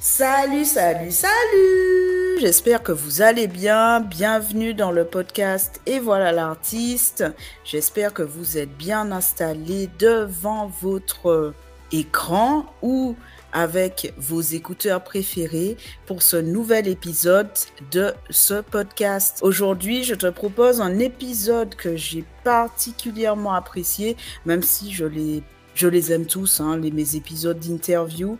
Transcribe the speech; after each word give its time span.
Salut, 0.00 0.64
salut, 0.64 1.10
salut 1.10 2.38
J'espère 2.40 2.84
que 2.84 2.92
vous 2.92 3.20
allez 3.20 3.48
bien. 3.48 3.98
Bienvenue 3.98 4.72
dans 4.72 4.92
le 4.92 5.04
podcast 5.04 5.80
Et 5.86 5.98
voilà 5.98 6.30
l'artiste. 6.30 7.24
J'espère 7.64 8.14
que 8.14 8.22
vous 8.22 8.58
êtes 8.58 8.70
bien 8.76 9.10
installé 9.10 9.90
devant 9.98 10.70
votre 10.80 11.52
écran 11.90 12.66
ou 12.80 13.16
avec 13.52 14.14
vos 14.18 14.40
écouteurs 14.40 15.02
préférés 15.02 15.76
pour 16.06 16.22
ce 16.22 16.36
nouvel 16.36 16.86
épisode 16.86 17.50
de 17.90 18.14
ce 18.30 18.60
podcast. 18.60 19.40
Aujourd'hui, 19.42 20.04
je 20.04 20.14
te 20.14 20.28
propose 20.28 20.80
un 20.80 21.00
épisode 21.00 21.74
que 21.74 21.96
j'ai 21.96 22.24
particulièrement 22.44 23.52
apprécié, 23.52 24.16
même 24.46 24.62
si 24.62 24.92
je 24.92 25.06
les, 25.06 25.42
je 25.74 25.88
les 25.88 26.12
aime 26.12 26.26
tous, 26.26 26.60
hein, 26.60 26.76
les, 26.76 26.92
mes 26.92 27.16
épisodes 27.16 27.58
d'interview. 27.58 28.38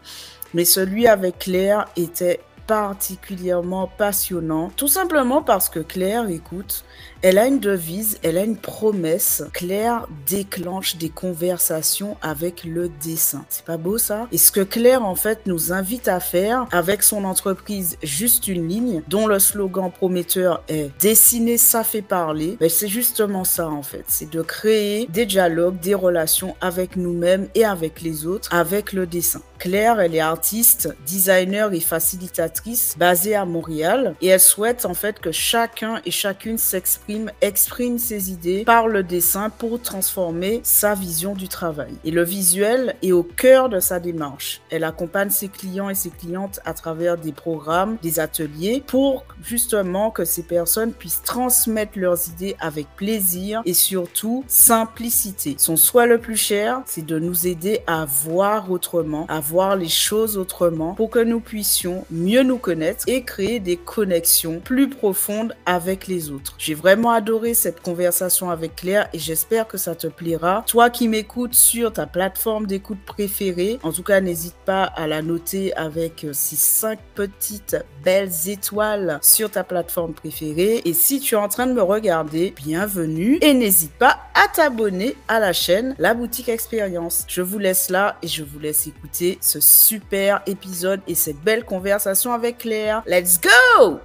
Mais 0.54 0.64
celui 0.64 1.06
avec 1.06 1.38
Claire 1.38 1.86
était 1.96 2.40
particulièrement 2.66 3.86
passionnant, 3.86 4.70
tout 4.76 4.88
simplement 4.88 5.42
parce 5.42 5.70
que 5.70 5.80
Claire, 5.80 6.28
écoute, 6.28 6.84
elle 7.22 7.38
a 7.38 7.46
une 7.46 7.58
devise, 7.58 8.18
elle 8.22 8.38
a 8.38 8.44
une 8.44 8.56
promesse. 8.56 9.42
Claire 9.52 10.06
déclenche 10.26 10.96
des 10.96 11.08
conversations 11.08 12.16
avec 12.22 12.64
le 12.64 12.88
dessin. 13.02 13.44
C'est 13.48 13.64
pas 13.64 13.76
beau 13.76 13.98
ça? 13.98 14.28
Et 14.30 14.38
ce 14.38 14.52
que 14.52 14.60
Claire 14.60 15.04
en 15.04 15.16
fait 15.16 15.40
nous 15.46 15.72
invite 15.72 16.06
à 16.06 16.20
faire 16.20 16.66
avec 16.70 17.02
son 17.02 17.24
entreprise 17.24 17.96
Juste 18.02 18.48
une 18.48 18.68
ligne, 18.68 19.02
dont 19.08 19.26
le 19.26 19.38
slogan 19.38 19.90
prometteur 19.90 20.62
est 20.68 20.90
Dessiner, 21.00 21.58
ça 21.58 21.84
fait 21.84 22.02
parler. 22.02 22.56
Ben, 22.60 22.68
c'est 22.68 22.88
justement 22.88 23.44
ça 23.44 23.68
en 23.68 23.82
fait. 23.82 24.04
C'est 24.06 24.30
de 24.30 24.42
créer 24.42 25.06
des 25.08 25.26
dialogues, 25.26 25.78
des 25.80 25.94
relations 25.94 26.56
avec 26.60 26.96
nous-mêmes 26.96 27.48
et 27.54 27.64
avec 27.64 28.00
les 28.00 28.26
autres, 28.26 28.48
avec 28.52 28.92
le 28.92 29.06
dessin. 29.06 29.42
Claire, 29.58 29.98
elle 29.98 30.14
est 30.14 30.20
artiste, 30.20 30.94
designer 31.04 31.72
et 31.72 31.80
facilitatrice 31.80 32.94
basée 32.96 33.34
à 33.34 33.44
Montréal 33.44 34.14
et 34.20 34.28
elle 34.28 34.40
souhaite 34.40 34.86
en 34.86 34.94
fait 34.94 35.18
que 35.18 35.32
chacun 35.32 36.00
et 36.06 36.12
chacune 36.12 36.58
s'exprime 36.58 37.07
exprime, 37.40 37.98
ses 37.98 38.30
idées 38.30 38.64
par 38.64 38.88
le 38.88 39.02
dessin 39.02 39.50
pour 39.50 39.80
transformer 39.80 40.60
sa 40.62 40.94
vision 40.94 41.34
du 41.34 41.48
travail. 41.48 41.92
Et 42.04 42.10
le 42.10 42.22
visuel 42.22 42.96
est 43.02 43.12
au 43.12 43.22
cœur 43.22 43.68
de 43.68 43.80
sa 43.80 44.00
démarche. 44.00 44.60
Elle 44.70 44.84
accompagne 44.84 45.30
ses 45.30 45.48
clients 45.48 45.88
et 45.88 45.94
ses 45.94 46.10
clientes 46.10 46.60
à 46.64 46.74
travers 46.74 47.16
des 47.16 47.32
programmes, 47.32 47.96
des 48.02 48.20
ateliers 48.20 48.82
pour 48.86 49.24
justement 49.42 50.10
que 50.10 50.24
ces 50.24 50.42
personnes 50.42 50.92
puissent 50.92 51.22
transmettre 51.22 51.98
leurs 51.98 52.28
idées 52.28 52.56
avec 52.60 52.86
plaisir 52.96 53.62
et 53.64 53.74
surtout 53.74 54.44
simplicité. 54.48 55.56
Son 55.58 55.76
souhait 55.76 56.06
le 56.06 56.18
plus 56.18 56.36
cher, 56.36 56.82
c'est 56.86 57.06
de 57.06 57.18
nous 57.18 57.46
aider 57.46 57.80
à 57.86 58.04
voir 58.04 58.70
autrement, 58.70 59.26
à 59.28 59.40
voir 59.40 59.76
les 59.76 59.88
choses 59.88 60.36
autrement 60.36 60.94
pour 60.94 61.10
que 61.10 61.18
nous 61.18 61.40
puissions 61.40 62.04
mieux 62.10 62.42
nous 62.42 62.58
connaître 62.58 63.04
et 63.06 63.22
créer 63.22 63.60
des 63.60 63.76
connexions 63.76 64.60
plus 64.60 64.88
profondes 64.88 65.54
avec 65.66 66.06
les 66.06 66.30
autres. 66.30 66.54
J'ai 66.58 66.74
vraiment 66.74 66.97
adoré 67.06 67.54
cette 67.54 67.80
conversation 67.80 68.50
avec 68.50 68.76
Claire 68.76 69.08
et 69.12 69.18
j'espère 69.18 69.68
que 69.68 69.78
ça 69.78 69.94
te 69.94 70.08
plaira. 70.08 70.64
Toi 70.66 70.90
qui 70.90 71.06
m'écoutes 71.06 71.54
sur 71.54 71.92
ta 71.92 72.06
plateforme 72.06 72.66
d'écoute 72.66 72.98
préférée, 73.06 73.78
en 73.82 73.92
tout 73.92 74.02
cas, 74.02 74.20
n'hésite 74.20 74.56
pas 74.64 74.84
à 74.84 75.06
la 75.06 75.22
noter 75.22 75.74
avec 75.76 76.24
euh, 76.24 76.32
ces 76.32 76.56
cinq 76.56 76.98
petites 77.14 77.76
belles 78.02 78.32
étoiles 78.46 79.18
sur 79.22 79.50
ta 79.50 79.64
plateforme 79.64 80.12
préférée. 80.12 80.82
Et 80.84 80.92
si 80.92 81.20
tu 81.20 81.36
es 81.36 81.38
en 81.38 81.48
train 81.48 81.66
de 81.66 81.72
me 81.72 81.82
regarder, 81.82 82.52
bienvenue 82.56 83.38
et 83.40 83.54
n'hésite 83.54 83.92
pas 83.92 84.18
à 84.34 84.48
t'abonner 84.48 85.16
à 85.28 85.38
la 85.38 85.52
chaîne 85.52 85.94
La 85.98 86.14
Boutique 86.14 86.48
Expérience. 86.48 87.24
Je 87.28 87.42
vous 87.42 87.58
laisse 87.58 87.90
là 87.90 88.16
et 88.22 88.28
je 88.28 88.42
vous 88.42 88.58
laisse 88.58 88.86
écouter 88.86 89.38
ce 89.40 89.60
super 89.60 90.42
épisode 90.46 91.00
et 91.06 91.14
cette 91.14 91.40
belle 91.40 91.64
conversation 91.64 92.32
avec 92.32 92.58
Claire. 92.58 93.02
Let's 93.06 93.40
go! 93.40 94.00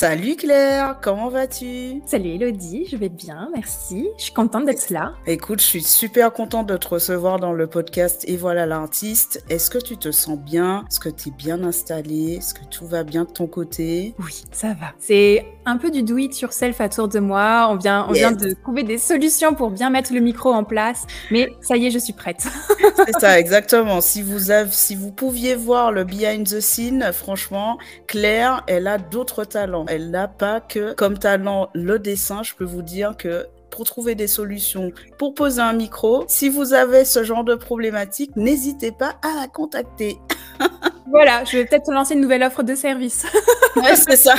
Salut 0.00 0.36
Claire, 0.36 1.00
comment 1.02 1.28
vas-tu? 1.28 2.00
Salut 2.06 2.28
Elodie, 2.28 2.86
je 2.88 2.96
vais 2.96 3.08
bien, 3.08 3.50
merci. 3.52 4.08
Je 4.16 4.22
suis 4.22 4.32
contente 4.32 4.64
d'être 4.64 4.90
là. 4.90 5.14
Écoute, 5.26 5.60
je 5.60 5.66
suis 5.66 5.82
super 5.82 6.32
contente 6.32 6.68
de 6.68 6.76
te 6.76 6.86
recevoir 6.86 7.40
dans 7.40 7.52
le 7.52 7.66
podcast 7.66 8.24
Et 8.28 8.36
voilà 8.36 8.64
l'artiste. 8.64 9.42
Est-ce 9.50 9.70
que 9.70 9.78
tu 9.78 9.96
te 9.96 10.12
sens 10.12 10.38
bien? 10.38 10.84
Est-ce 10.88 11.00
que 11.00 11.08
tu 11.08 11.30
es 11.30 11.32
bien 11.32 11.64
installée? 11.64 12.34
Est-ce 12.34 12.54
que 12.54 12.64
tout 12.70 12.86
va 12.86 13.02
bien 13.02 13.24
de 13.24 13.30
ton 13.30 13.48
côté? 13.48 14.14
Oui, 14.20 14.44
ça 14.52 14.68
va. 14.68 14.92
C'est 15.00 15.44
un 15.66 15.78
peu 15.78 15.90
du 15.90 16.04
do 16.04 16.16
it 16.16 16.40
yourself 16.40 16.80
à 16.80 16.88
tour 16.88 17.08
de 17.08 17.18
moi. 17.18 17.66
On 17.68 17.74
vient, 17.74 18.06
on 18.08 18.12
vient 18.12 18.30
de 18.30 18.52
trouver 18.52 18.84
des 18.84 18.98
solutions 18.98 19.54
pour 19.54 19.72
bien 19.72 19.90
mettre 19.90 20.14
le 20.14 20.20
micro 20.20 20.52
en 20.52 20.62
place. 20.62 21.08
Mais 21.32 21.48
ça 21.60 21.76
y 21.76 21.86
est, 21.86 21.90
je 21.90 21.98
suis 21.98 22.12
prête. 22.12 22.46
C'est 23.04 23.18
ça, 23.18 23.36
exactement. 23.40 24.00
Si 24.00 24.22
vous, 24.22 24.52
avez, 24.52 24.70
si 24.70 24.94
vous 24.94 25.10
pouviez 25.10 25.56
voir 25.56 25.90
le 25.90 26.04
behind 26.04 26.46
the 26.46 26.60
scene, 26.60 27.10
franchement, 27.12 27.78
Claire, 28.06 28.62
elle 28.68 28.86
a 28.86 28.98
d'autres 28.98 29.42
talents 29.42 29.87
elle 29.88 30.10
n'a 30.10 30.28
pas 30.28 30.60
que 30.60 30.94
comme 30.94 31.18
talent 31.18 31.70
le 31.74 31.98
dessin. 31.98 32.42
Je 32.42 32.54
peux 32.54 32.64
vous 32.64 32.82
dire 32.82 33.16
que 33.16 33.46
pour 33.70 33.84
trouver 33.84 34.14
des 34.14 34.26
solutions, 34.26 34.90
pour 35.18 35.34
poser 35.34 35.60
un 35.60 35.72
micro, 35.72 36.24
si 36.28 36.48
vous 36.48 36.72
avez 36.72 37.04
ce 37.04 37.24
genre 37.24 37.44
de 37.44 37.54
problématique, 37.54 38.36
n'hésitez 38.36 38.92
pas 38.92 39.16
à 39.22 39.40
la 39.40 39.48
contacter. 39.48 40.18
voilà, 41.10 41.44
je 41.44 41.58
vais 41.58 41.64
peut-être 41.64 41.92
lancer 41.92 42.14
une 42.14 42.20
nouvelle 42.20 42.42
offre 42.42 42.62
de 42.62 42.74
service. 42.74 43.26
ouais, 43.76 43.96
c'est 43.96 44.16
ça. 44.16 44.34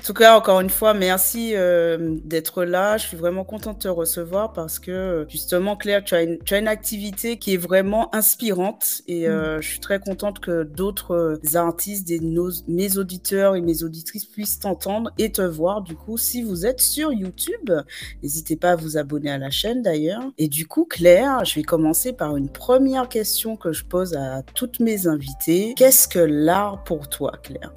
En 0.00 0.02
tout 0.02 0.14
cas, 0.14 0.34
encore 0.34 0.60
une 0.60 0.70
fois, 0.70 0.94
merci 0.94 1.52
euh, 1.54 2.16
d'être 2.24 2.64
là. 2.64 2.96
Je 2.96 3.06
suis 3.06 3.18
vraiment 3.18 3.44
contente 3.44 3.76
de 3.76 3.82
te 3.82 3.88
recevoir 3.88 4.54
parce 4.54 4.78
que 4.78 5.26
justement, 5.28 5.76
Claire, 5.76 6.02
tu 6.02 6.14
as 6.14 6.22
une, 6.22 6.38
tu 6.38 6.54
as 6.54 6.58
une 6.58 6.68
activité 6.68 7.36
qui 7.36 7.52
est 7.52 7.58
vraiment 7.58 8.12
inspirante 8.14 9.02
et 9.08 9.28
euh, 9.28 9.58
mm. 9.58 9.60
je 9.60 9.68
suis 9.68 9.78
très 9.78 10.00
contente 10.00 10.40
que 10.40 10.62
d'autres 10.62 11.38
artistes, 11.54 12.08
des, 12.08 12.18
nos, 12.18 12.50
mes 12.66 12.96
auditeurs 12.96 13.56
et 13.56 13.60
mes 13.60 13.82
auditrices 13.82 14.24
puissent 14.24 14.58
t'entendre 14.58 15.10
et 15.18 15.32
te 15.32 15.42
voir. 15.42 15.82
Du 15.82 15.94
coup, 15.94 16.16
si 16.16 16.42
vous 16.42 16.64
êtes 16.64 16.80
sur 16.80 17.12
YouTube, 17.12 17.70
n'hésitez 18.22 18.56
pas 18.56 18.70
à 18.70 18.76
vous 18.76 18.96
abonner 18.96 19.30
à 19.30 19.38
la 19.38 19.50
chaîne 19.50 19.79
d'ailleurs. 19.80 20.22
Et 20.38 20.48
du 20.48 20.66
coup, 20.66 20.84
Claire, 20.84 21.44
je 21.44 21.54
vais 21.54 21.62
commencer 21.62 22.12
par 22.12 22.36
une 22.36 22.48
première 22.48 23.08
question 23.08 23.56
que 23.56 23.72
je 23.72 23.84
pose 23.84 24.14
à 24.14 24.42
toutes 24.54 24.80
mes 24.80 25.06
invitées. 25.06 25.74
Qu'est-ce 25.76 26.08
que 26.08 26.18
l'art 26.18 26.84
pour 26.84 27.08
toi, 27.08 27.32
Claire? 27.42 27.72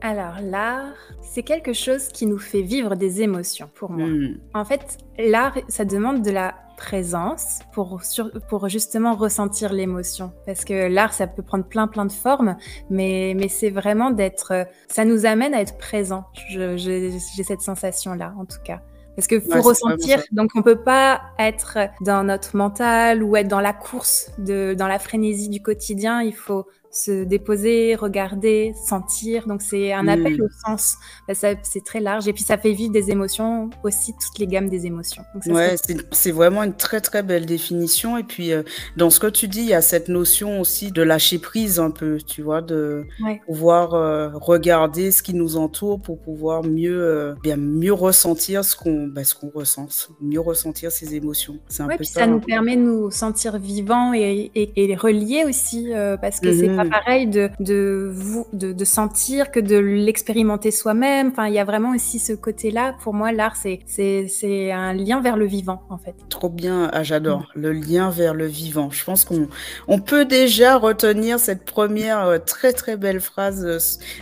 Alors, 0.00 0.36
l'art, 0.42 0.94
c'est 1.22 1.42
quelque 1.42 1.72
chose 1.72 2.08
qui 2.08 2.26
nous 2.26 2.38
fait 2.38 2.62
vivre 2.62 2.94
des 2.94 3.22
émotions 3.22 3.70
pour 3.74 3.90
moi. 3.90 4.06
Hmm. 4.06 4.38
En 4.54 4.64
fait, 4.64 4.98
l'art, 5.18 5.56
ça 5.68 5.84
demande 5.84 6.22
de 6.22 6.30
la 6.30 6.54
présence 6.76 7.60
pour, 7.72 8.02
pour 8.48 8.68
justement 8.68 9.14
ressentir 9.14 9.72
l'émotion. 9.72 10.32
Parce 10.44 10.64
que 10.64 10.88
l'art, 10.88 11.14
ça 11.14 11.26
peut 11.26 11.42
prendre 11.42 11.64
plein, 11.64 11.86
plein 11.86 12.04
de 12.04 12.12
formes, 12.12 12.56
mais, 12.90 13.34
mais 13.34 13.48
c'est 13.48 13.70
vraiment 13.70 14.10
d'être... 14.10 14.66
Ça 14.88 15.04
nous 15.04 15.24
amène 15.24 15.54
à 15.54 15.60
être 15.62 15.78
présent. 15.78 16.24
J'ai 16.48 17.18
cette 17.18 17.62
sensation-là, 17.62 18.34
en 18.38 18.44
tout 18.44 18.60
cas. 18.62 18.82
Parce 19.16 19.26
que 19.26 19.40
faut 19.40 19.62
ressentir, 19.62 20.22
donc 20.30 20.50
on 20.54 20.62
peut 20.62 20.82
pas 20.82 21.22
être 21.38 21.78
dans 22.02 22.22
notre 22.22 22.54
mental 22.54 23.22
ou 23.22 23.34
être 23.36 23.48
dans 23.48 23.60
la 23.60 23.72
course, 23.72 24.30
de, 24.38 24.74
dans 24.74 24.88
la 24.88 24.98
frénésie 24.98 25.48
du 25.48 25.62
quotidien. 25.62 26.20
Il 26.20 26.34
faut 26.34 26.66
se 26.96 27.24
déposer, 27.24 27.94
regarder, 27.94 28.74
sentir. 28.86 29.46
Donc 29.46 29.62
c'est 29.62 29.92
un 29.92 30.08
appel 30.08 30.38
mm. 30.38 30.42
au 30.42 30.48
sens. 30.64 30.96
Bah, 31.28 31.34
c'est 31.34 31.84
très 31.84 32.00
large 32.00 32.26
et 32.26 32.32
puis 32.32 32.42
ça 32.42 32.56
fait 32.56 32.72
vivre 32.72 32.92
des 32.92 33.10
émotions 33.10 33.70
aussi, 33.84 34.12
toutes 34.12 34.38
les 34.38 34.46
gammes 34.46 34.68
des 34.68 34.86
émotions. 34.86 35.22
ouais, 35.46 35.76
c'est 36.12 36.30
vraiment 36.30 36.62
une 36.62 36.74
très 36.74 37.00
très 37.00 37.22
belle 37.22 37.46
définition. 37.46 38.16
Et 38.16 38.22
puis 38.22 38.52
euh, 38.52 38.62
dans 38.96 39.10
ce 39.10 39.20
que 39.20 39.26
tu 39.26 39.48
dis, 39.48 39.60
il 39.60 39.68
y 39.68 39.74
a 39.74 39.82
cette 39.82 40.08
notion 40.08 40.60
aussi 40.60 40.90
de 40.90 41.02
lâcher 41.02 41.38
prise 41.38 41.78
un 41.78 41.90
peu, 41.90 42.18
tu 42.18 42.42
vois, 42.42 42.62
de 42.62 43.04
pouvoir 43.46 43.94
euh, 43.94 44.30
regarder 44.34 45.10
ce 45.10 45.22
qui 45.22 45.34
nous 45.34 45.56
entoure 45.56 46.00
pour 46.00 46.18
pouvoir 46.18 46.64
mieux, 46.64 46.98
euh, 46.98 47.34
bien 47.42 47.56
mieux 47.56 47.92
ressentir 47.92 48.64
ce 48.64 48.74
qu'on 48.74 49.06
bah, 49.06 49.22
qu'on 49.38 49.50
ressent, 49.50 49.88
mieux 50.20 50.40
ressentir 50.40 50.90
ses 50.90 51.14
émotions. 51.14 51.58
C'est 51.68 51.82
un 51.82 51.88
peu 51.88 51.96
puis 51.96 52.06
ça. 52.06 52.26
nous 52.26 52.40
permet 52.40 52.76
de 52.76 52.82
nous 52.82 53.10
sentir 53.10 53.58
vivants 53.58 54.14
et, 54.14 54.50
et, 54.54 54.96
reliés 54.96 55.44
aussi 55.46 55.90
parce 56.20 56.40
que 56.40 56.56
c'est 56.56 56.74
pas 56.74 56.85
pareil 56.90 57.26
de, 57.26 57.50
de, 57.60 58.10
vous, 58.12 58.46
de, 58.52 58.72
de 58.72 58.84
sentir 58.84 59.50
que 59.50 59.60
de 59.60 59.76
l'expérimenter 59.76 60.70
soi-même. 60.70 61.28
Enfin, 61.28 61.46
il 61.48 61.54
y 61.54 61.58
a 61.58 61.64
vraiment 61.64 61.94
aussi 61.94 62.18
ce 62.18 62.32
côté-là. 62.32 62.94
Pour 63.02 63.14
moi, 63.14 63.32
l'art, 63.32 63.56
c'est, 63.56 63.80
c'est, 63.86 64.26
c'est 64.28 64.72
un 64.72 64.92
lien 64.92 65.20
vers 65.20 65.36
le 65.36 65.46
vivant, 65.46 65.82
en 65.90 65.98
fait. 65.98 66.14
Trop 66.28 66.48
bien, 66.48 66.90
ah, 66.92 67.02
j'adore. 67.02 67.40
Mm. 67.54 67.60
Le 67.60 67.72
lien 67.72 68.10
vers 68.10 68.34
le 68.34 68.46
vivant. 68.46 68.90
Je 68.90 69.04
pense 69.04 69.24
qu'on 69.24 69.48
on 69.88 70.00
peut 70.00 70.24
déjà 70.24 70.76
retenir 70.76 71.38
cette 71.38 71.64
première 71.64 72.24
euh, 72.26 72.38
très, 72.38 72.72
très 72.72 72.96
belle 72.96 73.20
phrase 73.20 73.64
euh, 73.64 73.78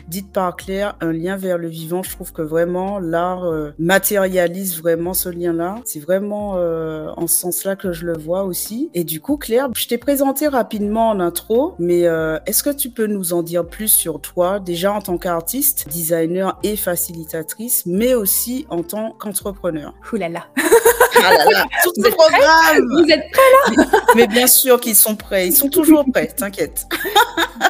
dite 0.08 0.32
par 0.32 0.56
Claire, 0.56 0.96
un 1.00 1.12
lien 1.12 1.36
vers 1.36 1.58
le 1.58 1.68
vivant. 1.68 2.02
Je 2.02 2.10
trouve 2.10 2.32
que 2.32 2.42
vraiment, 2.42 2.98
l'art 2.98 3.44
euh, 3.44 3.72
matérialise 3.78 4.80
vraiment 4.80 5.14
ce 5.14 5.28
lien-là. 5.28 5.76
C'est 5.84 6.00
vraiment 6.00 6.54
en 6.54 7.26
ce 7.26 7.38
sens-là 7.38 7.76
que 7.76 7.92
je 7.92 8.06
le 8.06 8.16
vois 8.16 8.44
aussi. 8.44 8.90
Et 8.94 9.04
du 9.04 9.20
coup, 9.20 9.36
Claire, 9.36 9.68
je 9.74 9.86
t'ai 9.86 9.98
présenté 9.98 10.48
rapidement 10.48 11.10
en 11.10 11.20
intro, 11.20 11.74
mais 11.78 12.04
est-ce 12.46 12.62
que 12.62 12.70
tu 12.70 12.90
peux 12.90 13.06
nous 13.06 13.32
en 13.32 13.42
dire 13.42 13.66
plus 13.66 13.88
sur 13.88 14.20
toi, 14.20 14.60
déjà 14.60 14.92
en 14.92 15.00
tant 15.00 15.18
qu'artiste, 15.18 15.88
designer 15.88 16.58
et 16.62 16.76
facilitatrice, 16.76 17.84
mais 17.86 18.14
aussi 18.14 18.66
en 18.70 18.82
tant 18.82 19.12
qu'entrepreneur? 19.12 19.94
Ouh 20.12 20.16
là 20.16 20.28
là 20.28 20.46
Ah 20.56 21.34
là 21.34 21.44
là, 21.50 21.64
tout 21.84 21.92
le 21.96 22.10
programme. 22.10 23.02
Vous 23.02 23.10
êtes 23.10 23.30
prêts 23.30 23.76
là? 23.76 23.86
Mais, 24.14 24.26
bien 24.26 24.46
sûr 24.46 24.80
qu'ils 24.80 24.96
sont 24.96 25.16
prêts. 25.16 25.48
Ils 25.48 25.52
sont 25.52 25.68
toujours 25.68 26.04
prêts, 26.12 26.28
t'inquiète. 26.28 26.86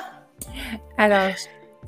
Alors, 0.99 1.35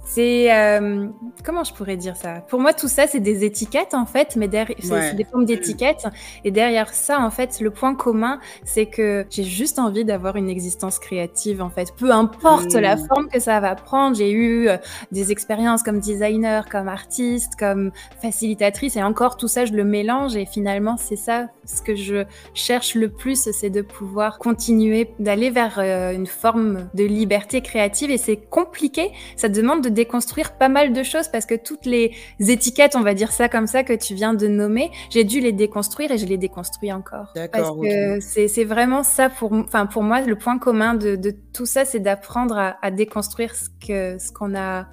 c'est 0.06 0.54
euh, 0.54 1.08
comment 1.44 1.64
je 1.64 1.74
pourrais 1.74 1.96
dire 1.96 2.16
ça? 2.16 2.40
Pour 2.48 2.60
moi, 2.60 2.72
tout 2.72 2.86
ça, 2.86 3.08
c'est 3.08 3.20
des 3.20 3.44
étiquettes 3.44 3.92
en 3.92 4.06
fait, 4.06 4.36
mais 4.36 4.46
derrière, 4.46 4.76
c'est 4.80 5.16
des 5.16 5.24
formes 5.24 5.44
d'étiquettes. 5.44 6.06
Et 6.44 6.52
derrière 6.52 6.94
ça, 6.94 7.20
en 7.20 7.30
fait, 7.30 7.60
le 7.60 7.70
point 7.70 7.94
commun, 7.96 8.38
c'est 8.64 8.86
que 8.86 9.26
j'ai 9.30 9.42
juste 9.42 9.80
envie 9.80 10.04
d'avoir 10.04 10.36
une 10.36 10.48
existence 10.48 11.00
créative 11.00 11.60
en 11.60 11.70
fait. 11.70 11.92
Peu 11.96 12.12
importe 12.12 12.72
la 12.74 12.94
mmh. 12.94 13.06
forme 13.08 13.28
que 13.28 13.40
ça 13.40 13.58
va 13.58 13.74
prendre. 13.74 14.16
J'ai 14.16 14.30
eu 14.30 14.68
euh, 14.68 14.76
des 15.10 15.32
expériences 15.32 15.82
comme 15.82 15.98
designer, 15.98 16.68
comme 16.68 16.86
artiste, 16.86 17.54
comme 17.58 17.90
facilitatrice, 18.22 18.96
et 18.96 19.02
encore 19.02 19.36
tout 19.36 19.48
ça, 19.48 19.64
je 19.64 19.72
le 19.72 19.84
mélange. 19.84 20.36
Et 20.36 20.46
finalement, 20.46 20.96
c'est 20.96 21.16
ça 21.16 21.48
ce 21.64 21.82
que 21.82 21.96
je 21.96 22.24
cherche 22.54 22.94
le 22.94 23.08
plus, 23.08 23.50
c'est 23.50 23.70
de 23.70 23.82
pouvoir 23.82 24.38
continuer 24.38 25.10
d'aller 25.18 25.50
vers 25.50 25.78
euh, 25.78 26.12
une 26.12 26.26
forme 26.26 26.88
de 26.94 27.04
liberté 27.04 27.60
créative. 27.60 28.10
Et 28.10 28.18
c'est 28.18 28.36
compliqué. 28.36 29.10
Ça 29.36 29.48
demande 29.48 29.82
de 29.82 29.88
déconstruire 29.96 30.52
pas 30.52 30.68
mal 30.68 30.92
de 30.92 31.02
choses 31.02 31.26
parce 31.26 31.46
que 31.46 31.56
toutes 31.56 31.86
les 31.86 32.12
étiquettes, 32.38 32.94
on 32.94 33.00
va 33.00 33.14
dire 33.14 33.32
ça 33.32 33.48
comme 33.48 33.66
ça, 33.66 33.82
que 33.82 33.92
tu 33.92 34.14
viens 34.14 34.34
de 34.34 34.46
nommer, 34.46 34.92
j'ai 35.10 35.24
dû 35.24 35.40
les 35.40 35.52
déconstruire 35.52 36.12
et 36.12 36.18
je 36.18 36.26
les 36.26 36.38
déconstruis 36.38 36.92
encore. 36.92 37.32
Parce 37.52 37.70
que 37.70 38.20
c'est 38.20 38.64
vraiment 38.64 39.02
ça 39.02 39.28
pour, 39.28 39.52
enfin 39.52 39.86
pour 39.86 40.04
moi, 40.04 40.20
le 40.20 40.36
point 40.36 40.58
commun 40.58 40.94
de, 40.94 41.34
tout 41.52 41.66
ça, 41.66 41.84
c'est 41.84 42.00
d'apprendre 42.00 42.56
à, 42.80 42.90
déconstruire 42.90 43.54
ce 43.56 43.66
ce 43.86 44.32
qu'on 44.32 44.54
a 44.54 44.86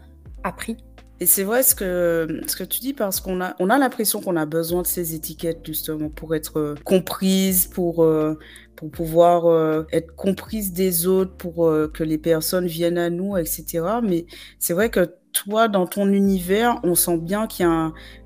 appris. 0.43 0.77
Et 1.23 1.25
c'est 1.25 1.45
vrai 1.45 1.63
ce 1.63 1.73
que, 1.73 2.41
ce 2.47 2.55
que 2.57 2.65
tu 2.65 2.81
dis 2.81 2.91
parce 2.91 3.21
qu'on 3.21 3.39
a, 3.39 3.55
on 3.59 3.69
a 3.69 3.77
l'impression 3.77 4.19
qu'on 4.19 4.35
a 4.35 4.45
besoin 4.45 4.81
de 4.81 4.87
ces 4.87 5.15
étiquettes 5.15 5.65
justement 5.65 6.09
pour 6.09 6.35
être 6.35 6.59
euh, 6.59 6.75
comprise, 6.83 7.65
pour, 7.65 8.03
euh, 8.03 8.37
pour 8.75 8.91
pouvoir 8.91 9.45
euh, 9.45 9.87
être 9.93 10.13
comprise 10.17 10.73
des 10.73 11.07
autres, 11.07 11.31
pour 11.31 11.71
que 11.93 12.03
les 12.03 12.17
personnes 12.17 12.67
viennent 12.67 12.97
à 12.97 13.09
nous, 13.09 13.37
etc. 13.37 13.85
Mais 14.03 14.25
c'est 14.59 14.73
vrai 14.73 14.89
que 14.89 15.13
toi, 15.31 15.69
dans 15.69 15.87
ton 15.87 16.11
univers, 16.11 16.81
on 16.83 16.93
sent 16.93 17.19
bien 17.19 17.47
qu'il 17.47 17.67
y, 17.67 17.69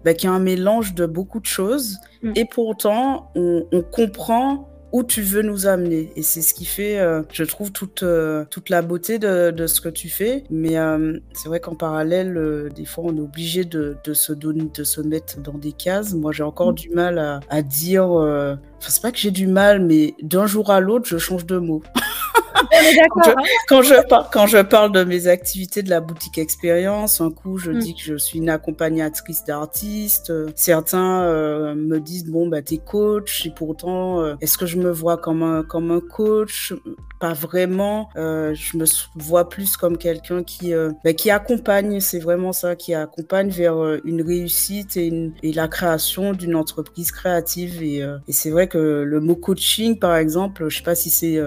bah, 0.03 0.13
y, 0.19 0.25
a 0.25 0.31
un 0.31 0.39
mélange 0.39 0.95
de 0.95 1.05
beaucoup 1.05 1.39
de 1.39 1.45
choses. 1.45 1.97
Mm. 2.23 2.31
Et 2.35 2.45
pourtant, 2.45 3.31
on, 3.35 3.67
on 3.71 3.83
comprend 3.83 4.71
où 4.91 5.03
tu 5.03 5.21
veux 5.21 5.41
nous 5.41 5.67
amener. 5.67 6.11
Et 6.15 6.21
c'est 6.21 6.41
ce 6.41 6.53
qui 6.53 6.65
fait, 6.65 6.99
euh, 6.99 7.21
je 7.31 7.43
trouve, 7.43 7.71
toute, 7.71 8.03
euh, 8.03 8.45
toute 8.49 8.69
la 8.69 8.81
beauté 8.81 9.19
de, 9.19 9.51
de, 9.51 9.67
ce 9.67 9.81
que 9.81 9.89
tu 9.89 10.09
fais. 10.09 10.43
Mais 10.49 10.77
euh, 10.77 11.19
c'est 11.33 11.49
vrai 11.49 11.59
qu'en 11.59 11.75
parallèle, 11.75 12.69
des 12.75 12.85
fois, 12.85 13.05
on 13.07 13.15
est 13.15 13.21
obligé 13.21 13.65
de, 13.65 13.97
de, 14.03 14.13
se 14.13 14.33
donner, 14.33 14.69
de 14.73 14.83
se 14.83 15.01
mettre 15.01 15.39
dans 15.41 15.57
des 15.57 15.73
cases. 15.73 16.13
Moi, 16.13 16.31
j'ai 16.31 16.43
encore 16.43 16.71
mm. 16.71 16.75
du 16.75 16.89
mal 16.89 17.19
à, 17.19 17.39
à 17.49 17.61
dire. 17.61 18.57
Enfin, 18.79 18.89
c'est 18.89 19.01
pas 19.01 19.11
que 19.11 19.17
j'ai 19.17 19.31
du 19.31 19.47
mal, 19.47 19.81
mais 19.81 20.15
d'un 20.21 20.45
jour 20.45 20.69
à 20.69 20.79
l'autre, 20.79 21.07
je 21.07 21.17
change 21.17 21.45
de 21.45 21.57
mot. 21.57 21.81
Hein. 22.57 23.33
quand, 23.67 23.81
je, 23.81 23.93
quand, 24.31 24.47
je 24.47 24.57
parle 24.61 24.91
de 24.91 25.03
mes 25.03 25.27
activités 25.27 25.83
de 25.83 25.89
la 25.89 25.99
boutique 25.99 26.37
expérience, 26.37 27.21
un 27.21 27.31
coup 27.31 27.57
je 27.57 27.71
mm. 27.71 27.79
dis 27.79 27.95
que 27.95 28.01
je 28.01 28.17
suis 28.17 28.39
une 28.39 28.49
accompagnatrice 28.49 29.43
d'artistes. 29.45 30.33
Certains 30.55 31.21
euh, 31.23 31.75
me 31.75 31.99
disent 31.99 32.25
bon 32.25 32.47
bah 32.47 32.61
t'es 32.61 32.77
coach 32.77 33.45
et 33.45 33.51
pourtant 33.51 34.21
euh, 34.21 34.35
est-ce 34.41 34.57
que 34.57 34.65
je 34.65 34.77
me 34.77 34.91
vois 34.91 35.17
comme 35.17 35.43
un 35.43 35.63
comme 35.63 35.91
un 35.91 35.99
coach? 35.99 36.73
Pas 37.19 37.33
vraiment. 37.33 38.09
Euh, 38.15 38.53
je 38.53 38.77
me 38.77 38.85
vois 39.15 39.49
plus 39.49 39.77
comme 39.77 39.97
quelqu'un 39.97 40.43
qui 40.43 40.73
bah, 41.03 41.13
qui 41.13 41.31
accompagne. 41.31 41.99
C'est 41.99 42.19
vraiment 42.19 42.53
ça 42.53 42.75
qui 42.75 42.93
accompagne 42.93 43.49
vers 43.49 43.77
une 44.03 44.21
réussite 44.21 44.97
et, 44.97 45.07
une, 45.07 45.33
et 45.43 45.53
la 45.53 45.67
création 45.67 46.33
d'une 46.33 46.55
entreprise 46.55 47.11
créative. 47.11 47.81
Et, 47.83 47.97
et 47.97 48.33
c'est 48.33 48.49
vrai 48.49 48.66
que 48.67 48.77
le 48.77 49.19
mot 49.19 49.35
coaching 49.35 49.97
par 49.99 50.15
exemple, 50.15 50.69
je 50.69 50.77
sais 50.77 50.83
pas 50.83 50.95
si 50.95 51.09
c'est 51.09 51.39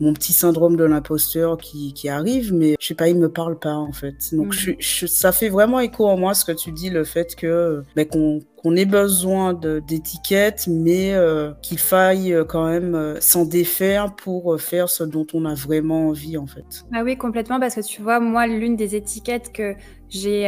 mon 0.00 0.12
petit 0.14 0.32
syndrome 0.32 0.76
de 0.76 0.84
l'imposteur 0.84 1.58
qui, 1.58 1.92
qui, 1.92 2.08
arrive, 2.08 2.54
mais 2.54 2.76
je 2.80 2.86
sais 2.86 2.94
pas, 2.94 3.08
il 3.08 3.18
me 3.18 3.30
parle 3.30 3.58
pas 3.58 3.74
en 3.74 3.92
fait. 3.92 4.34
Donc 4.34 4.52
je, 4.52 5.06
ça 5.06 5.32
fait 5.32 5.48
vraiment 5.48 5.80
écho 5.80 6.06
en 6.06 6.16
moi 6.16 6.34
ce 6.34 6.44
que 6.44 6.52
tu 6.52 6.72
dis, 6.72 6.90
le 6.90 7.04
fait 7.04 7.34
que 7.36 7.82
ben, 7.96 8.06
qu'on 8.06 8.76
ait 8.76 8.84
besoin 8.84 9.54
d'étiquettes, 9.54 10.66
mais 10.68 11.14
euh, 11.14 11.52
qu'il 11.62 11.78
faille 11.78 12.32
euh, 12.32 12.44
quand 12.44 12.66
même 12.68 12.94
euh, 12.94 13.20
s'en 13.20 13.44
défaire 13.44 14.14
pour 14.14 14.60
faire 14.60 14.88
ce 14.88 15.04
dont 15.04 15.26
on 15.32 15.44
a 15.44 15.54
vraiment 15.54 16.08
envie 16.08 16.36
en 16.36 16.46
fait. 16.46 16.84
Ah 16.92 17.02
oui, 17.02 17.16
complètement, 17.16 17.58
parce 17.58 17.74
que 17.74 17.80
tu 17.80 18.02
vois, 18.02 18.20
moi, 18.20 18.46
l'une 18.46 18.76
des 18.76 18.94
étiquettes 18.96 19.52
que 19.52 19.74
j'ai 20.08 20.46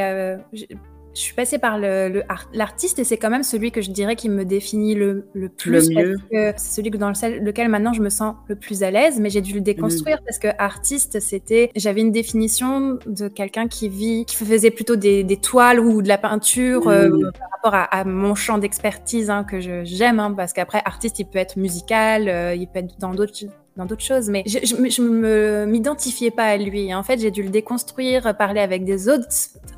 je 1.14 1.20
suis 1.20 1.35
passée 1.35 1.59
par 1.59 1.79
l'artiste 1.79 2.99
et 2.99 3.05
c'est 3.05 3.17
quand 3.17 3.31
même 3.31 3.43
celui 3.43 3.70
que 3.70 3.81
je 3.81 3.91
dirais 3.91 4.17
qui 4.17 4.29
me 4.29 4.44
définit 4.44 4.94
le, 4.94 5.26
le 5.35 5.49
plus. 5.49 5.91
Le 5.91 5.94
mieux. 5.94 6.17
C'est 6.56 6.76
celui 6.76 6.91
dans 6.91 7.11
lequel 7.11 7.69
maintenant 7.69 7.93
je 7.93 8.03
me 8.03 8.09
sens 8.09 8.35
le 8.49 8.56
plus 8.56 8.82
à 8.82 8.91
l'aise, 8.91 9.20
mais 9.20 9.31
j'ai 9.31 9.41
dû 9.41 9.55
le 9.55 9.61
déconstruire 9.61 10.19
mm. 10.19 10.25
parce 10.25 10.38
que 10.38 10.49
artiste, 10.59 11.20
c'était. 11.20 11.70
J'avais 11.76 12.00
une 12.00 12.12
définition 12.12 12.99
de 13.06 13.29
quelqu'un 13.29 13.69
qui 13.69 13.88
vit, 13.88 14.25
qui 14.25 14.37
faisait 14.37 14.70
plutôt 14.70 14.97
des, 14.97 15.25
des 15.25 15.37
toiles 15.37 15.81
ou 15.81 16.03
de 16.03 16.09
la 16.09 16.19
peinture 16.19 16.88
euh, 16.88 17.09
mm. 17.09 17.32
par 17.32 17.50
rapport 17.50 17.88
à, 17.91 18.05
mon 18.05 18.35
champ 18.35 18.59
d'expertise 18.59 19.31
hein, 19.31 19.44
que 19.44 19.61
j'aime, 19.61 20.19
hein, 20.19 20.32
parce 20.37 20.53
qu'après, 20.53 20.82
artiste, 20.85 21.19
il 21.19 21.26
peut 21.26 21.38
être 21.38 21.56
musical, 21.56 22.29
euh, 22.29 22.55
il 22.55 22.67
peut 22.67 22.81
être 22.81 22.99
dans 22.99 23.14
d'autres 23.14 23.32
dans 23.76 23.86
d'autres 23.86 24.04
choses, 24.04 24.28
mais 24.28 24.42
je, 24.46 24.58
je, 24.62 25.02
me 25.02 25.64
m'identifiais 25.66 26.30
pas 26.30 26.44
à 26.44 26.56
lui. 26.56 26.94
En 26.94 27.02
fait, 27.02 27.19
j'ai 27.20 27.30
dû 27.30 27.42
le 27.42 27.48
déconstruire, 27.48 28.36
parler 28.36 28.60
avec 28.60 28.84
des 28.84 29.08
autres 29.08 29.26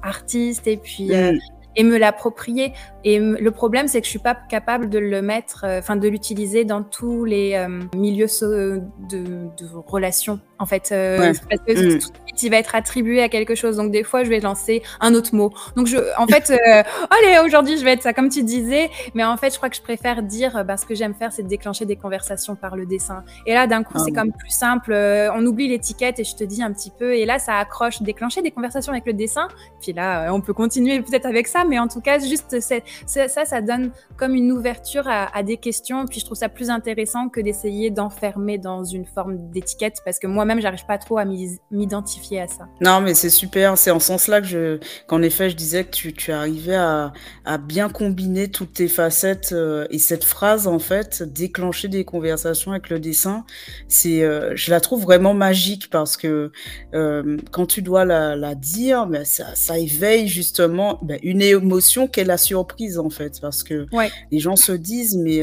artistes 0.02 0.66
et 0.66 0.76
puis 0.76 1.14
euh, 1.14 1.32
et 1.76 1.84
me 1.84 1.98
l'approprier. 1.98 2.72
Et 3.04 3.18
le 3.18 3.50
problème, 3.50 3.88
c'est 3.88 4.00
que 4.00 4.06
je 4.06 4.10
suis 4.10 4.18
pas 4.18 4.34
capable 4.34 4.88
de 4.88 4.98
le 4.98 5.22
mettre, 5.22 5.64
euh, 5.64 5.78
enfin 5.78 5.96
de 5.96 6.08
l'utiliser 6.08 6.64
dans 6.64 6.82
tous 6.82 7.24
les 7.24 7.54
euh, 7.54 7.82
milieux 7.96 8.26
de, 8.26 8.82
de, 9.10 9.66
relations. 9.86 10.40
En 10.64 10.66
fait, 10.66 10.90
euh, 10.92 11.18
parce 11.18 11.60
que 11.60 11.72
mm. 11.72 11.98
tout 12.00 12.08
de 12.08 12.14
suite, 12.26 12.42
il 12.42 12.50
va 12.50 12.56
être 12.56 12.74
attribué 12.74 13.22
à 13.22 13.28
quelque 13.28 13.54
chose. 13.54 13.76
Donc 13.76 13.90
des 13.90 14.02
fois, 14.02 14.24
je 14.24 14.30
vais 14.30 14.40
lancer 14.40 14.82
un 15.00 15.14
autre 15.14 15.34
mot. 15.34 15.52
Donc 15.76 15.88
je, 15.88 15.98
en 16.16 16.26
fait, 16.26 16.50
allez, 17.10 17.38
aujourd'hui, 17.44 17.76
je 17.76 17.84
vais 17.84 17.92
être 17.92 18.02
ça, 18.02 18.14
comme 18.14 18.30
tu 18.30 18.42
disais. 18.42 18.90
Mais 19.14 19.24
en 19.24 19.36
fait, 19.36 19.50
je 19.50 19.56
crois 19.58 19.68
que 19.68 19.76
je 19.76 19.82
préfère 19.82 20.22
dire, 20.22 20.64
bah, 20.64 20.76
ce 20.76 20.86
que 20.86 20.94
j'aime 20.94 21.14
faire, 21.14 21.32
c'est 21.32 21.42
déclencher 21.42 21.84
des 21.84 21.96
conversations 21.96 22.54
par 22.54 22.76
le 22.76 22.86
dessin. 22.86 23.24
Et 23.46 23.52
là, 23.52 23.66
d'un 23.66 23.82
coup, 23.82 23.98
c'est 23.98 24.12
ah 24.16 24.20
comme 24.20 24.32
plus 24.32 24.50
simple. 24.50 24.92
on 24.92 25.44
oublie 25.44 25.68
l'étiquette 25.68 26.18
et 26.18 26.24
je 26.24 26.34
te 26.34 26.44
dis 26.44 26.62
un 26.62 26.72
petit 26.72 26.90
peu. 26.90 27.14
Et 27.14 27.26
là, 27.26 27.38
ça 27.38 27.58
accroche, 27.58 28.00
déclencher 28.00 28.40
des 28.40 28.50
conversations 28.50 28.92
avec 28.92 29.06
le 29.06 29.12
dessin. 29.12 29.48
Puis 29.82 29.92
là, 29.92 30.32
on 30.32 30.40
peut 30.40 30.54
continuer 30.54 31.00
peut-être 31.02 31.26
avec 31.26 31.48
ça 31.48 31.64
mais 31.64 31.78
en 31.78 31.88
tout 31.88 32.00
cas, 32.00 32.18
juste 32.18 32.58
ça, 33.06 33.44
ça 33.44 33.60
donne 33.60 33.90
comme 34.16 34.34
une 34.34 34.52
ouverture 34.52 35.04
à, 35.06 35.42
des 35.42 35.56
questions. 35.56 36.06
Puis 36.06 36.20
je 36.20 36.24
trouve 36.24 36.36
ça 36.36 36.48
plus 36.48 36.70
intéressant 36.70 37.28
que 37.28 37.40
d'essayer 37.40 37.90
d'enfermer 37.90 38.58
dans 38.58 38.84
une 38.84 39.06
forme 39.06 39.50
d'étiquette, 39.50 40.00
parce 40.04 40.18
que 40.18 40.26
moi-même, 40.26 40.53
j'arrive 40.60 40.84
pas 40.86 40.98
trop 40.98 41.18
à 41.18 41.24
m'identifier 41.70 42.40
à 42.40 42.48
ça. 42.48 42.66
Non, 42.80 43.00
mais 43.00 43.14
c'est 43.14 43.30
super. 43.30 43.76
C'est 43.78 43.90
en 43.90 44.00
ce 44.00 44.06
sens-là 44.06 44.40
que 44.40 44.46
je, 44.46 44.78
qu'en 45.06 45.22
effet, 45.22 45.50
je 45.50 45.56
disais 45.56 45.84
que 45.84 45.90
tu, 45.90 46.12
tu 46.12 46.32
arrivais 46.32 46.74
à, 46.74 47.12
à, 47.44 47.58
bien 47.58 47.88
combiner 47.88 48.48
toutes 48.48 48.74
tes 48.74 48.88
facettes 48.88 49.50
euh, 49.52 49.86
et 49.90 49.98
cette 49.98 50.24
phrase, 50.24 50.66
en 50.66 50.78
fait, 50.78 51.22
déclencher 51.22 51.88
des 51.88 52.04
conversations 52.04 52.72
avec 52.72 52.90
le 52.90 52.98
dessin. 53.00 53.44
C'est, 53.88 54.22
euh, 54.22 54.52
je 54.54 54.70
la 54.70 54.80
trouve 54.80 55.02
vraiment 55.02 55.34
magique 55.34 55.90
parce 55.90 56.16
que 56.16 56.52
euh, 56.94 57.38
quand 57.50 57.66
tu 57.66 57.82
dois 57.82 58.04
la, 58.04 58.36
la 58.36 58.54
dire, 58.54 59.06
ben, 59.06 59.24
ça, 59.24 59.54
ça 59.54 59.78
éveille 59.78 60.28
justement 60.28 60.98
ben, 61.02 61.18
une 61.22 61.42
émotion 61.42 62.08
qu'est 62.08 62.24
la 62.24 62.38
surprise 62.38 62.98
en 62.98 63.10
fait, 63.10 63.40
parce 63.40 63.62
que 63.62 63.86
les 64.30 64.38
gens 64.38 64.56
se 64.56 64.72
disent 64.72 65.16
mais 65.16 65.38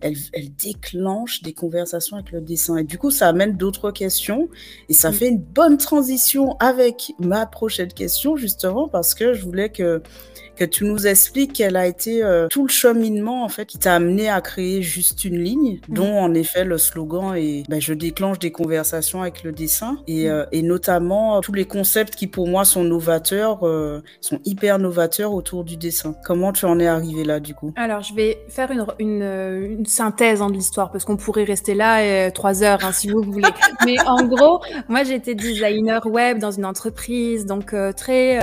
elle, 0.00 0.16
elle, 0.32 0.54
déclenche 0.54 1.42
des 1.42 1.52
conversations 1.52 2.16
avec 2.16 2.32
le 2.32 2.40
dessin 2.40 2.76
et 2.76 2.84
du 2.84 2.98
coup 2.98 3.10
ça 3.10 3.28
amène 3.28 3.56
d'autres 3.56 3.90
questions 3.90 4.29
et 4.88 4.94
ça 4.94 5.10
mm. 5.10 5.14
fait 5.14 5.28
une 5.28 5.38
bonne 5.38 5.78
transition 5.78 6.56
avec 6.58 7.12
ma 7.18 7.46
prochaine 7.46 7.92
question 7.92 8.36
justement 8.36 8.88
parce 8.88 9.14
que 9.14 9.32
je 9.34 9.42
voulais 9.42 9.70
que 9.70 10.02
que 10.60 10.66
tu 10.66 10.84
nous 10.84 11.06
expliques 11.06 11.54
quel 11.54 11.74
a 11.74 11.86
été 11.86 12.22
euh, 12.22 12.46
tout 12.48 12.66
le 12.66 12.68
cheminement 12.68 13.44
en 13.44 13.48
fait 13.48 13.64
qui 13.64 13.78
t'a 13.78 13.94
amené 13.94 14.28
à 14.28 14.42
créer 14.42 14.82
juste 14.82 15.24
une 15.24 15.38
ligne, 15.38 15.80
mm. 15.88 15.94
dont 15.94 16.18
en 16.18 16.34
effet 16.34 16.64
le 16.64 16.76
slogan 16.76 17.34
est 17.34 17.66
ben, 17.68 17.80
je 17.80 17.94
déclenche 17.94 18.38
des 18.38 18.52
conversations 18.52 19.22
avec 19.22 19.42
le 19.42 19.52
dessin 19.52 19.96
et, 20.06 20.26
mm. 20.26 20.30
euh, 20.30 20.44
et 20.52 20.60
notamment 20.60 21.38
euh, 21.38 21.40
tous 21.40 21.54
les 21.54 21.64
concepts 21.64 22.14
qui 22.14 22.26
pour 22.26 22.46
moi 22.46 22.66
sont 22.66 22.84
novateurs, 22.84 23.60
sont 24.20 24.40
hyper 24.44 24.78
novateurs 24.78 25.32
autour 25.32 25.64
du 25.64 25.78
dessin. 25.78 26.14
Comment 26.26 26.52
tu 26.52 26.66
en 26.66 26.78
es 26.78 26.86
arrivé 26.86 27.24
là 27.24 27.40
du 27.40 27.54
coup? 27.54 27.72
Alors 27.76 28.02
je 28.02 28.14
vais 28.14 28.44
faire 28.48 28.70
une, 28.70 28.84
une, 28.98 29.22
une 29.78 29.86
synthèse 29.86 30.42
hein, 30.42 30.48
de 30.48 30.54
l'histoire 30.54 30.92
parce 30.92 31.06
qu'on 31.06 31.16
pourrait 31.16 31.44
rester 31.44 31.74
là 31.74 32.30
trois 32.32 32.62
heures 32.62 32.84
hein, 32.84 32.92
si 32.92 33.08
vous 33.08 33.22
voulez. 33.22 33.48
Mais 33.86 33.98
en 34.06 34.19
gros, 34.24 34.60
moi 34.88 35.04
j'étais 35.04 35.34
designer 35.34 36.06
web 36.06 36.38
dans 36.38 36.50
une 36.50 36.66
entreprise 36.66 37.46
donc 37.46 37.74
très 37.96 38.38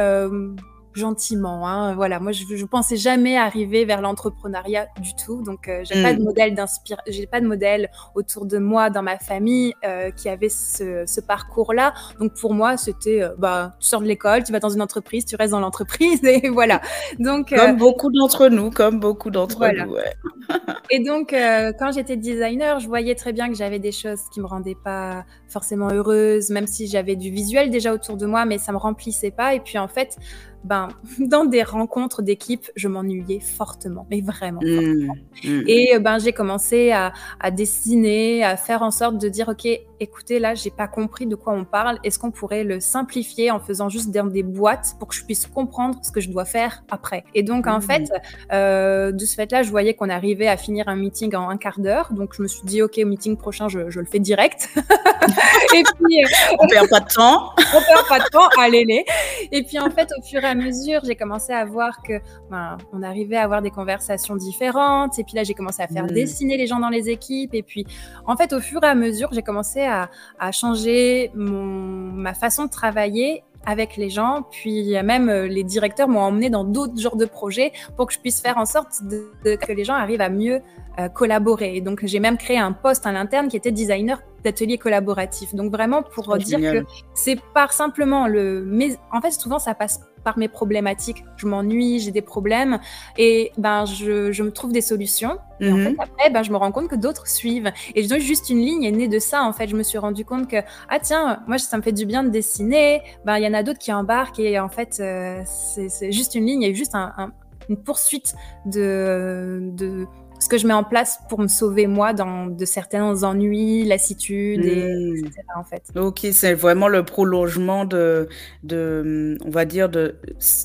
gentiment. 0.98 1.68
Hein. 1.68 1.96
Voilà, 1.96 2.20
moi, 2.20 2.32
je, 2.32 2.44
je 2.56 2.66
pensais 2.66 2.98
jamais 2.98 3.38
arriver 3.38 3.86
vers 3.86 4.02
l'entrepreneuriat 4.02 4.88
du 5.02 5.16
tout. 5.16 5.42
Donc, 5.44 5.68
euh, 5.68 5.82
j'ai 5.84 6.02
pas 6.02 6.14
de 6.14 6.20
mm. 6.20 6.24
modèle 6.24 6.56
d'inspiration, 6.56 7.04
j'ai 7.08 7.28
pas 7.28 7.40
de 7.40 7.48
modèle 7.48 7.90
autour 8.16 8.46
de 8.46 8.58
moi, 8.58 8.90
dans 8.90 9.04
ma 9.04 9.18
famille, 9.18 9.74
euh, 9.86 10.12
qui 10.12 10.30
avait 10.30 10.50
ce, 10.50 11.04
ce 11.06 11.22
parcours-là. 11.22 11.94
Donc, 12.20 12.34
pour 12.34 12.54
moi, 12.54 12.78
c'était, 12.78 13.22
euh, 13.22 13.36
bah, 13.38 13.76
tu 13.80 13.88
sors 13.88 14.02
de 14.02 14.08
l'école, 14.08 14.44
tu 14.44 14.52
vas 14.52 14.60
dans 14.60 14.70
une 14.70 14.82
entreprise, 14.82 15.26
tu 15.26 15.36
restes 15.36 15.52
dans 15.52 15.60
l'entreprise, 15.60 16.24
et 16.24 16.50
voilà. 16.50 16.82
Donc, 17.20 17.54
comme 17.56 17.78
beaucoup 17.78 18.12
d'entre 18.12 18.50
nous, 18.50 18.72
comme 18.72 19.00
beaucoup 19.00 19.30
d'entre 19.30 19.68
nous. 19.68 19.94
Ouais. 19.94 20.14
et 20.92 21.04
donc, 21.04 21.34
quand 21.80 21.92
j'étais 21.92 22.18
designer, 22.18 22.80
je 22.80 22.88
voyais 22.88 23.16
très 23.16 23.34
bien 23.34 23.48
que 23.48 23.56
j'avais 23.56 23.80
des 23.80 23.92
choses 23.92 24.22
qui 24.34 24.42
me 24.42 24.48
rendaient 24.48 24.78
pas 24.84 25.26
forcément 25.48 25.90
heureuse, 25.90 26.50
même 26.50 26.68
si 26.68 26.88
j'avais 26.88 27.16
du 27.16 27.30
visuel 27.30 27.70
déjà 27.70 27.94
autour 27.94 28.18
de 28.18 28.26
moi, 28.26 28.46
mais 28.46 28.58
ça 28.58 28.72
me 28.72 28.78
remplissait 28.78 29.32
pas. 29.32 29.54
Et 29.54 29.60
puis 29.60 29.78
en 29.78 29.88
fait, 29.88 30.18
ben, 30.68 30.90
dans 31.20 31.46
des 31.46 31.64
rencontres 31.64 32.22
d'équipe, 32.22 32.70
je 32.76 32.88
m'ennuyais 32.88 33.40
fortement, 33.40 34.06
mais 34.12 34.22
vraiment 34.22 34.60
mmh, 34.62 34.76
fortement. 34.76 35.16
Mmh. 35.44 35.62
Et 35.68 35.96
euh, 35.96 36.00
ben, 36.00 36.20
j'ai 36.20 36.34
commencé 36.34 36.92
à, 36.92 37.12
dessiner, 37.52 38.44
à 38.44 38.58
faire 38.58 38.82
en 38.82 38.92
sorte 38.92 39.18
de 39.18 39.30
dire, 39.30 39.48
OK, 39.48 39.68
écoutez, 40.00 40.40
là, 40.40 40.56
j'ai 40.56 40.70
pas 40.70 40.88
compris 40.88 41.26
de 41.26 41.36
quoi 41.36 41.54
on 41.54 41.64
parle. 41.64 42.00
Est-ce 42.04 42.20
qu'on 42.20 42.32
pourrait 42.32 42.64
le 42.64 42.80
simplifier 42.80 43.50
en 43.50 43.60
faisant 43.60 43.90
juste 43.90 44.12
dans 44.12 44.26
des 44.26 44.44
boîtes 44.44 44.96
pour 45.00 45.08
que 45.08 45.16
je 45.16 45.24
puisse 45.24 45.48
comprendre 45.48 46.00
ce 46.04 46.12
que 46.12 46.20
je 46.20 46.30
dois 46.30 46.46
faire 46.46 46.84
après? 46.90 47.24
Et 47.34 47.44
donc, 47.44 47.66
en 47.68 47.80
mmh. 47.80 47.82
fait, 47.82 48.12
euh, 48.52 49.12
de 49.12 49.26
ce 49.26 49.36
fait-là, 49.36 49.64
je 49.64 49.70
voyais 49.70 49.94
qu'on 49.94 50.10
arrivait 50.10 50.48
à 50.48 50.58
finir 50.58 50.88
un 50.88 50.96
meeting 50.96 51.34
en 51.36 51.50
un 51.50 51.58
quart 51.58 51.80
d'heure. 51.80 52.12
Donc, 52.12 52.34
je 52.36 52.42
me 52.42 52.48
suis 52.48 52.64
dit, 52.66 52.82
OK, 52.82 53.00
au 53.02 53.08
meeting 53.08 53.38
prochain, 53.38 53.70
je, 53.70 53.80
le 53.80 54.06
fais 54.06 54.20
direct. 54.20 54.70
et 54.76 55.84
puis, 55.84 56.24
euh, 56.24 56.56
on 56.60 56.68
perd 56.68 56.90
pas 56.90 57.00
de 57.00 57.14
temps. 57.14 57.54
on 57.74 57.82
perd 57.82 58.08
pas 58.10 58.20
de 58.20 58.30
temps, 58.30 58.48
allez-les. 58.60 59.06
Et 59.52 59.64
puis, 59.64 59.80
en 59.80 59.90
fait, 59.90 60.10
au 60.18 60.22
fur 60.22 60.44
et 60.44 60.48
à 60.48 60.56
mesure, 60.58 61.02
j'ai 61.06 61.16
commencé 61.16 61.54
à 61.54 61.64
voir 61.66 62.02
que 62.02 62.20
ben, 62.50 62.78
on 62.92 63.02
arrivait 63.04 63.38
à 63.38 63.44
avoir 63.44 63.62
des 63.62 63.72
conversations 63.72 64.36
différentes. 64.36 65.18
Et 65.20 65.24
puis 65.24 65.36
là, 65.36 65.44
j'ai 65.44 65.54
commencé 65.54 65.82
à 65.82 65.88
faire 65.88 66.06
mmh. 66.06 66.12
dessiner 66.12 66.58
les 66.58 66.68
gens 66.68 66.80
dans 66.80 66.90
les 66.90 67.10
équipes. 67.10 67.54
Et 67.54 67.64
puis, 67.64 67.86
en 68.26 68.36
fait, 68.36 68.54
au 68.54 68.60
fur 68.60 68.84
et 68.84 68.88
à 68.88 68.96
mesure, 68.96 69.30
j'ai 69.32 69.42
commencé 69.42 69.82
à, 69.82 70.10
changer 70.52 71.32
mon, 71.36 71.64
ma 71.64 72.34
façon 72.34 72.66
de 72.66 72.70
travailler 72.70 73.44
avec 73.66 73.98
les 73.98 74.10
gens. 74.10 74.44
Puis 74.50 74.96
même 75.04 75.30
euh, 75.30 75.48
les 75.48 75.64
directeurs 75.64 76.08
m'ont 76.08 76.22
emmené 76.22 76.50
dans 76.50 76.64
d'autres 76.64 77.00
genres 77.00 77.18
de 77.18 77.26
projets 77.26 77.72
pour 77.96 78.08
que 78.08 78.14
je 78.14 78.20
puisse 78.20 78.42
faire 78.42 78.58
en 78.58 78.66
sorte 78.66 79.02
que 79.44 79.72
les 79.72 79.84
gens 79.84 79.94
arrivent 79.94 80.22
à 80.22 80.30
mieux 80.30 80.62
euh, 81.00 81.10
collaborer. 81.10 81.76
Et 81.76 81.82
donc 81.82 82.06
j'ai 82.06 82.20
même 82.20 82.38
créé 82.38 82.58
un 82.58 82.72
poste 82.72 83.06
à 83.06 83.12
l'interne 83.12 83.50
qui 83.50 83.58
était 83.58 83.72
designer 83.72 84.22
d'atelier 84.44 84.78
collaboratif. 84.78 85.54
Donc 85.54 85.72
vraiment 85.72 86.02
pour 86.02 86.38
dire 86.38 86.60
que 86.60 86.86
c'est 87.14 87.40
par 87.54 87.74
simplement 87.74 88.28
le... 88.28 88.64
Mais 88.66 88.98
en 89.12 89.22
fait 89.22 89.32
souvent 89.32 89.60
ça 89.60 89.74
passe 89.74 90.02
par 90.24 90.38
mes 90.38 90.48
problématiques. 90.48 91.24
Je 91.38 91.48
m'ennuie, 91.48 92.00
j'ai 92.00 92.12
des 92.12 92.22
problèmes 92.22 92.80
et 93.18 93.52
ben 93.58 93.86
je, 93.86 94.32
je 94.32 94.44
me 94.44 94.52
trouve 94.52 94.74
des 94.74 94.82
solutions. 94.82 95.38
Et 95.60 95.72
en 95.72 95.78
fait, 95.78 95.92
mhm. 95.92 96.00
après, 96.00 96.30
ben, 96.30 96.44
je 96.44 96.52
me 96.52 96.58
rends 96.58 96.72
compte 96.72 96.90
que 96.90 96.96
d'autres 96.96 97.28
suivent. 97.28 97.72
Et 97.96 98.04
je 98.04 98.20
juste 98.20 98.50
une 98.50 98.60
ligne 98.60 98.84
est 98.84 98.92
née 98.92 99.08
de 99.08 99.20
ça. 99.20 99.44
En 99.44 99.54
fait, 99.54 99.68
je 99.68 99.76
me 99.76 99.84
suis 99.84 99.98
rendu 99.98 100.26
compte 100.26 100.50
que 100.50 100.58
ah 100.90 101.00
tiens, 101.00 101.44
moi 101.48 101.58
ça 101.58 101.78
me 101.78 101.82
fait 101.82 101.94
du 101.94 102.06
bien 102.06 102.24
de 102.24 102.30
dessiner. 102.30 103.02
Ben 103.24 103.38
il 103.38 103.44
y 103.46 103.48
en 103.48 103.54
a 103.54 103.64
d'autres 103.64 103.80
qui 103.80 103.94
embarquent 103.94 104.40
et 104.40 104.60
en 104.60 104.70
fait 104.70 104.98
euh, 105.00 105.42
c'est 105.46 106.12
juste 106.12 106.36
une 106.36 106.46
ligne 106.46 106.64
et 106.64 106.74
juste 106.74 106.94
un, 106.94 107.32
une 107.70 107.78
poursuite 107.78 108.36
de, 108.66 109.70
de 109.74 110.08
ce 110.40 110.48
que 110.50 110.58
je 110.58 110.68
mets 110.68 110.74
en 110.74 110.84
place 110.84 111.20
pour 111.30 111.40
me 111.40 111.48
sauver 111.48 111.88
moi 111.88 112.14
dans 112.14 112.48
de 112.48 112.66
certains 112.66 113.24
ennuis, 113.24 113.86
lassitudes, 113.86 114.66
et, 114.66 115.20
etc. 115.20 115.44
En 115.56 115.64
fait. 115.64 115.84
Ok, 115.96 116.28
c'est 116.32 116.54
vraiment 116.54 116.88
le 116.88 117.04
prolongement 117.04 117.86
de, 117.86 118.28
de, 118.64 119.38
on 119.46 119.50
va 119.50 119.66
dire 119.66 119.90
de 119.90 120.16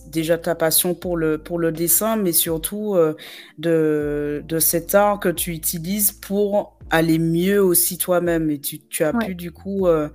déjà 0.08 0.38
ta 0.38 0.54
passion 0.54 0.94
pour 0.94 1.16
le 1.16 1.38
pour 1.38 1.58
le 1.58 1.72
dessin, 1.72 2.16
mais 2.16 2.32
surtout 2.32 2.94
euh, 2.94 3.14
de 3.58 4.44
de 4.46 4.58
cet 4.58 4.94
art 4.94 5.20
que 5.20 5.28
tu 5.28 5.52
utilises 5.52 6.12
pour 6.12 6.76
aller 6.90 7.18
mieux 7.18 7.62
aussi 7.62 7.96
toi-même 7.96 8.50
et 8.50 8.60
tu, 8.60 8.78
tu 8.78 9.02
as 9.02 9.14
pu 9.14 9.34
du 9.34 9.50
coup 9.50 9.86
euh, 9.86 10.08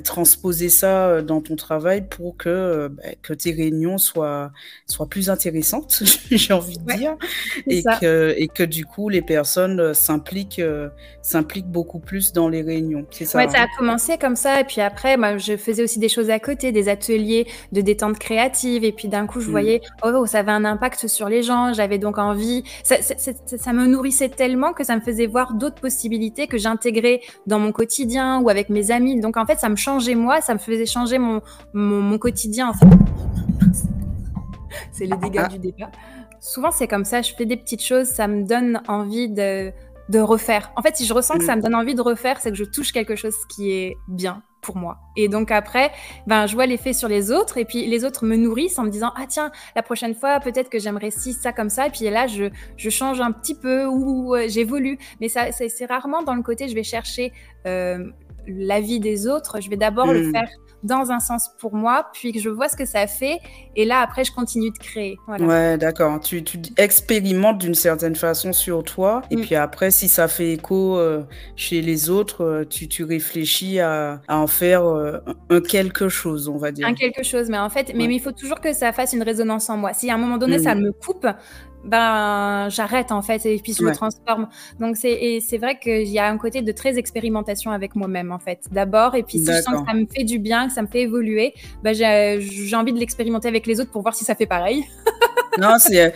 transposer 0.00 0.68
ça 0.68 1.08
euh, 1.08 1.22
dans 1.22 1.40
ton 1.40 1.56
travail 1.56 2.06
pour 2.08 2.36
que, 2.36 2.48
euh, 2.48 2.88
bah, 2.88 3.02
que 3.22 3.32
tes 3.32 3.52
réunions 3.52 3.98
soient, 3.98 4.52
soient 4.86 5.08
plus 5.08 5.30
intéressantes, 5.30 6.02
j'ai 6.30 6.52
envie 6.52 6.78
de 6.78 6.92
dire, 6.94 7.16
et 7.66 7.82
que, 8.00 8.34
et 8.36 8.48
que 8.48 8.62
du 8.62 8.84
coup 8.84 9.08
les 9.08 9.22
personnes 9.22 9.80
euh, 9.80 9.94
s'impliquent 9.94 10.62
s'impliquent 11.22 11.70
beaucoup 11.70 11.98
plus 11.98 12.32
dans 12.32 12.48
les 12.48 12.62
réunions. 12.62 13.06
C'est 13.10 13.24
ça. 13.24 13.38
Ouais, 13.38 13.48
ça 13.48 13.60
a 13.60 13.62
hein 13.64 13.68
commencé 13.78 14.18
comme 14.18 14.36
ça, 14.36 14.60
et 14.60 14.64
puis 14.64 14.80
après, 14.80 15.16
moi, 15.16 15.38
je 15.38 15.56
faisais 15.56 15.82
aussi 15.82 15.98
des 15.98 16.08
choses 16.08 16.28
à 16.28 16.38
côté, 16.38 16.70
des 16.70 16.88
ateliers 16.88 17.46
de 17.72 17.80
détente 17.80 18.18
créative, 18.18 18.84
et 18.84 18.92
puis 18.92 19.08
d'un 19.08 19.26
coup, 19.26 19.40
je 19.40 19.48
mmh. 19.48 19.50
voyais, 19.50 19.80
oh, 20.02 20.26
ça 20.26 20.40
avait 20.40 20.52
un 20.52 20.64
impact 20.64 21.06
sur 21.06 21.28
les 21.28 21.42
gens, 21.42 21.72
j'avais 21.72 21.98
donc 21.98 22.18
envie, 22.18 22.64
ça, 22.82 22.96
ça, 23.00 23.14
ça, 23.44 23.72
me 23.72 23.86
nourrissait 23.86 24.28
tellement 24.28 24.72
que 24.72 24.84
ça 24.84 24.96
me 24.96 25.00
faisait 25.00 25.26
voir 25.26 25.54
d'autres 25.54 25.80
possibilités 25.80 26.46
que 26.46 26.58
j'intégrais 26.58 27.20
dans 27.46 27.58
mon 27.58 27.72
quotidien 27.72 28.40
ou 28.40 28.48
avec 28.48 28.68
mes 28.68 28.90
amis. 28.90 29.20
Donc 29.20 29.36
en 29.36 29.46
fait, 29.46 29.58
ça 29.58 29.68
me 29.68 29.76
changer 29.84 30.14
moi, 30.14 30.40
ça 30.40 30.54
me 30.54 30.58
faisait 30.58 30.86
changer 30.86 31.18
mon, 31.18 31.40
mon, 31.72 32.18
quotidien. 32.18 32.72
c'est 34.92 35.06
les 35.06 35.16
dégâts 35.16 35.42
ah. 35.44 35.48
du 35.48 35.58
débat. 35.58 35.90
Souvent, 36.40 36.70
c'est 36.70 36.88
comme 36.88 37.04
ça, 37.04 37.22
je 37.22 37.32
fais 37.34 37.46
des 37.46 37.56
petites 37.56 37.82
choses, 37.82 38.06
ça 38.06 38.26
me 38.28 38.42
donne 38.44 38.82
envie 38.88 39.28
de, 39.28 39.72
de 40.08 40.18
refaire. 40.20 40.72
En 40.76 40.82
fait, 40.82 40.96
si 40.96 41.06
je 41.06 41.14
ressens 41.14 41.38
que 41.38 41.44
ça 41.44 41.56
me 41.56 41.62
donne 41.62 41.74
envie 41.74 41.94
de 41.94 42.02
refaire, 42.02 42.40
c'est 42.40 42.50
que 42.50 42.56
je 42.56 42.64
touche 42.64 42.92
quelque 42.92 43.16
chose 43.16 43.34
qui 43.48 43.72
est 43.72 43.96
bien 44.08 44.42
pour 44.64 44.76
moi. 44.76 44.98
Et 45.16 45.28
donc 45.28 45.50
après, 45.50 45.92
ben, 46.26 46.46
je 46.46 46.54
vois 46.54 46.66
l'effet 46.66 46.92
sur 46.92 47.08
les 47.08 47.30
autres 47.30 47.58
et 47.58 47.64
puis 47.64 47.86
les 47.86 48.04
autres 48.04 48.24
me 48.24 48.36
nourrissent 48.36 48.78
en 48.78 48.84
me 48.84 48.90
disant 48.90 49.12
ah 49.14 49.26
tiens 49.28 49.52
la 49.76 49.82
prochaine 49.82 50.14
fois 50.14 50.40
peut-être 50.40 50.70
que 50.70 50.78
j'aimerais 50.78 51.10
si 51.10 51.34
ça 51.34 51.52
comme 51.52 51.68
ça 51.68 51.86
et 51.86 51.90
puis 51.90 52.08
là 52.08 52.26
je, 52.26 52.44
je 52.78 52.90
change 52.90 53.20
un 53.20 53.30
petit 53.30 53.54
peu 53.54 53.84
ou 53.84 54.34
euh, 54.34 54.46
j'évolue. 54.48 54.98
Mais 55.20 55.28
ça 55.28 55.52
c'est 55.52 55.86
rarement 55.86 56.22
dans 56.22 56.34
le 56.34 56.42
côté 56.42 56.66
je 56.68 56.74
vais 56.74 56.82
chercher 56.82 57.32
euh, 57.66 58.10
l'avis 58.46 59.00
des 59.00 59.26
autres, 59.26 59.60
je 59.60 59.70
vais 59.70 59.76
d'abord 59.76 60.12
le 60.12 60.28
hmm. 60.28 60.32
faire 60.32 60.48
dans 60.84 61.10
un 61.10 61.18
sens 61.18 61.50
pour 61.58 61.74
moi, 61.74 62.06
puis 62.12 62.32
que 62.32 62.38
je 62.38 62.50
vois 62.50 62.68
ce 62.68 62.76
que 62.76 62.84
ça 62.84 63.06
fait, 63.06 63.38
et 63.74 63.84
là 63.84 64.00
après 64.00 64.22
je 64.22 64.32
continue 64.32 64.70
de 64.70 64.78
créer. 64.78 65.16
Ouais, 65.26 65.78
d'accord. 65.78 66.20
Tu, 66.20 66.44
tu, 66.44 66.58
expérimentes 66.76 67.58
d'une 67.58 67.74
certaine 67.74 68.14
façon 68.14 68.52
sur 68.52 68.84
toi, 68.84 69.22
et 69.30 69.36
mm. 69.36 69.40
puis 69.40 69.54
après 69.54 69.90
si 69.90 70.08
ça 70.08 70.28
fait 70.28 70.52
écho 70.52 70.98
euh, 70.98 71.22
chez 71.56 71.80
les 71.80 72.10
autres, 72.10 72.44
euh, 72.44 72.64
tu, 72.64 72.86
tu 72.86 73.02
réfléchis 73.02 73.80
à, 73.80 74.20
à 74.28 74.38
en 74.38 74.46
faire 74.46 74.84
euh, 74.84 75.18
un 75.48 75.60
quelque 75.60 76.08
chose, 76.08 76.48
on 76.48 76.58
va 76.58 76.70
dire. 76.70 76.86
Un 76.86 76.94
quelque 76.94 77.22
chose, 77.22 77.48
mais 77.48 77.58
en 77.58 77.70
fait, 77.70 77.92
mais, 77.94 78.04
il 78.04 78.20
faut 78.20 78.32
toujours 78.32 78.60
que 78.60 78.72
ça 78.74 78.92
fasse 78.92 79.14
une 79.14 79.22
résonance 79.22 79.70
en 79.70 79.78
moi. 79.78 79.94
Si 79.94 80.10
à 80.10 80.14
un 80.14 80.18
moment 80.18 80.36
donné 80.36 80.58
ça 80.58 80.74
mm. 80.74 80.80
me 80.82 80.92
coupe, 80.92 81.26
ben 81.84 82.68
j'arrête 82.70 83.12
en 83.12 83.22
fait 83.22 83.44
et 83.46 83.58
puis 83.58 83.74
je 83.74 83.82
me 83.82 83.94
transforme. 83.94 84.48
Donc 84.80 84.96
c'est 84.96 85.58
vrai 85.58 85.78
qu'il 85.78 86.08
y 86.08 86.18
a 86.18 86.28
un 86.28 86.38
côté 86.38 86.62
de 86.62 86.72
très 86.72 86.98
expérimentation 86.98 87.70
avec 87.70 87.94
moi-même 87.94 88.32
en 88.32 88.38
fait. 88.38 88.66
D'abord 88.72 89.14
et 89.14 89.22
puis 89.22 89.38
si 89.38 89.46
je 89.46 89.62
sens 89.62 89.80
que 89.80 89.86
ça 89.86 89.94
me 89.94 90.06
fait 90.06 90.24
du 90.24 90.38
bien, 90.38 90.66
que 90.66 90.72
ça 90.72 90.82
me 90.82 90.86
fait 90.86 91.02
évoluer, 91.02 91.54
ben 91.82 91.94
j'ai 91.94 92.76
envie 92.76 92.92
de 92.92 92.98
l'expérimenter 92.98 93.48
avec 93.48 93.66
les 93.66 93.80
autres 93.80 93.90
pour 93.90 94.02
voir 94.02 94.14
si 94.14 94.24
ça 94.24 94.34
fait 94.34 94.46
pareil. 94.46 94.84
non, 95.58 95.76
c'est 95.78 96.14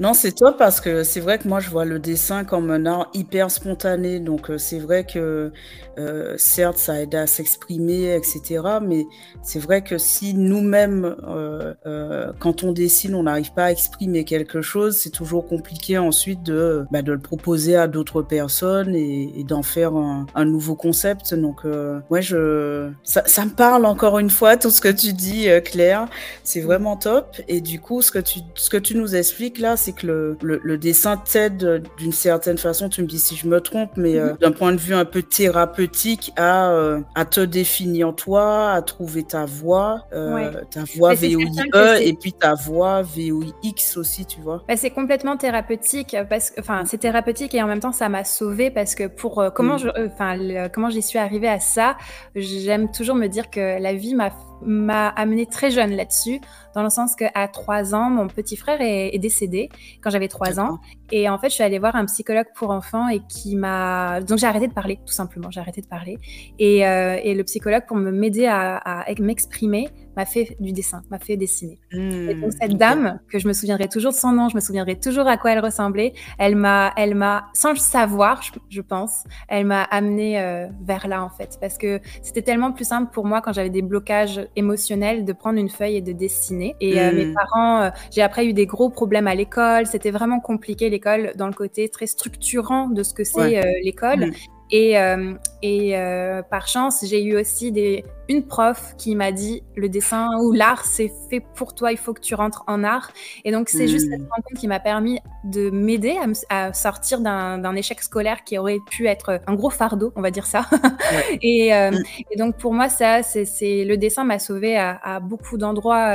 non, 0.00 0.14
c'est 0.14 0.32
toi 0.32 0.56
parce 0.56 0.80
que 0.80 1.02
c'est 1.02 1.20
vrai 1.20 1.38
que 1.38 1.48
moi 1.48 1.60
je 1.60 1.70
vois 1.70 1.84
le 1.84 1.98
dessin 1.98 2.44
comme 2.44 2.70
un 2.70 2.86
art 2.86 3.10
hyper 3.14 3.50
spontané. 3.50 4.20
Donc 4.20 4.50
euh, 4.50 4.58
c'est 4.58 4.78
vrai 4.78 5.04
que 5.04 5.52
euh, 5.98 6.34
certes 6.36 6.78
ça 6.78 7.00
aide 7.02 7.14
à 7.14 7.26
s'exprimer, 7.26 8.14
etc. 8.14 8.62
Mais 8.82 9.06
c'est 9.42 9.58
vrai 9.58 9.82
que 9.82 9.98
si 9.98 10.34
nous-mêmes, 10.34 11.16
euh, 11.26 12.32
quand 12.38 12.64
on 12.64 12.72
dessine, 12.72 13.14
on 13.14 13.24
n'arrive 13.24 13.52
pas 13.52 13.64
à 13.64 13.72
exprimer 13.72 14.24
quelque 14.24 14.62
chose, 14.62 14.96
c'est 15.08 15.12
toujours 15.12 15.46
compliqué 15.46 15.96
ensuite 15.96 16.42
de 16.42 16.84
bah, 16.90 17.00
de 17.00 17.12
le 17.12 17.18
proposer 17.18 17.76
à 17.76 17.86
d'autres 17.86 18.20
personnes 18.20 18.94
et, 18.94 19.44
d'en 19.44 19.62
faire 19.62 19.92
un, 19.94 20.44
nouveau 20.44 20.74
concept. 20.74 21.34
Donc 21.34 21.62
ouais, 22.10 22.22
je 22.22 22.90
ça, 23.02 23.22
ça, 23.26 23.44
me 23.44 23.50
parle 23.50 23.86
encore 23.86 24.18
une 24.18 24.30
fois 24.30 24.56
tout 24.56 24.70
ce 24.70 24.80
que 24.80 24.88
tu 24.88 25.12
dis, 25.12 25.48
Claire. 25.64 26.08
C'est 26.44 26.60
vraiment 26.60 26.96
top. 26.96 27.36
Et 27.48 27.60
du 27.60 27.80
coup, 27.80 28.02
ce 28.02 28.10
que 28.10 28.18
tu 28.18 28.40
ce 28.54 28.68
que 28.68 28.76
tu 28.76 28.96
nous 28.96 29.16
expliques 29.16 29.58
là, 29.58 29.76
c'est 29.76 29.92
que 29.92 30.06
le, 30.06 30.60
le, 30.62 30.78
dessin 30.78 31.16
t'aide 31.16 31.82
d'une 31.98 32.12
certaine 32.12 32.58
façon, 32.58 32.88
tu 32.88 33.02
me 33.02 33.06
dis 33.06 33.18
si 33.18 33.36
je 33.36 33.46
me 33.48 33.60
trompe, 33.60 33.92
mais 33.96 34.16
euh, 34.16 34.32
mhm. 34.32 34.36
d'un 34.38 34.52
point 34.52 34.72
de 34.72 34.78
vue 34.78 34.94
un 34.94 35.04
peu 35.04 35.22
thérapeutique 35.22 36.32
à, 36.36 36.70
euh, 36.70 37.00
à 37.14 37.24
te 37.24 37.40
définir 37.40 38.14
toi, 38.14 38.72
à 38.72 38.82
trouver 38.82 39.22
ta 39.22 39.44
voix, 39.44 40.06
euh, 40.12 40.52
ta 40.70 40.84
voix 40.96 41.14
VOIE 41.14 42.00
et 42.00 42.12
puis 42.14 42.32
ta 42.32 42.54
voix 42.54 43.02
VOIX 43.02 43.96
aussi, 43.96 44.26
tu 44.26 44.40
vois. 44.40 44.62
Bah, 44.68 44.76
c'est 44.76 44.90
complètement 44.98 45.36
thérapeutique, 45.36 46.16
parce 46.28 46.50
que, 46.50 46.60
enfin, 46.60 46.82
c'est 46.84 46.98
thérapeutique 46.98 47.54
et 47.54 47.62
en 47.62 47.68
même 47.68 47.78
temps, 47.78 47.92
ça 47.92 48.08
m'a 48.08 48.24
sauvée 48.24 48.68
parce 48.68 48.96
que 48.96 49.06
pour 49.06 49.44
comment 49.54 49.76
mm. 49.76 49.78
je, 49.78 49.88
enfin, 50.06 50.68
comment 50.72 50.90
j'y 50.90 51.02
suis 51.02 51.20
arrivée 51.20 51.46
à 51.48 51.60
ça, 51.60 51.96
j'aime 52.34 52.90
toujours 52.90 53.14
me 53.14 53.28
dire 53.28 53.48
que 53.48 53.80
la 53.80 53.94
vie 53.94 54.16
m'a 54.16 54.30
m'a 54.62 55.08
amené 55.08 55.46
très 55.46 55.70
jeune 55.70 55.92
là-dessus, 55.92 56.40
dans 56.74 56.82
le 56.82 56.90
sens 56.90 57.14
qu'à 57.14 57.48
trois 57.48 57.94
ans, 57.94 58.10
mon 58.10 58.26
petit 58.26 58.56
frère 58.56 58.78
est, 58.80 59.18
décédé 59.18 59.68
quand 60.02 60.10
j'avais 60.10 60.28
trois 60.28 60.60
ans. 60.60 60.78
Et 61.10 61.28
en 61.28 61.38
fait, 61.38 61.48
je 61.48 61.54
suis 61.54 61.64
allée 61.64 61.78
voir 61.78 61.96
un 61.96 62.04
psychologue 62.06 62.46
pour 62.54 62.70
enfants 62.70 63.08
et 63.08 63.20
qui 63.28 63.56
m'a. 63.56 64.20
Donc, 64.20 64.38
j'ai 64.38 64.46
arrêté 64.46 64.68
de 64.68 64.72
parler, 64.72 64.98
tout 65.06 65.12
simplement. 65.12 65.50
J'ai 65.50 65.60
arrêté 65.60 65.80
de 65.80 65.86
parler. 65.86 66.18
Et, 66.58 66.86
euh, 66.86 67.18
et 67.22 67.34
le 67.34 67.44
psychologue, 67.44 67.84
pour 67.86 67.96
me 67.96 68.10
m'aider 68.10 68.46
à, 68.46 68.76
à 68.76 69.04
m'exprimer, 69.20 69.88
m'a 70.18 70.26
fait 70.26 70.56
du 70.58 70.72
dessin, 70.72 71.02
m'a 71.10 71.20
fait 71.20 71.36
dessiner. 71.36 71.78
et 71.92 72.34
donc 72.34 72.52
cette 72.60 72.72
mmh, 72.72 72.76
dame, 72.76 73.20
que 73.30 73.38
je 73.38 73.46
me 73.46 73.52
souviendrai 73.52 73.86
toujours 73.86 74.10
de 74.10 74.16
son 74.16 74.32
nom, 74.32 74.48
je 74.48 74.56
me 74.56 74.60
souviendrai 74.60 74.98
toujours 74.98 75.28
à 75.28 75.36
quoi 75.36 75.52
elle 75.52 75.60
ressemblait, 75.60 76.12
elle 76.38 76.56
m'a, 76.56 76.92
elle 76.96 77.14
m'a, 77.14 77.46
sans 77.54 77.70
le 77.70 77.76
savoir, 77.76 78.42
je, 78.68 78.80
pense, 78.80 79.22
elle 79.46 79.66
m'a 79.66 79.82
amené 79.84 80.40
euh, 80.40 80.66
vers 80.84 81.06
là 81.06 81.22
en 81.22 81.30
fait, 81.30 81.56
parce 81.60 81.78
que 81.78 82.00
c'était 82.20 82.42
tellement 82.42 82.72
plus 82.72 82.84
simple 82.84 83.12
pour 83.12 83.26
moi 83.26 83.40
quand 83.40 83.52
j'avais 83.52 83.70
des 83.70 83.80
blocages 83.80 84.40
émotionnels 84.56 85.24
de 85.24 85.32
prendre 85.32 85.60
une 85.60 85.70
feuille 85.70 85.98
et 85.98 86.02
de 86.02 86.12
dessiner. 86.12 86.74
Et 86.80 87.00
euh, 87.00 87.12
mes 87.12 87.26
mmh. 87.26 87.34
parents, 87.34 87.82
euh, 87.82 87.90
j'ai 88.10 88.22
après 88.22 88.44
eu 88.44 88.52
des 88.52 88.66
gros 88.66 88.90
problèmes 88.90 89.28
à 89.28 89.36
l'école, 89.36 89.86
c'était 89.86 90.10
vraiment 90.10 90.40
compliqué 90.40 90.90
l'école 90.90 91.30
dans 91.36 91.46
le 91.46 91.54
côté 91.54 91.88
très 91.88 92.08
structurant 92.08 92.88
de 92.88 93.04
ce 93.04 93.14
que 93.14 93.22
c'est 93.22 93.62
l'école. 93.84 94.30
Mmh. 94.30 94.57
Et, 94.70 94.98
euh, 94.98 95.34
et 95.62 95.96
euh, 95.96 96.42
par 96.42 96.68
chance, 96.68 97.04
j'ai 97.04 97.22
eu 97.22 97.36
aussi 97.38 97.72
des, 97.72 98.04
une 98.28 98.46
prof 98.46 98.94
qui 98.98 99.14
m'a 99.14 99.32
dit 99.32 99.62
le 99.76 99.88
dessin 99.88 100.28
ou 100.42 100.52
l'art, 100.52 100.84
c'est 100.84 101.10
fait 101.30 101.42
pour 101.54 101.74
toi, 101.74 101.90
il 101.90 101.98
faut 101.98 102.12
que 102.12 102.20
tu 102.20 102.34
rentres 102.34 102.64
en 102.66 102.84
art. 102.84 103.10
Et 103.44 103.52
donc, 103.52 103.68
c'est 103.70 103.88
juste 103.88 104.10
cette 104.10 104.20
hmm. 104.20 104.28
rencontre 104.30 104.60
qui 104.60 104.68
m'a 104.68 104.80
permis 104.80 105.20
de 105.44 105.70
m'aider 105.70 106.16
à, 106.50 106.72
sortir 106.72 107.20
d'un 107.20 107.74
échec 107.76 108.00
scolaire 108.02 108.44
qui 108.44 108.58
aurait 108.58 108.78
pu 108.90 109.06
être 109.06 109.40
un 109.46 109.54
gros 109.54 109.70
fardeau, 109.70 110.12
on 110.16 110.20
va 110.20 110.30
dire 110.30 110.46
ça. 110.46 110.66
et, 111.42 111.74
euh, 111.74 111.90
hmm. 111.90 112.02
et, 112.30 112.36
donc, 112.36 112.58
pour 112.58 112.74
moi, 112.74 112.88
ça, 112.88 113.22
c'est 113.22 113.84
le 113.84 113.96
dessin 113.96 114.24
m'a 114.24 114.38
sauvé 114.38 114.76
à, 114.76 115.00
à 115.02 115.20
beaucoup 115.20 115.56
d'endroits 115.56 116.14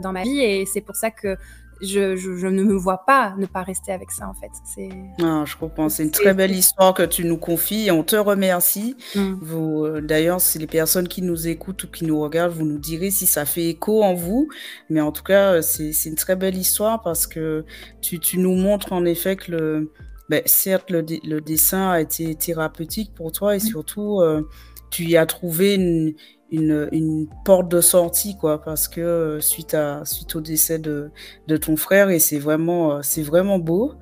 dans 0.00 0.12
ma 0.12 0.22
vie. 0.22 0.40
Et 0.40 0.64
c'est 0.66 0.80
pour 0.80 0.96
ça 0.96 1.10
que 1.10 1.36
je, 1.80 2.46
ne 2.46 2.62
me 2.62 2.74
vois 2.74 3.04
pas 3.06 3.34
ne 3.38 3.46
pas 3.46 3.62
rester 3.62 3.92
avec 3.92 4.10
ça 4.10 4.28
en 4.28 4.34
fait. 4.34 4.50
C'est. 4.64 4.88
Ah, 5.22 5.44
je 5.46 5.56
comprends. 5.56 5.88
C'est 5.88 6.02
une 6.02 6.10
très 6.10 6.34
belle 6.34 6.50
histoire 6.50 6.94
que 6.94 7.02
tu 7.02 7.24
nous 7.24 7.36
confies 7.36 7.86
et 7.86 7.90
on 7.90 8.02
te 8.02 8.16
remercie. 8.16 8.96
Mm. 9.14 9.34
Vous, 9.40 10.00
d'ailleurs, 10.00 10.40
si 10.40 10.58
les 10.58 10.66
personnes 10.66 11.08
qui 11.08 11.22
nous 11.22 11.48
écoutent 11.48 11.84
ou 11.84 11.88
qui 11.88 12.04
nous 12.04 12.20
regardent, 12.20 12.52
vous 12.52 12.64
nous 12.64 12.78
direz 12.78 13.10
si 13.10 13.26
ça 13.26 13.44
fait 13.44 13.66
écho 13.66 14.02
en 14.02 14.14
vous. 14.14 14.48
Mais 14.90 15.00
en 15.00 15.12
tout 15.12 15.22
cas, 15.22 15.54
euh, 15.54 15.62
c'est 15.62 16.08
une 16.08 16.16
très 16.16 16.36
belle 16.36 16.56
histoire 16.56 17.02
parce 17.02 17.26
que 17.26 17.64
tu, 18.00 18.38
nous 18.38 18.54
montres 18.54 18.92
en 18.92 19.04
effet 19.04 19.36
que 19.36 19.52
le, 19.52 19.92
ben, 20.28 20.42
certes, 20.46 20.90
le, 20.90 21.02
dessin 21.40 21.90
a 21.90 22.00
été 22.00 22.34
thérapeutique 22.34 23.12
pour 23.14 23.32
toi 23.32 23.54
et 23.54 23.58
mm. 23.58 23.60
surtout, 23.60 24.20
euh, 24.20 24.42
tu 24.90 25.04
y 25.04 25.16
as 25.16 25.26
trouvé 25.26 25.74
une 25.74 26.14
une, 26.50 26.88
une, 26.92 27.28
porte 27.44 27.68
de 27.70 27.80
sortie 27.80 28.36
quoi 28.36 28.62
parce 28.62 28.88
que 28.88 29.00
euh, 29.00 29.40
suite 29.40 29.74
à 29.74 30.04
suite 30.04 30.34
au 30.34 30.40
décès 30.40 30.78
de, 30.78 31.10
de 31.46 31.56
ton 31.56 31.76
frère 31.76 32.08
et 32.08 32.18
c'est 32.18 32.38
vraiment 32.38 32.92
euh, 32.92 33.00
c'est 33.02 33.22
vraiment 33.22 33.58
beau. 33.58 33.94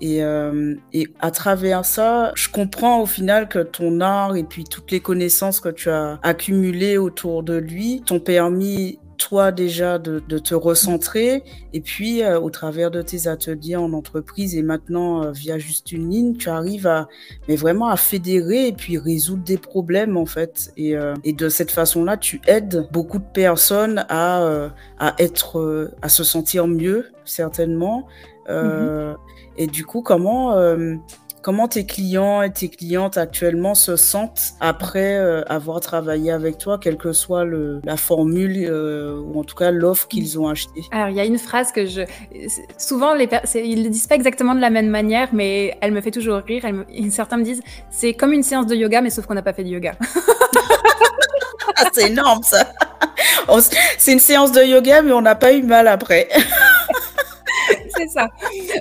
Et, 0.00 0.22
euh, 0.22 0.76
et 0.92 1.08
à 1.18 1.32
travers 1.32 1.84
ça 1.84 2.30
je 2.36 2.48
comprends 2.48 3.00
au 3.00 3.06
final 3.06 3.48
que 3.48 3.58
ton 3.58 4.00
art 4.00 4.36
et 4.36 4.44
puis 4.44 4.62
toutes 4.62 4.92
les 4.92 5.00
connaissances 5.00 5.58
que 5.58 5.70
tu 5.70 5.90
as 5.90 6.20
accumulées 6.22 6.98
autour 6.98 7.42
de 7.42 7.56
lui 7.56 8.02
t'ont 8.06 8.20
permis 8.20 9.00
toi 9.18 9.52
déjà 9.52 9.98
de, 9.98 10.20
te 10.20 10.54
recentrer 10.54 11.42
et 11.72 11.80
puis 11.80 12.22
euh, 12.22 12.40
au 12.40 12.48
travers 12.50 12.90
de 12.90 13.02
tes 13.02 13.26
ateliers 13.26 13.76
en 13.76 13.92
entreprise 13.92 14.56
et 14.56 14.62
maintenant 14.62 15.24
euh, 15.24 15.30
via 15.32 15.58
juste 15.58 15.92
une 15.92 16.08
ligne, 16.08 16.36
tu 16.36 16.48
arrives 16.48 16.86
à 16.86 17.08
mais 17.48 17.56
vraiment 17.56 17.88
à 17.88 17.96
fédérer 17.96 18.68
et 18.68 18.72
puis 18.72 18.96
résoudre 18.96 19.42
des 19.42 19.58
problèmes 19.58 20.16
en 20.16 20.26
fait 20.26 20.72
et, 20.76 20.96
euh, 20.96 21.14
et 21.24 21.32
de 21.32 21.48
cette 21.48 21.70
façon-là, 21.70 22.16
tu 22.16 22.40
aides 22.46 22.88
beaucoup 22.92 23.18
de 23.18 23.30
personnes 23.34 24.06
à 24.08 24.68
à 24.98 25.14
être 25.18 25.92
à 26.00 26.08
se 26.08 26.24
sentir 26.24 26.66
mieux 26.66 27.06
certainement. 27.24 28.06
Mm-hmm. 28.48 29.16
Et 29.58 29.66
du 29.66 29.84
coup, 29.84 30.02
comment 30.02 30.54
Comment 31.42 31.68
tes 31.68 31.86
clients 31.86 32.42
et 32.42 32.52
tes 32.52 32.68
clientes 32.68 33.16
actuellement 33.16 33.74
se 33.74 33.96
sentent 33.96 34.54
après 34.60 35.16
euh, 35.16 35.42
avoir 35.48 35.80
travaillé 35.80 36.32
avec 36.32 36.58
toi, 36.58 36.78
quelle 36.78 36.96
que 36.96 37.12
soit 37.12 37.44
le, 37.44 37.80
la 37.84 37.96
formule 37.96 38.66
euh, 38.68 39.20
ou 39.20 39.38
en 39.38 39.44
tout 39.44 39.54
cas 39.54 39.70
l'offre 39.70 40.08
qu'ils 40.08 40.38
ont 40.38 40.48
achetée? 40.48 40.82
Alors, 40.90 41.08
il 41.08 41.16
y 41.16 41.20
a 41.20 41.24
une 41.24 41.38
phrase 41.38 41.72
que 41.72 41.86
je. 41.86 42.02
Souvent, 42.76 43.14
les 43.14 43.28
ils 43.54 43.78
ne 43.78 43.84
le 43.84 43.90
disent 43.90 44.06
pas 44.06 44.16
exactement 44.16 44.54
de 44.54 44.60
la 44.60 44.70
même 44.70 44.88
manière, 44.88 45.28
mais 45.32 45.76
elle 45.80 45.92
me 45.92 46.00
fait 46.00 46.10
toujours 46.10 46.38
rire. 46.38 46.64
Certains 47.10 47.36
me 47.36 47.44
disent 47.44 47.62
c'est 47.90 48.14
comme 48.14 48.32
une 48.32 48.42
séance 48.42 48.66
de 48.66 48.74
yoga, 48.74 49.00
mais 49.00 49.10
sauf 49.10 49.26
qu'on 49.26 49.34
n'a 49.34 49.42
pas 49.42 49.52
fait 49.52 49.64
de 49.64 49.70
yoga. 49.70 49.94
Ah, 51.80 51.88
c'est 51.92 52.10
énorme 52.10 52.42
ça. 52.42 52.72
C'est 53.98 54.12
une 54.12 54.18
séance 54.18 54.52
de 54.52 54.62
yoga, 54.62 55.02
mais 55.02 55.12
on 55.12 55.22
n'a 55.22 55.34
pas 55.34 55.52
eu 55.52 55.62
mal 55.62 55.88
après. 55.88 56.28
c'est 57.98 58.08
ça. 58.08 58.28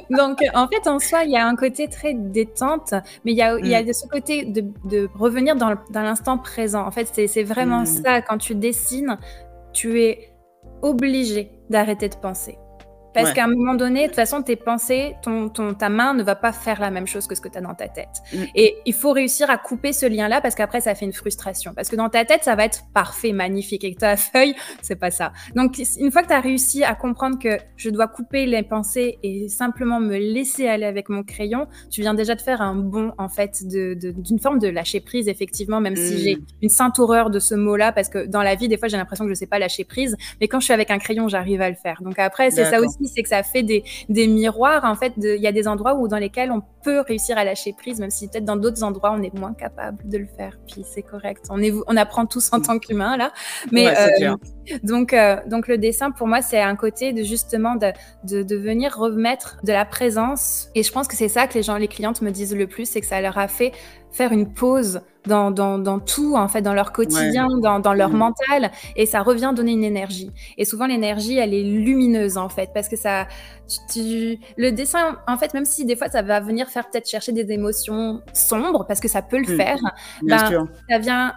Donc, 0.10 0.40
en 0.54 0.68
fait, 0.68 0.88
en 0.88 1.00
soi, 1.00 1.24
il 1.24 1.32
y 1.32 1.38
a 1.38 1.46
un 1.46 1.56
côté 1.56 1.88
très 1.88 2.14
détente, 2.14 2.94
mais 3.26 3.32
il 3.32 3.38
y 3.38 3.42
a, 3.42 3.58
il 3.58 3.68
y 3.68 3.76
a 3.76 3.84
mm. 3.84 3.94
ce 3.94 4.08
côté 4.08 4.46
de, 4.46 4.64
de 4.86 5.10
revenir 5.16 5.56
dans 5.56 5.78
l'instant 5.94 6.38
présent. 6.38 6.86
En 6.86 6.92
fait, 6.92 7.28
c'est 7.28 7.44
vraiment 7.44 7.82
mm. 7.82 7.86
ça. 7.86 8.22
Quand 8.22 8.38
tu 8.38 8.56
dessines, 8.56 9.18
tu 9.74 10.02
es 10.02 10.34
obligé 10.82 11.52
d'arrêter 11.70 12.10
de 12.10 12.16
penser. 12.16 12.58
Parce 13.22 13.34
qu'à 13.34 13.46
un 13.46 13.48
moment 13.48 13.74
donné, 13.74 14.04
de 14.04 14.08
toute 14.08 14.16
façon, 14.16 14.42
tes 14.42 14.56
pensées, 14.56 15.16
ton, 15.22 15.50
ton, 15.50 15.74
ta 15.74 15.90
main 15.90 16.14
ne 16.14 16.24
va 16.24 16.36
pas 16.36 16.52
faire 16.52 16.80
la 16.80 16.92
même 16.92 17.08
chose 17.08 17.28
que 17.28 17.36
ce 17.36 17.42
que 17.42 17.50
tu 17.50 17.58
as 17.58 17.62
dans 17.62 17.74
ta 17.74 17.88
tête. 17.88 18.22
Mm. 18.34 18.38
Et 18.56 18.78
il 18.86 18.94
faut 18.94 19.12
réussir 19.12 19.50
à 19.50 19.58
couper 19.58 19.94
ce 19.94 20.06
lien-là 20.06 20.42
parce 20.42 20.56
qu'après, 20.56 20.82
ça 20.82 20.96
fait 20.96 21.06
une 21.06 21.14
frustration. 21.14 21.74
Parce 21.76 21.90
que 21.90 21.96
dans 21.96 22.10
ta 22.10 22.26
tête, 22.26 22.44
ça 22.44 22.56
va 22.56 22.66
être 22.66 22.84
parfait, 22.94 23.32
magnifique. 23.32 23.84
Et 23.84 23.94
que 23.94 24.00
ta 24.00 24.16
feuille, 24.18 24.56
c'est 24.82 24.96
pas 24.96 25.12
ça. 25.12 25.34
Donc, 25.56 25.78
une 26.00 26.12
fois 26.12 26.22
que 26.22 26.28
tu 26.28 26.34
as 26.34 26.40
réussi 26.40 26.84
à 26.84 26.96
comprendre 26.96 27.40
que 27.40 27.58
je 27.76 27.90
dois 27.90 28.08
couper 28.08 28.46
les 28.46 28.64
pensées 28.64 29.18
et 29.24 29.48
simplement 29.50 30.00
me 30.00 30.18
laisser 30.18 30.68
aller 30.68 30.86
avec 30.86 31.10
mon 31.10 31.24
crayon, 31.24 31.68
tu 31.90 32.02
viens 32.02 32.14
déjà 32.14 32.36
de 32.36 32.42
faire 32.42 32.62
un 32.62 32.76
bon, 32.76 33.14
en 33.18 33.30
fait, 33.30 33.66
d'une 33.66 33.96
de, 33.96 34.42
forme 34.42 34.60
de 34.60 34.68
lâcher 34.68 35.00
prise, 35.00 35.28
effectivement, 35.28 35.82
même 35.82 35.96
si 35.96 36.18
j'ai 36.20 36.36
mm. 36.36 36.46
une 36.64 36.70
sainte 36.70 37.00
horreur 37.00 37.30
de 37.30 37.40
ce 37.40 37.56
mot-là, 37.56 37.92
parce 37.92 38.10
que 38.10 38.26
dans 38.26 38.44
la 38.44 38.56
vie, 38.56 38.68
des 38.68 38.78
fois, 38.78 38.88
j'ai 38.88 38.98
l'impression 38.98 39.26
que 39.26 39.30
je 39.30 39.36
sais 39.36 39.48
pas 39.48 39.60
lâcher 39.60 39.84
prise. 39.84 40.16
Mais 40.40 40.48
quand 40.48 40.60
je 40.60 40.66
suis 40.66 40.74
avec 40.74 40.92
un 40.92 41.00
crayon, 41.00 41.28
j'arrive 41.28 41.62
à 41.62 41.70
le 41.70 41.76
faire. 41.76 42.02
Donc 42.02 42.20
après, 42.20 42.52
c'est 42.52 42.66
ça 42.66 42.80
aussi 42.80 43.07
c'est 43.08 43.24
que 43.24 43.30
ça 43.30 43.44
fait 43.44 43.64
des, 43.64 43.84
miroirs. 44.28 44.84
En 44.86 44.96
fait, 44.96 45.14
il 45.18 45.42
y 45.42 45.48
a 45.48 45.52
des 45.52 45.68
endroits 45.68 45.96
où 45.96 46.08
dans 46.08 46.18
lesquels 46.18 46.52
on 46.52 46.62
peut 46.84 47.02
réussir 47.02 47.38
à 47.38 47.44
lâcher 47.44 47.74
prise, 47.74 48.00
même 48.00 48.10
si 48.10 48.28
peut-être 48.28 48.46
dans 48.46 48.56
d'autres 48.56 48.84
endroits 48.84 49.12
on 49.12 49.22
est 49.22 49.34
moins 49.34 49.54
capable 49.54 50.08
de 50.08 50.18
le 50.18 50.28
faire. 50.38 50.58
Puis 50.68 50.84
c'est 50.86 51.02
correct. 51.02 51.46
On, 51.50 51.62
est, 51.62 51.74
on 51.88 51.98
apprend 51.98 52.26
tous 52.26 52.50
en 52.54 52.62
tant 52.62 52.80
qu'humain 52.80 53.18
là. 53.18 53.32
Mais 53.72 53.88
euh, 53.88 54.36
donc, 54.84 55.14
euh, 55.14 55.38
donc 55.48 55.68
le 55.68 55.78
dessin 55.78 56.12
pour 56.12 56.28
moi 56.28 56.42
c'est 56.42 56.62
un 56.62 56.76
côté 56.76 57.14
de 57.14 57.24
justement 57.24 57.76
de, 57.76 57.92
de, 58.24 58.56
venir 58.56 58.96
remettre 58.98 59.58
de 59.64 59.72
la 59.72 59.86
présence. 59.86 60.70
Et 60.76 60.84
je 60.84 60.92
pense 60.92 61.08
que 61.08 61.16
c'est 61.16 61.30
ça 61.30 61.48
que 61.48 61.54
les 61.54 61.64
gens, 61.64 61.78
les 61.78 61.88
clientes 61.88 62.22
me 62.22 62.32
disent 62.32 62.56
le 62.56 62.68
plus, 62.68 62.86
c'est 62.86 63.02
que 63.02 63.08
ça 63.08 63.22
leur 63.22 63.38
a 63.38 63.48
fait 63.48 63.74
faire 64.12 64.32
une 64.32 64.52
pause 64.54 65.02
dans, 65.26 65.52
dans, 65.52 65.78
dans, 65.78 66.00
tout, 66.00 66.36
en 66.36 66.48
fait, 66.48 66.62
dans 66.62 66.74
leur 66.74 66.92
quotidien, 66.92 67.48
dans, 67.62 67.80
dans, 67.80 67.94
leur 67.94 68.10
mmh. 68.10 68.18
mental, 68.18 68.72
et 68.96 69.06
ça 69.06 69.22
revient 69.22 69.52
donner 69.56 69.74
une 69.74 69.84
énergie. 69.84 70.32
Et 70.58 70.66
souvent, 70.66 70.88
l'énergie, 70.88 71.38
elle 71.38 71.54
est 71.54 71.64
lumineuse, 71.64 72.38
en 72.38 72.50
fait, 72.50 72.70
parce 72.74 72.88
que 72.88 72.96
ça, 72.96 73.28
tu, 73.92 74.40
le 74.56 74.72
dessin, 74.72 75.18
en 75.28 75.38
fait, 75.38 75.54
même 75.54 75.66
si 75.66 75.86
des 75.86 75.96
fois, 75.96 76.08
ça 76.10 76.22
va 76.22 76.40
venir 76.40 76.70
faire 76.70 76.90
peut-être 76.90 77.10
chercher 77.10 77.34
des 77.34 77.52
émotions 77.52 78.22
sombres, 78.34 78.86
parce 78.88 79.00
que 79.00 79.08
ça 79.08 79.22
peut 79.22 79.38
le 79.38 79.54
mmh. 79.54 79.58
faire, 79.58 79.80
ben, 80.24 80.68
ça 80.90 81.00
vient 81.00 81.34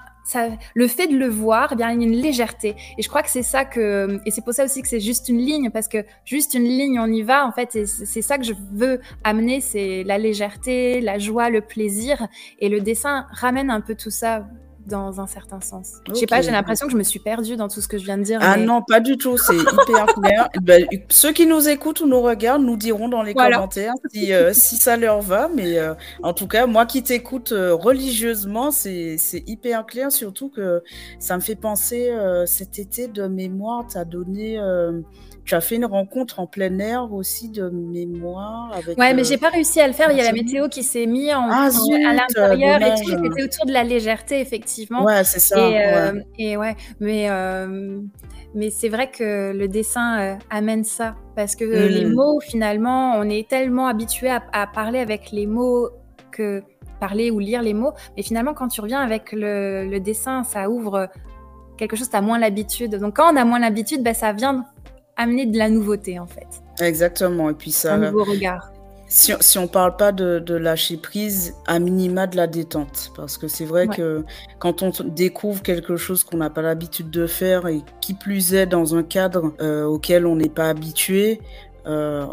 le 0.74 0.87
fait 0.87 1.06
de 1.06 1.16
le 1.16 1.28
voir, 1.28 1.70
eh 1.72 1.76
bien, 1.76 1.90
il 1.92 2.00
y 2.00 2.04
a 2.04 2.09
une 2.09 2.20
légèreté. 2.20 2.76
Et 2.98 3.02
je 3.02 3.09
crois 3.09 3.22
que 3.22 3.30
c'est 3.30 3.42
ça 3.42 3.64
que, 3.64 4.20
et 4.24 4.30
c'est 4.30 4.42
pour 4.42 4.54
ça 4.54 4.64
aussi 4.64 4.83
que 4.83 4.88
c'est 4.88 5.00
juste 5.00 5.28
une 5.28 5.38
ligne, 5.38 5.70
parce 5.70 5.88
que 5.88 6.04
juste 6.24 6.54
une 6.54 6.64
ligne, 6.64 6.98
on 6.98 7.06
y 7.06 7.22
va, 7.22 7.46
en 7.46 7.52
fait, 7.52 7.87
c'est 7.87 8.22
ça 8.22 8.38
que 8.38 8.44
je 8.44 8.54
veux 8.72 9.00
amener, 9.24 9.61
c'est 9.61 10.04
la 10.04 10.18
légèreté, 10.18 11.00
la 11.00 11.18
joie, 11.18 11.50
le 11.50 11.61
plaisir. 11.61 12.26
Et 12.59 12.68
le 12.68 12.80
dessin 12.80 13.26
ramène 13.33 13.70
un 13.70 13.80
peu 13.80 13.94
tout 13.94 14.11
ça 14.11 14.46
dans 14.87 15.21
un 15.21 15.27
certain 15.27 15.61
sens. 15.61 15.95
Je 16.09 16.14
sais 16.14 16.27
pas, 16.27 16.40
j'ai 16.40 16.51
l'impression 16.51 16.87
que 16.87 16.93
je 16.93 16.97
me 16.97 17.03
suis 17.03 17.19
perdue 17.19 17.57
dans 17.57 17.69
tout 17.69 17.81
ce 17.81 17.88
que 17.88 17.99
je 17.99 18.05
viens 18.05 18.19
de 18.19 18.23
dire. 18.23 18.38
Ah 18.43 18.57
non, 18.57 18.83
pas 18.83 19.01
du 19.01 19.16
tout, 19.16 19.37
c'est 19.37 19.57
hyper 19.57 20.07
clair. 20.07 20.49
Ben, 20.62 20.87
ceux 21.09 21.33
qui 21.33 21.47
nous 21.47 21.69
écoutent 21.69 22.01
ou 22.01 22.07
nous 22.07 22.21
regardent 22.21 22.64
nous 22.64 22.77
diront 22.77 23.09
dans 23.09 23.23
les 23.23 23.35
commentaires 23.35 23.95
si, 24.12 24.33
euh, 24.33 24.53
si, 24.53 24.77
ça 24.77 24.97
leur 24.97 25.21
va, 25.21 25.49
mais 25.55 25.79
euh, 25.79 25.95
en 26.23 26.33
tout 26.33 26.47
cas, 26.47 26.66
moi 26.66 26.87
qui 26.87 27.03
t'écoute 27.03 27.53
euh, 27.53 27.75
religieusement, 27.75 28.71
c'est 28.71 29.16
hyper 29.47 29.87
clair, 29.87 30.12
surtout 30.12 30.51
que 30.51 30.83
ça 31.19 31.37
me 31.37 31.40
fait 31.40 31.57
penser 31.57 32.11
cet 32.47 32.79
été 32.79 33.09
de 33.09 33.27
mémoire, 33.27 33.87
tu 33.88 33.99
as 33.99 34.05
donné 34.05 34.59
tu 35.44 35.55
as 35.55 35.61
fait 35.61 35.76
une 35.76 35.85
rencontre 35.85 36.40
en 36.40 36.46
plein 36.46 36.79
air 36.79 37.12
aussi 37.12 37.48
de 37.48 37.68
mémoire 37.70 38.72
avec. 38.74 38.98
Ouais, 38.98 39.14
mais 39.14 39.24
j'ai 39.24 39.38
pas 39.38 39.48
réussi 39.48 39.81
à 39.81 39.87
le 39.87 39.92
faire. 39.92 40.11
Il 40.12 40.18
y 40.18 40.20
a 40.20 40.24
la 40.24 40.33
météo 40.33 40.68
qui 40.68 40.83
s'est 40.83 41.07
mise 41.07 41.33
en, 41.33 41.48
ah, 41.50 41.68
à 42.09 42.14
l'intérieur 42.14 42.83
et 42.83 42.94
tout. 43.00 43.11
C'était 43.11 43.42
autour 43.44 43.66
de 43.66 43.72
la 43.72 43.85
légèreté, 43.85 44.40
effectivement. 44.40 45.05
Ouais, 45.05 45.24
c'est 45.24 45.40
ça. 45.40 46.12
Et 46.38 46.57
ouais, 46.57 46.76
mais. 47.00 47.29
Mais 48.53 48.70
c'est 48.70 48.88
vrai 48.88 49.09
que 49.12 49.53
le 49.53 49.68
dessin 49.68 50.37
amène 50.50 50.83
ça, 50.83 51.14
parce 51.37 51.55
que 51.55 51.64
les 51.64 52.05
mmh. 52.05 52.14
mots, 52.14 52.40
finalement, 52.40 53.14
on 53.16 53.29
est 53.31 53.48
tellement 53.48 53.87
habitué 53.87 54.29
à, 54.29 54.42
à, 54.53 54.66
parler 54.66 54.98
avec 54.98 55.31
les 55.31 55.46
mots 55.46 55.88
que 56.33 56.61
parler 56.98 57.31
ou 57.31 57.38
lire 57.38 57.62
les 57.62 57.74
mots, 57.74 57.92
mais 58.16 58.24
finalement, 58.24 58.53
quand 58.53 58.66
tu 58.66 58.81
reviens 58.81 59.00
avec 59.00 59.31
le, 59.31 59.88
le 59.88 60.00
dessin, 60.00 60.42
ça 60.42 60.68
ouvre 60.68 61.09
quelque 61.76 61.96
chose, 61.96 62.11
tu 62.11 62.16
as 62.16 62.20
moins 62.20 62.38
l'habitude. 62.38 62.96
Donc 62.96 63.16
quand 63.16 63.33
on 63.33 63.37
a 63.37 63.44
moins 63.44 63.59
l'habitude, 63.59 64.03
ben, 64.03 64.14
ça 64.14 64.33
vient 64.33 64.66
amener 65.20 65.46
de 65.46 65.59
la 65.59 65.68
nouveauté 65.68 66.18
en 66.18 66.26
fait. 66.26 66.48
Exactement. 66.80 67.50
Et 67.50 67.54
puis 67.54 67.70
ça. 67.70 67.94
Un 67.94 68.11
nouveau 68.11 68.24
regard. 68.24 68.72
Si, 69.12 69.33
si 69.40 69.59
on 69.59 69.66
parle 69.66 69.96
pas 69.96 70.12
de, 70.12 70.54
lâcher 70.54 70.96
prise, 70.96 71.54
à 71.66 71.80
minima 71.80 72.28
de 72.28 72.37
la 72.37 72.46
détente. 72.46 73.11
Parce 73.16 73.38
que 73.38 73.48
c'est 73.48 73.64
vrai 73.64 73.88
que 73.88 74.24
quand 74.61 74.83
on 74.83 74.92
découvre 75.04 75.62
quelque 75.62 75.96
chose 75.96 76.22
qu'on 76.22 76.37
n'a 76.37 76.48
pas 76.48 76.62
l'habitude 76.62 77.11
de 77.11 77.26
faire 77.26 77.66
et 77.66 77.83
qui 78.00 78.14
plus 78.14 78.54
est 78.54 78.66
dans 78.66 78.94
un 78.94 79.02
cadre 79.02 79.52
euh, 79.61 79.85
auquel 79.85 80.26
on 80.26 80.37
n'est 80.37 80.48
pas 80.48 80.68
habitué, 80.68 81.40
euh, 81.87 82.24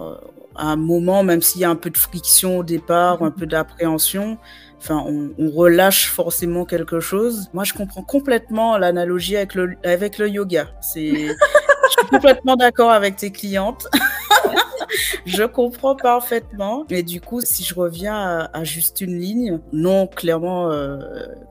à 0.55 0.67
un 0.67 0.75
moment, 0.75 1.23
même 1.23 1.41
s'il 1.41 1.61
y 1.61 1.65
a 1.65 1.69
un 1.69 1.75
peu 1.75 1.89
de 1.89 1.97
friction 1.97 2.59
au 2.59 2.63
départ, 2.63 3.23
un 3.23 3.31
peu 3.31 3.47
d'appréhension, 3.47 4.37
enfin, 4.77 5.03
on, 5.07 5.31
on, 5.39 5.49
relâche 5.49 6.11
forcément 6.11 6.65
quelque 6.65 6.99
chose. 6.99 7.49
Moi, 7.53 7.63
je 7.63 7.73
comprends 7.73 8.03
complètement 8.03 8.77
l'analogie 8.77 9.35
avec 9.35 9.55
le, 9.55 9.77
avec 9.83 10.19
le 10.19 10.29
yoga. 10.29 10.67
C'est, 10.81 11.29
je 11.87 11.91
suis 11.91 12.09
complètement 12.09 12.55
d'accord 12.55 12.91
avec 12.91 13.15
tes 13.15 13.31
clientes. 13.31 13.87
je 15.25 15.43
comprends 15.43 15.95
parfaitement. 15.95 16.85
Et 16.89 17.03
du 17.03 17.21
coup, 17.21 17.41
si 17.41 17.63
je 17.63 17.73
reviens 17.75 18.49
à, 18.51 18.63
juste 18.63 19.01
une 19.01 19.19
ligne, 19.19 19.59
non, 19.73 20.07
clairement, 20.07 20.71
euh, 20.71 20.99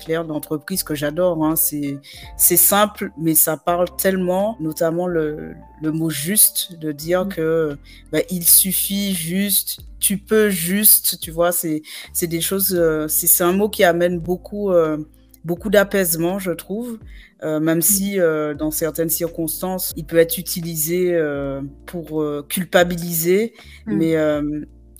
clair 0.05 0.25
d'entreprise 0.25 0.83
que 0.83 0.94
j'adore, 0.94 1.44
hein, 1.44 1.55
c'est, 1.57 2.01
simple, 2.37 3.11
mais 3.18 3.35
ça 3.35 3.57
parle 3.57 3.88
tellement, 3.96 4.57
notamment 4.61 5.07
le, 5.07 5.55
le 5.83 5.92
mot 5.92 6.11
juste, 6.11 6.79
de 6.79 6.92
dire 6.92 7.27
mm. 7.27 7.29
que 7.29 7.79
bah, 8.12 8.20
il 8.31 8.44
suffit 8.44 9.14
juste, 9.14 9.81
tu 10.01 10.18
peux 10.18 10.51
juste, 10.51 11.20
tu 11.20 11.31
vois, 11.31 11.53
c'est, 11.53 11.83
des 12.22 12.40
choses, 12.40 12.75
euh, 12.75 13.09
c'est, 13.09 13.27
c'est 13.27 13.44
un 13.44 13.53
mot 13.53 13.68
qui 13.68 13.85
amène 13.85 14.18
beaucoup, 14.18 14.70
euh, 14.70 14.99
beaucoup 15.44 15.70
d'apaisement, 15.70 16.38
je 16.38 16.53
trouve. 16.53 16.99
Euh, 17.42 17.61
même 17.61 17.83
si 17.83 18.18
euh, 18.18 18.55
dans 18.55 18.70
certaines 18.70 19.11
circonstances, 19.11 19.92
il 19.96 20.07
peut 20.07 20.16
être 20.16 20.38
utilisé 20.38 21.14
euh, 21.14 21.61
pour 21.85 22.25
culpabiliser. 22.49 23.53
Mm. 23.87 23.96
Mais 23.96 24.16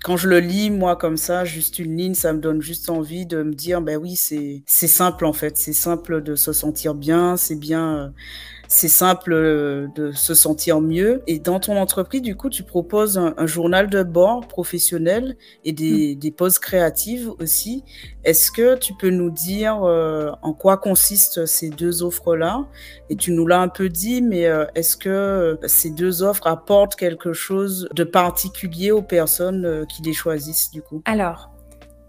quand 0.03 0.17
je 0.17 0.29
le 0.29 0.39
lis, 0.39 0.71
moi, 0.71 0.95
comme 0.95 1.17
ça, 1.17 1.45
juste 1.45 1.79
une 1.81 1.97
ligne, 1.97 2.15
ça 2.15 2.33
me 2.33 2.39
donne 2.39 2.63
juste 2.63 2.91
envie 2.91 3.27
de 3.27 3.43
me 3.43 3.55
dire, 3.55 3.81
ben 3.81 3.97
oui, 3.97 4.15
c'est 4.15 4.63
simple 4.67 5.25
en 5.25 5.33
fait. 5.33 5.57
C'est 5.57 5.73
simple 5.73 6.23
de 6.23 6.37
se 6.37 6.53
sentir 6.53 6.95
bien, 6.95 7.37
c'est 7.37 7.57
bien 7.57 8.13
c'est 8.69 8.89
simple 8.89 9.33
euh, 9.33 9.87
de 9.95 10.13
se 10.13 10.35
sentir 10.35 10.81
mieux. 10.81 11.23
Et 11.27 11.39
dans 11.39 11.61
ton 11.61 11.77
entreprise, 11.77 12.23
du 12.23 12.37
coup, 12.37 12.51
tu 12.51 12.63
proposes 12.63 13.19
un, 13.19 13.47
journal 13.47 13.89
de 13.89 14.03
bord 14.03 14.47
professionnel 14.47 15.37
et 15.65 15.73
des, 15.73 16.19
mm. 16.23 16.31
pauses 16.33 16.59
créatives 16.59 17.31
aussi. 17.39 17.85
Est-ce 18.25 18.51
que 18.51 18.77
tu 18.77 18.95
peux 18.95 19.11
nous 19.11 19.31
dire 19.31 19.83
euh, 19.85 20.31
en 20.43 20.53
quoi 20.53 20.77
consistent 20.77 21.47
ces 21.47 21.71
deux 21.71 22.03
offres-là? 22.03 22.67
Et 23.09 23.17
tu 23.17 23.33
nous 23.33 23.47
l'as 23.47 23.61
un 23.61 23.69
peu 23.69 23.89
dit, 23.89 24.23
mais 24.23 24.47
euh, 24.47 24.65
est-ce 24.75 24.97
que 24.97 25.59
ces 25.67 25.91
deux 25.91 26.23
offres 26.23 26.47
apportent 26.47 26.97
quelque 26.97 27.33
chose 27.33 27.89
de 27.95 28.05
particulier 28.05 28.91
aux 28.91 29.03
personnes 29.03 29.87
qui 29.89 30.03
les 30.03 30.13
choisissent, 30.13 30.71
du 30.71 30.83
coup? 30.83 31.03
Alors, 31.05 31.56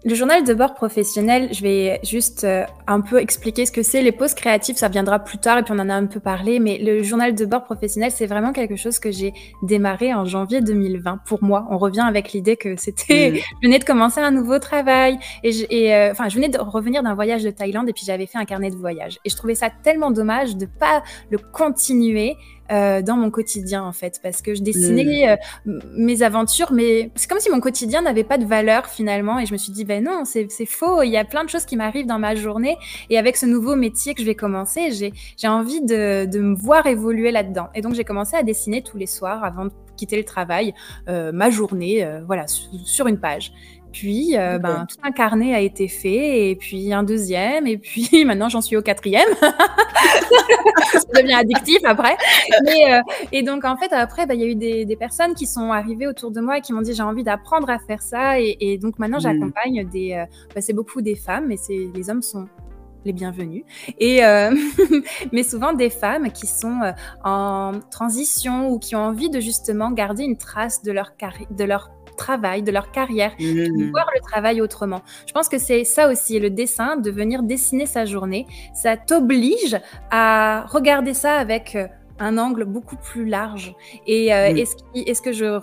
le 0.04 0.14
journal 0.14 0.44
de 0.44 0.54
bord 0.54 0.74
professionnel, 0.74 1.48
je 1.52 1.62
vais 1.62 2.00
juste 2.04 2.44
euh, 2.44 2.64
un 2.86 3.00
peu 3.00 3.20
expliquer 3.20 3.66
ce 3.66 3.72
que 3.72 3.82
c'est. 3.82 4.00
Les 4.00 4.12
pauses 4.12 4.34
créatives, 4.34 4.76
ça 4.76 4.88
viendra 4.88 5.18
plus 5.18 5.38
tard 5.38 5.58
et 5.58 5.62
puis 5.64 5.72
on 5.76 5.78
en 5.80 5.88
a 5.88 5.94
un 5.94 6.06
peu 6.06 6.20
parlé. 6.20 6.60
Mais 6.60 6.78
le 6.78 7.02
journal 7.02 7.34
de 7.34 7.44
bord 7.44 7.64
professionnel, 7.64 8.12
c'est 8.14 8.26
vraiment 8.26 8.52
quelque 8.52 8.76
chose 8.76 9.00
que 9.00 9.10
j'ai 9.10 9.34
démarré 9.62 10.14
en 10.14 10.24
janvier 10.24 10.60
2020. 10.60 11.20
Pour 11.26 11.42
moi, 11.42 11.66
on 11.70 11.78
revient 11.78 12.04
avec 12.06 12.32
l'idée 12.32 12.56
que 12.56 12.76
c'était, 12.76 13.32
mm. 13.32 13.34
je 13.62 13.66
venais 13.66 13.78
de 13.80 13.84
commencer 13.84 14.20
un 14.20 14.30
nouveau 14.30 14.60
travail 14.60 15.18
et, 15.42 15.50
et 15.70 15.94
euh, 15.94 16.12
enfin, 16.12 16.28
je 16.28 16.36
venais 16.36 16.48
de 16.48 16.58
revenir 16.58 17.02
d'un 17.02 17.14
voyage 17.14 17.42
de 17.42 17.50
Thaïlande 17.50 17.88
et 17.88 17.92
puis 17.92 18.04
j'avais 18.06 18.26
fait 18.26 18.38
un 18.38 18.44
carnet 18.44 18.70
de 18.70 18.76
voyage. 18.76 19.18
Et 19.24 19.30
je 19.30 19.36
trouvais 19.36 19.56
ça 19.56 19.68
tellement 19.82 20.12
dommage 20.12 20.56
de 20.56 20.66
pas 20.66 21.02
le 21.30 21.38
continuer 21.38 22.36
euh, 22.72 23.02
dans 23.02 23.16
mon 23.16 23.30
quotidien 23.30 23.82
en 23.82 23.92
fait, 23.92 24.20
parce 24.22 24.42
que 24.42 24.54
je 24.54 24.62
dessinais 24.62 25.38
mmh. 25.64 25.70
euh, 25.70 25.80
mes 25.96 26.22
aventures, 26.22 26.72
mais 26.72 27.10
c'est 27.14 27.28
comme 27.28 27.40
si 27.40 27.50
mon 27.50 27.60
quotidien 27.60 28.02
n'avait 28.02 28.24
pas 28.24 28.38
de 28.38 28.44
valeur 28.44 28.86
finalement, 28.86 29.38
et 29.38 29.46
je 29.46 29.52
me 29.52 29.58
suis 29.58 29.72
dit 29.72 29.84
ben 29.84 30.04
non, 30.04 30.24
c'est 30.24 30.48
faux, 30.66 31.02
il 31.02 31.10
y 31.10 31.16
a 31.16 31.24
plein 31.24 31.44
de 31.44 31.48
choses 31.48 31.64
qui 31.64 31.76
m'arrivent 31.76 32.06
dans 32.06 32.18
ma 32.18 32.34
journée, 32.34 32.76
et 33.10 33.18
avec 33.18 33.36
ce 33.36 33.46
nouveau 33.46 33.76
métier 33.76 34.14
que 34.14 34.20
je 34.20 34.26
vais 34.26 34.34
commencer, 34.34 34.90
j'ai 34.92 35.48
envie 35.48 35.80
de, 35.80 36.26
de, 36.26 36.40
me 36.40 36.54
voir 36.54 36.86
évoluer 36.86 37.30
là-dedans, 37.30 37.68
et 37.74 37.80
donc 37.80 37.94
j'ai 37.94 38.04
commencé 38.04 38.36
à 38.36 38.42
dessiner 38.42 38.82
tous 38.82 38.96
les 38.96 39.06
soirs 39.06 39.44
avant 39.44 39.66
de 39.66 39.70
quitter 39.98 40.16
le 40.16 40.24
travail, 40.24 40.72
euh, 41.08 41.32
ma 41.32 41.50
journée, 41.50 42.04
euh, 42.04 42.22
voilà, 42.24 42.46
sur 42.46 43.06
une 43.06 43.18
page. 43.18 43.52
Puis, 43.92 44.36
euh, 44.36 44.58
ben, 44.58 44.86
tout 44.88 44.96
un 45.02 45.12
carnet 45.12 45.54
a 45.54 45.60
été 45.60 45.88
fait, 45.88 46.50
et 46.50 46.56
puis 46.56 46.92
un 46.92 47.02
deuxième, 47.02 47.66
et 47.66 47.78
puis 47.78 48.10
maintenant 48.26 48.48
j'en 48.48 48.60
suis 48.60 48.76
au 48.76 48.82
quatrième. 48.82 49.28
Ça 49.40 51.22
devient 51.22 51.34
addictif 51.34 51.78
après. 51.84 52.16
Mais, 52.64 52.92
euh, 52.92 53.00
et 53.32 53.42
donc, 53.42 53.64
en 53.64 53.76
fait, 53.76 53.92
après, 53.92 54.26
ben, 54.26 54.34
il 54.34 54.40
y 54.40 54.44
a 54.44 54.46
eu 54.46 54.54
des, 54.54 54.84
des, 54.84 54.96
personnes 54.96 55.34
qui 55.34 55.46
sont 55.46 55.72
arrivées 55.72 56.06
autour 56.06 56.30
de 56.30 56.40
moi 56.40 56.58
et 56.58 56.60
qui 56.60 56.72
m'ont 56.72 56.82
dit 56.82 56.92
j'ai 56.94 57.02
envie 57.02 57.24
d'apprendre 57.24 57.70
à 57.70 57.78
faire 57.78 58.02
ça. 58.02 58.40
Et, 58.40 58.56
et 58.60 58.78
donc 58.78 58.98
maintenant, 58.98 59.18
mmh. 59.18 59.22
j'accompagne 59.22 59.88
des. 59.88 60.12
Euh, 60.12 60.24
ben, 60.54 60.60
c'est 60.60 60.72
beaucoup 60.72 61.00
des 61.00 61.16
femmes, 61.16 61.46
mais 61.46 61.56
les 61.68 62.10
hommes 62.10 62.22
sont 62.22 62.46
les 63.04 63.12
bienvenus. 63.12 63.64
Et, 63.98 64.20
mais 65.32 65.42
souvent 65.42 65.72
des 65.72 65.90
femmes 65.90 66.30
qui 66.30 66.46
sont 66.46 66.92
en 67.24 67.72
transition 67.90 68.68
ou 68.70 68.78
qui 68.78 68.96
ont 68.96 69.02
envie 69.02 69.30
de 69.30 69.40
justement 69.40 69.90
garder 69.92 70.24
une 70.24 70.36
trace 70.36 70.82
de 70.82 70.92
leur, 70.92 71.12
de 71.50 71.64
leur 71.64 71.90
travail, 72.18 72.62
de 72.62 72.70
leur 72.70 72.90
carrière, 72.90 73.32
mmh. 73.40 73.90
voir 73.90 74.06
le 74.14 74.20
travail 74.20 74.60
autrement. 74.60 75.00
Je 75.26 75.32
pense 75.32 75.48
que 75.48 75.58
c'est 75.58 75.84
ça 75.84 76.10
aussi, 76.10 76.38
le 76.38 76.50
dessin, 76.50 76.96
de 76.96 77.10
venir 77.10 77.42
dessiner 77.42 77.86
sa 77.86 78.04
journée, 78.04 78.46
ça 78.74 78.98
t'oblige 78.98 79.78
à 80.10 80.66
regarder 80.68 81.14
ça 81.14 81.36
avec 81.36 81.74
euh, 81.74 81.86
un 82.18 82.36
angle 82.36 82.64
beaucoup 82.64 82.96
plus 82.96 83.24
large. 83.24 83.74
Et, 84.06 84.34
euh, 84.34 84.52
mmh. 84.52 85.14
ce, 85.14 85.22
que 85.22 85.32
je 85.32 85.58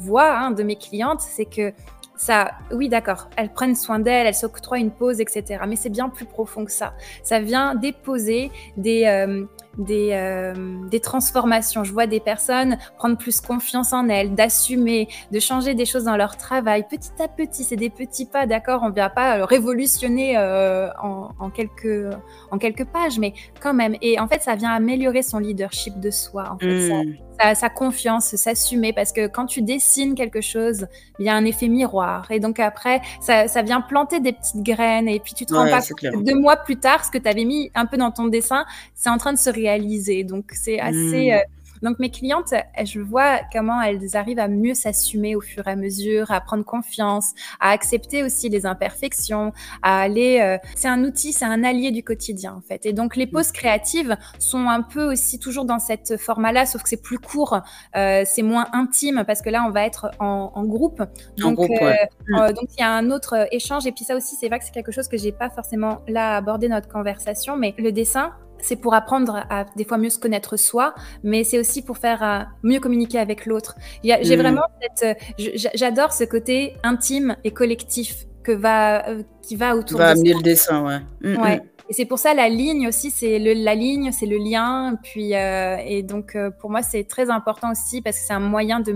vois 0.00 0.36
hein, 0.36 0.50
de 0.50 0.62
mes 0.64 0.76
clientes, 0.76 1.20
c'est 1.20 1.44
que 1.44 1.72
ça, 2.16 2.50
oui, 2.72 2.88
d'accord, 2.88 3.28
elles 3.36 3.52
prennent 3.52 3.76
soin 3.76 4.00
d'elles, 4.00 4.26
elles 4.26 4.34
s'octroient 4.34 4.78
une 4.78 4.90
pause, 4.90 5.20
etc. 5.20 5.62
Mais 5.68 5.76
c'est 5.76 5.88
bien 5.88 6.08
plus 6.08 6.24
profond 6.24 6.64
que 6.64 6.72
ça. 6.72 6.94
Ça 7.22 7.38
vient 7.38 7.76
déposer 7.76 8.50
des, 8.76 9.04
euh, 9.04 9.44
des, 9.78 10.10
euh, 10.12 10.54
des 10.88 11.00
transformations. 11.00 11.84
Je 11.84 11.92
vois 11.92 12.06
des 12.06 12.20
personnes 12.20 12.76
prendre 12.96 13.16
plus 13.16 13.40
confiance 13.40 13.92
en 13.92 14.08
elles, 14.08 14.34
d'assumer, 14.34 15.08
de 15.32 15.40
changer 15.40 15.74
des 15.74 15.86
choses 15.86 16.04
dans 16.04 16.16
leur 16.16 16.36
travail. 16.36 16.86
Petit 16.88 17.10
à 17.22 17.28
petit, 17.28 17.64
c'est 17.64 17.76
des 17.76 17.90
petits 17.90 18.26
pas, 18.26 18.46
d'accord? 18.46 18.80
On 18.82 18.88
ne 18.88 18.94
vient 18.94 19.10
pas 19.10 19.44
révolutionner 19.46 20.36
euh, 20.36 20.88
en, 21.02 21.30
en, 21.38 21.50
quelques, 21.50 22.14
en 22.50 22.58
quelques 22.58 22.84
pages, 22.84 23.18
mais 23.18 23.32
quand 23.60 23.74
même. 23.74 23.96
Et 24.02 24.20
en 24.20 24.28
fait, 24.28 24.42
ça 24.42 24.54
vient 24.54 24.70
améliorer 24.70 25.22
son 25.22 25.38
leadership 25.38 25.98
de 26.00 26.10
soi. 26.10 26.50
En 26.52 26.58
fait, 26.58 26.88
ça, 26.88 26.94
mmh 27.40 27.54
sa, 27.54 27.68
confiance, 27.68 28.34
s'assumer, 28.36 28.92
parce 28.92 29.12
que 29.12 29.26
quand 29.26 29.46
tu 29.46 29.62
dessines 29.62 30.14
quelque 30.14 30.40
chose, 30.40 30.86
il 31.18 31.26
y 31.26 31.28
a 31.28 31.34
un 31.34 31.44
effet 31.44 31.68
miroir. 31.68 32.30
Et 32.30 32.40
donc 32.40 32.58
après, 32.58 33.00
ça, 33.20 33.46
vient 33.62 33.80
planter 33.80 34.20
des 34.20 34.32
petites 34.32 34.62
graines, 34.62 35.08
et 35.08 35.20
puis 35.20 35.34
tu 35.34 35.46
te 35.46 35.54
rends 35.54 35.68
pas 35.68 35.80
compte 35.80 36.24
deux 36.24 36.34
mois 36.34 36.56
plus 36.56 36.76
tard, 36.76 37.04
ce 37.04 37.10
que 37.10 37.18
tu 37.18 37.28
avais 37.28 37.44
mis 37.44 37.70
un 37.74 37.86
peu 37.86 37.96
dans 37.96 38.10
ton 38.10 38.26
dessin, 38.26 38.64
c'est 38.94 39.10
en 39.10 39.18
train 39.18 39.32
de 39.32 39.38
se 39.38 39.50
réaliser. 39.50 40.24
Donc 40.24 40.46
c'est 40.52 40.80
assez... 40.80 41.32
Mmh. 41.32 41.57
Euh, 41.82 41.88
donc 41.88 41.98
mes 41.98 42.10
clientes, 42.10 42.54
je 42.84 43.00
vois 43.00 43.40
comment 43.52 43.80
elles 43.82 44.16
arrivent 44.16 44.38
à 44.38 44.48
mieux 44.48 44.74
s'assumer 44.74 45.36
au 45.36 45.40
fur 45.40 45.66
et 45.66 45.70
à 45.70 45.76
mesure, 45.76 46.30
à 46.30 46.40
prendre 46.40 46.64
confiance, 46.64 47.32
à 47.60 47.70
accepter 47.70 48.22
aussi 48.22 48.48
les 48.48 48.66
imperfections, 48.66 49.52
à 49.82 50.00
aller. 50.00 50.40
Euh, 50.40 50.58
c'est 50.74 50.88
un 50.88 51.02
outil, 51.04 51.32
c'est 51.32 51.44
un 51.44 51.64
allié 51.64 51.90
du 51.90 52.02
quotidien 52.02 52.54
en 52.54 52.60
fait. 52.60 52.86
Et 52.86 52.92
donc 52.92 53.16
les 53.16 53.26
pauses 53.26 53.52
créatives 53.52 54.16
sont 54.38 54.68
un 54.68 54.82
peu 54.82 55.12
aussi 55.12 55.38
toujours 55.38 55.64
dans 55.64 55.78
cette 55.78 56.16
format-là, 56.16 56.66
sauf 56.66 56.82
que 56.82 56.88
c'est 56.88 57.02
plus 57.02 57.18
court, 57.18 57.60
euh, 57.96 58.22
c'est 58.26 58.42
moins 58.42 58.66
intime 58.72 59.24
parce 59.26 59.42
que 59.42 59.50
là 59.50 59.64
on 59.66 59.70
va 59.70 59.84
être 59.84 60.10
en, 60.18 60.64
groupe. 60.64 61.02
Donc, 61.38 61.58
euh, 61.60 61.92
mm. 62.28 62.52
donc 62.52 62.68
il 62.76 62.80
y 62.80 62.82
a 62.82 62.92
un 62.92 63.10
autre 63.10 63.48
échange. 63.52 63.86
Et 63.86 63.92
puis 63.92 64.04
ça 64.04 64.16
aussi, 64.16 64.36
c'est 64.36 64.48
vrai 64.48 64.58
que 64.58 64.64
c'est 64.64 64.72
quelque 64.72 64.92
chose 64.92 65.08
que 65.08 65.16
j'ai 65.16 65.32
pas 65.32 65.50
forcément 65.50 66.02
là 66.08 66.36
abordé 66.36 66.68
notre 66.68 66.88
conversation, 66.88 67.56
mais 67.56 67.74
le 67.78 67.92
dessin, 67.92 68.32
c'est 68.60 68.76
pour 68.76 68.94
apprendre 68.94 69.44
à 69.50 69.64
des 69.76 69.84
fois 69.84 69.98
mieux 69.98 70.10
se 70.10 70.18
connaître 70.18 70.56
soi, 70.56 70.94
mais 71.22 71.44
c'est 71.44 71.58
aussi 71.58 71.82
pour 71.82 71.98
faire 71.98 72.22
euh, 72.22 72.40
mieux 72.62 72.80
communiquer 72.80 73.18
avec 73.18 73.46
l'autre. 73.46 73.76
J'ai 74.02 74.36
mm. 74.36 74.40
vraiment 74.40 74.62
cette, 74.80 75.18
euh, 75.38 75.68
j'adore 75.74 76.12
ce 76.12 76.24
côté 76.24 76.74
intime 76.82 77.36
et 77.44 77.50
collectif 77.50 78.26
que 78.42 78.52
va, 78.52 79.08
euh, 79.08 79.22
qui 79.42 79.56
va 79.56 79.76
autour 79.76 79.98
va 79.98 80.14
de 80.14 80.18
amener 80.18 80.34
le 80.34 80.42
dessin, 80.42 80.84
ouais. 80.84 80.98
Mm, 81.22 81.42
ouais. 81.42 81.56
Mm. 81.58 81.62
Et 81.90 81.94
c'est 81.94 82.04
pour 82.04 82.18
ça 82.18 82.34
la 82.34 82.50
ligne 82.50 82.86
aussi, 82.86 83.10
c'est 83.10 83.38
la 83.38 83.74
ligne, 83.74 84.12
c'est 84.12 84.26
le 84.26 84.36
lien. 84.36 84.96
Puis 85.02 85.32
et 85.32 86.02
donc 86.02 86.36
pour 86.60 86.68
moi 86.68 86.82
c'est 86.82 87.04
très 87.04 87.30
important 87.30 87.72
aussi 87.72 88.02
parce 88.02 88.18
que 88.18 88.26
c'est 88.26 88.34
un 88.34 88.40
moyen 88.40 88.80
de 88.80 88.92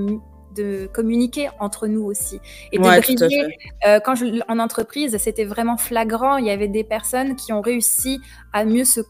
de 0.54 0.86
communiquer 0.92 1.48
entre 1.60 1.86
nous 1.86 2.04
aussi 2.04 2.38
et 2.70 2.76
de 2.78 2.82
briller. 2.82 3.56
quand 4.04 4.14
je, 4.14 4.42
en 4.46 4.58
entreprise, 4.58 5.16
c'était 5.16 5.46
vraiment 5.46 5.78
flagrant. 5.78 6.36
Il 6.36 6.44
y 6.44 6.50
avait 6.50 6.68
des 6.68 6.84
personnes 6.84 7.34
qui 7.36 7.54
ont 7.54 7.62
réussi 7.62 8.20
à 8.52 8.66
mieux 8.66 8.84
se 8.84 9.00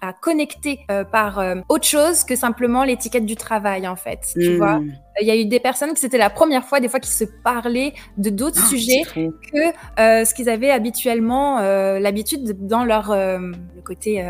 à, 0.00 0.12
connecter 0.12 0.80
euh, 0.90 1.04
par 1.04 1.38
euh, 1.38 1.56
autre 1.68 1.86
chose 1.86 2.24
que 2.24 2.36
simplement 2.36 2.84
l'étiquette 2.84 3.26
du 3.26 3.36
travail, 3.36 3.88
en 3.88 3.96
fait. 3.96 4.32
Tu 4.34 4.56
vois? 4.56 4.80
hmm. 4.80 4.92
Il 5.20 5.26
y 5.26 5.30
a 5.30 5.36
eu 5.36 5.46
des 5.46 5.60
personnes 5.60 5.92
que 5.92 5.98
c'était 5.98 6.18
la 6.18 6.30
première 6.30 6.64
fois, 6.64 6.80
des 6.80 6.88
fois, 6.88 7.00
qui 7.00 7.10
se 7.10 7.24
parlaient 7.24 7.94
de 8.18 8.30
d'autres 8.30 8.60
ah, 8.64 8.68
sujets 8.68 9.02
que 9.04 10.00
euh, 10.00 10.24
ce 10.24 10.34
qu'ils 10.34 10.48
avaient 10.48 10.70
habituellement 10.70 11.60
l'habitude 11.98 12.66
dans 12.66 12.84
leur 12.84 13.14
le 13.14 13.82
côté 13.84 14.24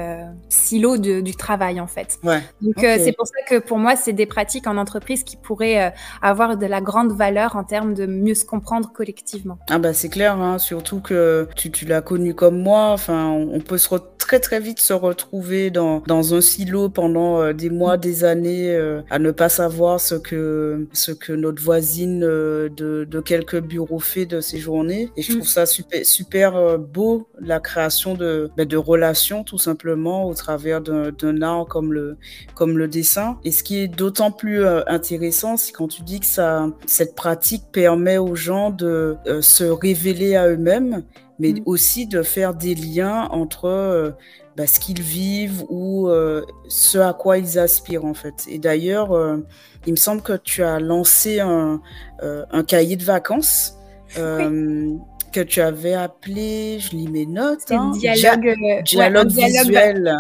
silo 0.49 0.97
du 0.99 1.35
travail, 1.35 1.81
en 1.81 1.87
fait. 1.87 2.19
Donc, 2.23 2.75
c'est 2.79 3.15
pour 3.17 3.27
ça 3.27 3.43
que 3.49 3.59
pour 3.59 3.79
moi, 3.79 3.97
c'est 3.97 4.13
des 4.13 4.27
pratiques 4.27 4.67
en 4.67 4.77
entreprise 4.77 5.25
qui 5.25 5.37
pourraient 5.37 5.93
avoir 6.23 6.57
de 6.57 6.67
la 6.67 6.81
grande 6.81 7.13
valeur 7.13 7.57
en 7.57 7.65
termes 7.65 7.95
de 7.95 8.07
mieux 8.07 8.35
se 8.35 8.45
comprendre 8.45 8.93
collectivement. 8.93 9.59
Ah 9.71 9.79
bah 9.79 9.93
c'est 9.93 10.09
clair, 10.09 10.39
hein, 10.41 10.59
surtout 10.59 11.01
que 11.01 11.49
tu, 11.57 11.71
tu 11.71 11.85
l'as 11.85 12.03
connu 12.03 12.35
comme 12.35 12.61
moi. 12.61 12.91
Enfin, 12.91 13.29
on, 13.31 13.61
peut 13.61 13.79
se 13.79 13.89
très 14.19 14.41
très 14.41 14.61
vite 14.61 14.81
se 14.81 14.93
retrouver 14.93 15.71
dans, 15.71 16.03
dans 16.07 16.35
un 16.35 16.41
silo 16.41 16.89
pendant 16.89 17.41
euh, 17.41 17.53
des 17.53 17.71
mois, 17.71 17.97
des 17.97 18.25
années, 18.25 18.75
euh, 18.75 19.03
à 19.11 19.19
ne 19.19 19.31
pas 19.31 19.49
savoir 19.49 20.01
ce 20.01 20.15
que, 20.15 20.74
ce 20.93 21.13
que 21.13 21.33
notre 21.33 21.63
voisine 21.63 22.25
euh, 22.25 22.69
de, 22.69 23.05
de 23.05 23.21
quelques 23.21 23.61
bureaux 23.61 23.99
fait 23.99 24.27
de 24.27 24.41
ses 24.41 24.59
journées. 24.59 25.11
Et 25.17 25.23
je 25.23 25.33
mm. 25.33 25.37
trouve 25.37 25.49
ça 25.49 25.67
super, 25.67 26.05
super 26.05 26.79
beau, 26.79 27.29
la 27.41 27.61
création 27.61 28.15
de, 28.15 28.51
ben, 28.57 28.67
de 28.67 28.77
relations, 28.77 29.45
tout 29.45 29.59
simplement, 29.59 30.27
au 30.27 30.35
travers 30.35 30.81
d'un 30.81 31.43
art 31.43 31.67
comme 31.67 31.93
le, 31.93 32.17
comme 32.55 32.79
le 32.79 32.89
dessin. 32.89 33.39
Et 33.45 33.53
ce 33.53 33.63
qui 33.63 33.79
est 33.79 33.89
d'autant 33.89 34.31
plus 34.31 34.65
intéressant, 34.87 35.57
c'est 35.57 35.73
quand 35.73 35.89
tu 35.89 36.03
dis 36.03 36.21
que 36.21 36.27
ça, 36.27 36.69
cette 36.87 37.15
pratique 37.15 37.65
permet 37.73 38.19
aux 38.19 38.35
gens 38.35 38.71
de 38.71 39.17
se 39.41 39.65
révéler 39.65 40.37
à 40.37 40.49
eux-mêmes 40.49 41.03
mais 41.39 41.53
mm. 41.53 41.63
aussi 41.67 42.07
de 42.07 42.23
faire 42.23 42.55
des 42.55 42.75
liens 42.75 43.29
entre 43.31 43.67
euh, 43.67 44.11
bah, 44.57 44.67
ce 44.67 44.79
qu'ils 44.79 45.03
vivent 45.03 45.65
ou 45.69 46.09
euh, 46.09 46.43
ce 46.69 46.99
à 46.99 47.13
quoi 47.13 47.39
ils 47.39 47.59
aspirent 47.59 48.05
en 48.05 48.15
fait. 48.15 48.47
Et 48.49 48.59
d'ailleurs, 48.59 49.13
euh, 49.13 49.39
il 49.87 49.93
me 49.93 49.99
semble 49.99 50.23
que 50.23 50.37
tu 50.37 50.63
as 50.63 50.81
lancé 50.81 51.41
un, 51.41 51.81
un 52.23 52.65
cahier 52.65 52.97
de 52.97 53.05
vacances. 53.05 53.79
que 54.15 55.41
tu 55.41 55.61
avais 55.61 55.95
appelé, 55.95 56.79
je 56.79 56.91
lis 56.91 57.09
mes 57.09 57.27
notes, 57.27 57.73
hein, 57.73 57.91
dialogue, 57.99 58.55
dialogue, 58.85 59.31
visuel. 59.33 60.17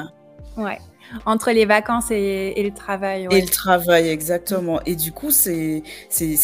Ouais. 0.56 0.78
Entre 1.26 1.50
les 1.52 1.64
vacances 1.64 2.10
et, 2.10 2.62
le 2.62 2.72
travail. 2.72 3.28
Et 3.30 3.40
le 3.40 3.48
travail, 3.48 4.08
exactement. 4.08 4.80
Et 4.86 4.96
du 4.96 5.12
coup, 5.12 5.30
c'est 5.30 5.82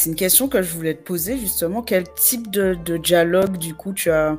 une 0.06 0.14
question 0.14 0.48
que 0.48 0.62
je 0.62 0.72
voulais 0.72 0.94
te 0.94 1.02
poser, 1.02 1.38
justement. 1.38 1.82
Quel 1.82 2.04
type 2.14 2.50
de, 2.50 2.74
dialogue, 2.96 3.56
du 3.56 3.74
coup, 3.74 3.92
tu 3.92 4.10
as, 4.10 4.36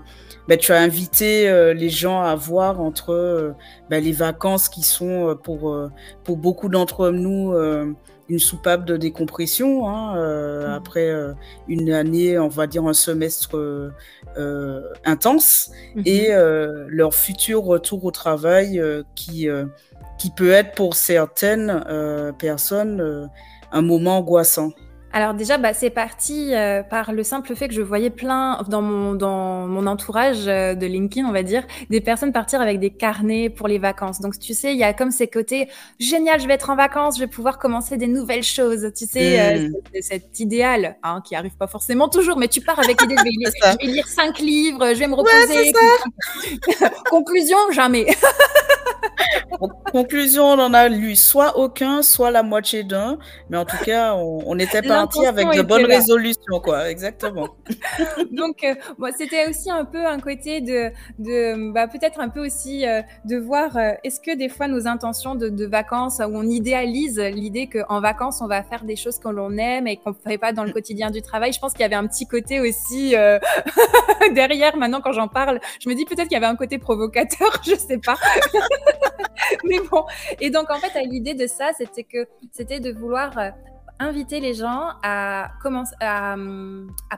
ben, 0.48 0.58
tu 0.58 0.72
as 0.72 0.80
invité 0.80 1.50
euh, 1.50 1.74
les 1.74 1.90
gens 1.90 2.22
à 2.22 2.36
voir 2.36 2.82
entre 2.82 3.12
euh, 3.12 3.52
ben, 3.90 4.04
les 4.04 4.12
vacances 4.12 4.70
qui 4.70 4.82
sont 4.82 5.30
euh, 5.30 5.36
pour, 5.36 5.78
pour 6.24 6.38
beaucoup 6.38 6.70
d'entre 6.70 7.10
nous 7.10 7.54
une 8.30 8.40
soupape 8.40 8.86
de 8.86 8.96
décompression 8.96 9.90
hein, 9.90 10.16
mmh. 10.16 10.72
après 10.72 11.14
une 11.68 11.92
année, 11.92 12.40
on 12.40 12.48
va 12.48 12.66
dire 12.66 12.86
un 12.86 12.94
semestre 12.94 13.92
intense, 15.06 15.72
mmh 15.96 16.02
et 16.06 16.30
leur 16.88 17.14
futur 17.14 17.64
retour 17.64 18.06
au 18.06 18.12
travail 18.12 18.82
qui 19.16 19.48
qui 20.22 20.30
peut 20.30 20.52
être 20.52 20.76
pour 20.76 20.94
certaines 20.94 21.84
euh, 21.90 22.32
personnes 22.32 23.02
euh, 23.02 23.26
un 23.72 23.82
moment 23.82 24.20
angoissant 24.20 24.72
alors 25.14 25.34
déjà, 25.34 25.58
bah, 25.58 25.74
c'est 25.74 25.90
parti 25.90 26.56
euh, 26.56 26.84
par 26.84 27.12
le 27.12 27.22
simple 27.26 27.54
fait 27.54 27.68
que 27.68 27.74
je 27.74 27.82
voyais 27.82 28.10
plein 28.10 28.64
dans 28.70 28.82
mon, 28.82 29.14
dans 29.14 29.68
mon 29.68 29.86
entourage 29.86 30.46
de 30.46 30.86
LinkedIn, 30.86 31.28
on 31.28 31.34
va 31.34 31.44
dire, 31.44 31.68
des 31.90 32.00
personnes 32.00 32.32
partir 32.32 32.62
avec 32.62 32.80
des 32.80 32.92
carnets 32.92 33.50
pour 33.50 33.68
les 33.68 33.78
vacances. 33.78 34.22
Donc 34.22 34.40
tu 34.40 34.54
sais, 34.54 34.72
il 34.72 34.80
y 34.80 34.86
a 34.86 34.94
comme 34.94 35.12
ces 35.12 35.28
côtés 35.28 35.68
génial, 36.00 36.40
je 36.40 36.48
vais 36.48 36.54
être 36.54 36.70
en 36.70 36.78
vacances, 36.78 37.18
je 37.18 37.26
vais 37.26 37.30
pouvoir 37.30 37.60
commencer 37.60 37.98
des 37.98 38.08
nouvelles 38.08 38.42
choses. 38.42 38.90
Tu 38.96 39.06
sais, 39.06 39.68
mmh. 39.68 39.74
cet 40.00 40.40
idéal 40.40 40.96
hein, 41.04 41.22
qui 41.28 41.36
arrive 41.36 41.58
pas 41.58 41.68
forcément 41.68 42.08
toujours, 42.08 42.38
mais 42.38 42.48
tu 42.48 42.62
pars 42.62 42.80
avec 42.80 43.02
l'idée 43.02 43.18
je 43.18 43.78
vais 43.86 43.88
lire 43.92 44.08
cinq 44.08 44.40
livres, 44.40 44.94
je 44.94 45.00
vais 45.00 45.08
me 45.08 45.16
reposer. 45.16 45.74
Conclusion, 47.10 47.58
jamais. 47.74 48.06
conclusion, 49.92 50.46
on 50.46 50.60
en 50.60 50.74
a 50.74 50.88
lu 50.90 51.16
soit 51.16 51.58
aucun, 51.58 52.02
soit 52.02 52.32
la 52.32 52.44
moitié 52.44 52.84
d'un. 52.84 53.18
Mais 53.50 53.58
en 53.58 53.66
tout 53.66 53.78
cas, 53.84 54.16
on, 54.16 54.58
était 54.60 54.82
parti 54.82 55.26
avec 55.26 55.48
de 55.52 55.62
bonnes 55.62 55.86
résolutions, 55.86 56.60
quoi. 56.64 56.90
Exactement. 56.90 57.50
Donc, 58.32 58.64
euh, 58.64 58.76
c'était 59.18 59.50
aussi 59.50 59.70
un 59.72 59.86
peu 59.86 60.06
un 60.06 60.20
côté 60.20 60.62
de, 60.62 60.92
de 61.20 61.72
bah, 61.72 61.88
peut-être 61.88 62.20
un 62.20 62.30
peu 62.30 62.46
aussi 62.46 62.88
euh, 62.88 63.02
de 63.26 63.38
voir 63.38 63.76
euh, 63.78 63.94
est-ce 64.04 64.20
que 64.20 64.36
des 64.36 64.50
fois 64.50 64.68
nos 64.68 64.88
intentions 64.88 65.36
de, 65.36 65.66
vacances, 65.66 66.20
où 66.20 66.36
on 66.36 66.44
idéalise 66.44 67.20
l'idée 67.20 67.68
qu'en 67.68 68.02
vacances, 68.02 68.42
on 68.42 68.48
va 68.48 68.64
faire 68.64 68.84
des 68.84 68.96
choses 68.96 69.20
que 69.20 69.30
l'on 69.30 69.58
aime 69.58 69.88
et 69.88 69.98
qu'on 69.98 70.10
ne 70.10 70.16
ferait 70.16 70.38
pas 70.38 70.54
dans 70.54 70.64
le 70.64 70.72
quotidien 70.72 71.12
du 71.12 71.22
travail. 71.22 71.54
Je 71.54 71.60
pense 71.60 71.74
qu'il 71.74 71.82
y 71.82 71.86
avait 71.86 71.96
un 71.96 72.08
petit 72.08 72.28
côté 72.28 72.60
aussi 72.60 73.16
derrière. 74.34 74.76
Maintenant, 74.78 75.02
quand 75.02 75.14
j'en 75.14 75.28
parle, 75.28 75.60
je 75.80 75.90
me 75.90 75.96
dis 75.96 76.06
peut-être 76.06 76.28
qu'il 76.28 76.34
y 76.34 76.38
avait 76.38 76.46
un 76.48 76.56
côté 76.56 76.78
provocateur, 76.78 77.62
je 77.66 77.76
sais 77.76 78.00
pas. 78.00 78.18
Mais 79.64 79.80
bon, 79.92 80.06
et 80.40 80.50
donc 80.50 80.70
en 80.70 80.78
fait, 80.78 80.94
l'idée 81.06 81.34
de 81.34 81.48
ça, 81.48 81.72
c'était 81.78 82.04
que 82.04 82.28
c'était 82.52 82.80
de 82.80 82.92
vouloir 82.92 83.38
euh, 83.38 83.50
inviter 84.02 84.40
les 84.40 84.54
gens 84.54 84.90
à 85.04 85.52
commencer 85.62 85.96
à, 86.00 86.36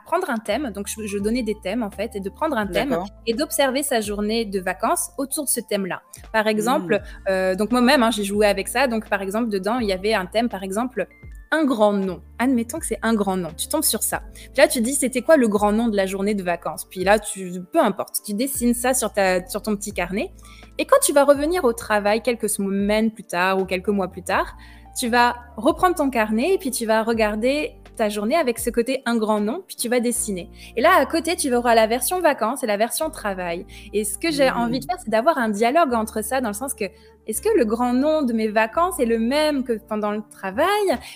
prendre 0.06 0.30
un 0.30 0.38
thème. 0.38 0.72
Donc, 0.72 0.88
je, 0.88 1.18
donnais 1.18 1.44
des 1.44 1.56
thèmes 1.64 1.82
en 1.82 1.92
fait, 1.92 2.16
et 2.16 2.20
de 2.20 2.30
prendre 2.30 2.58
un 2.58 2.68
thème 2.68 2.98
et 3.26 3.34
d'observer 3.34 3.84
sa 3.84 4.02
journée 4.02 4.46
de 4.46 4.60
vacances 4.60 5.12
autour 5.18 5.46
de 5.46 5.50
ce 5.50 5.62
thème-là. 5.62 6.02
Par 6.32 6.48
exemple, 6.48 6.96
mmh. 6.96 7.30
euh, 7.30 7.56
donc 7.56 7.72
moi-même, 7.72 8.04
hein, 8.04 8.12
j'ai 8.12 8.24
joué 8.24 8.48
avec 8.48 8.68
ça. 8.68 8.88
Donc, 8.88 9.10
par 9.10 9.22
exemple, 9.22 9.50
dedans, 9.50 9.80
il 9.80 9.88
y 9.88 9.94
avait 9.94 10.14
un 10.14 10.26
thème, 10.26 10.50
par 10.50 10.64
exemple, 10.64 11.08
un 11.54 11.66
grand 11.66 11.94
nom. 11.94 12.20
Admettons 12.40 12.80
que 12.80 12.86
c'est 12.88 12.98
un 13.04 13.14
grand 13.14 13.38
nom. 13.38 13.50
Tu 13.56 13.68
tombes 13.68 13.84
sur 13.84 14.02
ça. 14.02 14.24
Puis 14.34 14.52
là, 14.58 14.68
tu 14.68 14.82
dis, 14.82 14.96
c'était 14.96 15.22
quoi 15.22 15.38
le 15.38 15.48
grand 15.48 15.72
nom 15.72 15.88
de 15.88 15.96
la 15.96 16.08
journée 16.08 16.34
de 16.34 16.42
vacances? 16.42 16.86
Puis 16.90 17.04
là, 17.04 17.20
tu, 17.20 17.62
peu 17.72 17.80
importe, 17.80 18.22
tu 18.26 18.34
dessines 18.34 18.74
ça 18.74 18.96
sur, 18.96 19.14
ta, 19.14 19.48
sur 19.48 19.62
ton 19.62 19.76
petit 19.76 19.94
carnet. 19.94 20.32
Et 20.80 20.86
quand 20.86 20.98
tu 21.04 21.14
vas 21.14 21.24
revenir 21.24 21.64
au 21.64 21.72
travail 21.72 22.24
quelques 22.24 22.50
semaines 22.50 23.12
plus 23.12 23.24
tard 23.24 23.60
ou 23.60 23.66
quelques 23.66 23.90
mois 23.90 24.08
plus 24.08 24.24
tard, 24.24 24.58
tu 24.98 25.10
vas 25.10 25.36
reprendre 25.56 25.96
ton 25.96 26.10
carnet 26.10 26.56
et 26.56 26.58
puis 26.58 26.72
tu 26.72 26.88
vas 26.88 27.04
regarder 27.04 27.76
ta 27.96 28.10
journée 28.10 28.36
avec 28.36 28.60
ce 28.60 28.70
côté 28.70 29.02
un 29.06 29.18
grand 29.18 29.40
nom, 29.40 29.64
puis 29.66 29.76
tu 29.76 29.90
vas 29.90 30.00
dessiner. 30.00 30.50
Et 30.76 30.82
là, 30.82 30.92
à 30.98 31.06
côté, 31.06 31.36
tu 31.36 31.54
auras 31.54 31.76
la 31.76 31.88
version 31.88 32.22
vacances 32.22 32.64
et 32.64 32.68
la 32.68 32.78
version 32.78 33.10
travail. 33.10 33.66
Et 33.94 34.04
ce 34.04 34.18
que 34.18 34.32
j'ai 34.32 34.50
mmh. 34.50 34.58
envie 34.58 34.80
de 34.80 34.86
faire, 34.86 34.98
c'est 35.04 35.10
d'avoir 35.10 35.38
un 35.38 35.50
dialogue 35.50 35.94
entre 35.94 36.24
ça, 36.24 36.42
dans 36.42 36.50
le 36.50 36.54
sens 36.54 36.74
que 36.74 36.86
est-ce 37.26 37.42
que 37.42 37.50
le 37.58 37.64
grand 37.64 37.94
nom 37.94 38.22
de 38.22 38.34
mes 38.34 38.50
vacances 38.50 39.00
est 39.00 39.06
le 39.06 39.18
même 39.18 39.64
que 39.64 39.74
pendant 39.74 40.12
le 40.12 40.22
travail? 40.30 40.68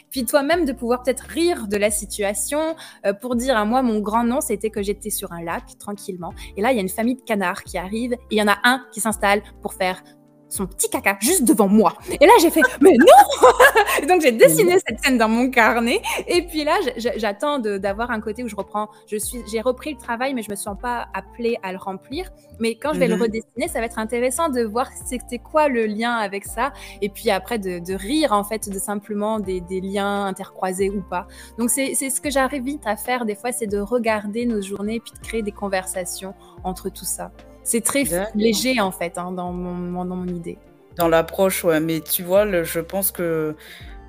Puis 0.10 0.26
toi-même 0.26 0.64
de 0.64 0.72
pouvoir 0.72 1.04
peut-être 1.04 1.26
rire 1.28 1.68
de 1.68 1.76
la 1.76 1.92
situation 1.92 2.76
euh, 3.06 3.12
pour 3.14 3.36
dire 3.36 3.58
à 3.58 3.66
moi, 3.66 3.82
mon 3.82 4.00
grand 4.00 4.24
nom, 4.24 4.40
c'était 4.40 4.70
que 4.70 4.82
j'étais 4.82 5.10
sur 5.10 5.34
un 5.34 5.44
lac 5.44 5.78
tranquillement. 5.80 6.34
Et 6.56 6.62
là, 6.62 6.72
il 6.72 6.76
y 6.76 6.80
a 6.80 6.82
une 6.82 6.90
famille 6.90 7.16
de 7.16 7.22
canards 7.22 7.64
qui 7.64 7.78
arrive 7.78 8.14
et 8.14 8.20
il 8.32 8.38
y 8.38 8.42
en 8.42 8.48
a 8.48 8.58
un 8.64 8.86
qui 8.94 9.02
s'installe 9.02 9.42
pour 9.62 9.74
faire 9.74 10.02
son 10.50 10.66
petit 10.66 10.90
caca 10.90 11.18
juste 11.20 11.44
devant 11.44 11.68
moi. 11.68 11.94
Et 12.20 12.26
là, 12.26 12.32
j'ai 12.42 12.50
fait, 12.50 12.62
mais 12.82 12.92
non 12.92 14.08
Donc, 14.08 14.22
j'ai 14.22 14.32
dessiné 14.32 14.78
cette 14.88 15.04
scène 15.04 15.18
dans 15.18 15.30
mon 15.30 15.50
carnet. 15.50 16.02
Et 16.28 16.44
puis 16.44 16.64
là, 16.64 16.78
j'attends 17.18 17.60
d'avoir 17.60 18.12
un 18.12 18.22
côté 18.22 18.44
où 18.44 18.48
je 18.48 18.56
reprends, 18.56 18.90
je 19.10 19.18
suis, 19.18 19.40
j'ai 19.52 19.62
repris 19.62 19.94
le 19.94 19.98
travail, 19.98 20.34
mais 20.34 20.44
je 20.44 20.52
me 20.52 20.56
sens 20.56 20.78
pas 20.80 21.08
appelée 21.14 21.58
à 21.64 21.72
le 21.72 21.78
remplir. 21.78 22.30
Mais 22.60 22.76
quand 22.76 22.94
je 22.94 23.00
vais 23.00 23.08
le 23.08 23.16
mhm. 23.16 23.24
redessiner, 23.24 23.68
ça 23.68 23.80
va 23.80 23.86
être 23.86 24.00
intéressant 24.00 24.50
de 24.50 24.62
voir 24.62 24.90
c'était 25.06 25.40
quoi 25.40 25.68
le 25.68 25.86
lien 25.86 26.14
avec 26.14 26.46
ça. 26.46 26.74
Et 27.02 27.10
puis 27.10 27.30
après, 27.30 27.60
de, 27.60 27.94
rire, 27.94 28.32
en 28.32 28.44
fait, 28.44 28.70
de 28.70 28.80
simplement 28.80 29.40
des, 29.40 29.62
des 29.62 29.82
liens 29.82 30.26
intercroisés 30.26 30.90
ou 30.90 31.02
pas. 31.02 31.28
Donc, 31.58 31.70
c'est 31.70 31.96
ce 31.96 32.22
que 32.22 32.30
j'arrive 32.30 32.64
vite 32.64 32.84
à 32.86 32.96
faire 32.96 33.26
des 33.26 33.36
fois, 33.36 33.52
c'est 33.52 33.68
de 33.68 33.80
regarder 33.80 34.46
nos 34.46 34.62
journées 34.62 35.00
puis 35.00 35.12
de 35.14 35.20
créer 35.26 35.44
des 35.44 35.52
conversations 35.52 36.34
entre 36.64 36.90
tout 36.90 37.06
ça. 37.06 37.32
C'est 37.68 37.82
très 37.82 38.06
léger 38.34 38.80
en 38.80 38.92
fait 38.92 39.18
hein, 39.18 39.34
dans, 39.34 39.52
mon, 39.52 40.06
dans, 40.06 40.16
mon, 40.16 40.26
idée. 40.26 40.58
Dans 40.96 41.10
l'approche, 41.10 41.66
ouais, 41.66 41.82
mais 41.82 42.00
tu 42.00 42.24
vois, 42.24 42.64
je 42.64 42.80
pense 42.80 43.12
que 43.12 43.56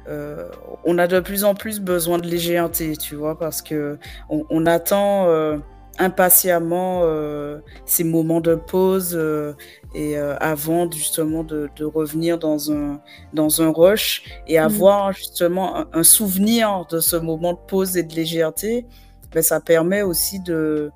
euh, 0.09 0.49
on 0.85 0.97
a 0.97 1.09
de 1.09 1.19
plus 1.19 1.43
en 1.43 1.57
plus 1.57 1.81
besoin 1.81 2.19
de 2.19 2.27
légèreté, 2.29 2.97
tu 2.97 3.17
vois, 3.17 3.37
parce 3.37 3.61
que 3.61 3.99
on, 4.31 4.65
attend 4.65 5.27
euh, 5.27 5.59
impatiemment 5.99 7.01
euh, 7.03 7.59
ces 7.85 8.05
moments 8.05 8.41
de 8.41 8.55
pause 8.55 9.21
et 9.93 10.17
avant 10.17 10.89
justement 10.89 11.43
de, 11.43 11.69
revenir 11.81 12.39
dans 12.39 12.71
un 12.71 13.01
dans 13.35 13.61
un 13.61 13.73
rush 13.73 14.23
et 14.47 14.61
mmh. 14.61 14.63
avoir 14.63 15.13
justement 15.13 15.85
un, 15.93 16.05
souvenir 16.05 16.87
de 16.89 17.01
ce 17.01 17.17
moment 17.17 17.55
de 17.55 17.59
pause 17.67 17.97
et 17.97 18.05
de 18.05 18.15
légèreté, 18.15 18.87
ben, 19.33 19.43
ça 19.43 19.61
permet 19.61 20.03
aussi 20.03 20.39
de 20.39 20.93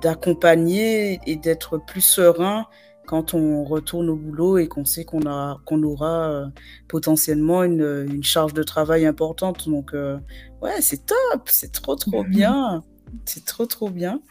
d'accompagner 0.00 1.20
et 1.26 1.36
d'être 1.36 1.78
plus 1.78 2.00
serein 2.00 2.66
quand 3.06 3.34
on 3.34 3.64
retourne 3.64 4.08
au 4.10 4.16
boulot 4.16 4.58
et 4.58 4.68
qu'on 4.68 4.84
sait 4.84 5.04
qu'on 5.04 5.26
a 5.26 5.60
qu'on 5.66 5.82
aura 5.82 6.30
euh, 6.30 6.46
potentiellement 6.88 7.64
une, 7.64 8.06
une, 8.08 8.22
charge 8.22 8.54
de 8.54 8.62
travail 8.62 9.06
importante. 9.06 9.68
Donc 9.68 9.92
euh, 9.94 10.18
ouais, 10.62 10.80
c'est 10.80 11.06
top, 11.06 11.42
c'est 11.46 11.72
trop 11.72 11.96
trop 11.96 12.24
bien. 12.24 12.82
C'est 13.26 13.44
trop 13.44 13.66
trop 13.66 13.90
bien. 13.90 14.22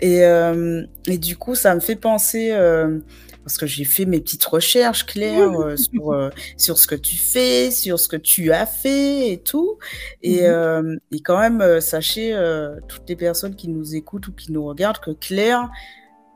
Et, 0.00 0.24
euh, 0.24 0.86
et, 1.06 1.18
du 1.18 1.36
coup, 1.36 1.54
ça 1.54 1.74
me 1.74 1.80
fait 1.80 1.96
penser 1.96 2.50
parce 3.44 3.58
que 3.58 3.66
j'ai 3.66 3.84
fait 3.84 4.04
mes 4.04 4.20
petites 4.20 4.44
recherches, 4.44 5.06
Claire, 5.06 5.50
euh, 5.60 5.76
sur, 5.76 6.12
euh, 6.12 6.30
sur 6.56 6.78
ce 6.78 6.86
que 6.86 6.94
tu 6.94 7.16
fais, 7.16 7.70
sur 7.70 7.98
ce 7.98 8.08
que 8.08 8.16
tu 8.16 8.52
as 8.52 8.66
fait 8.66 9.32
et 9.32 9.38
tout. 9.38 9.78
Et, 10.22 10.48
mmh 10.48 10.98
et 11.12 11.20
quand 11.20 11.38
même, 11.38 11.80
sachez, 11.80 12.36
toutes 12.88 13.08
les 13.08 13.16
personnes 13.16 13.54
qui 13.54 13.68
nous 13.68 13.94
écoutent 13.94 14.28
ou 14.28 14.32
qui 14.32 14.52
nous 14.52 14.64
regardent, 14.64 14.98
que 14.98 15.10
Claire 15.10 15.68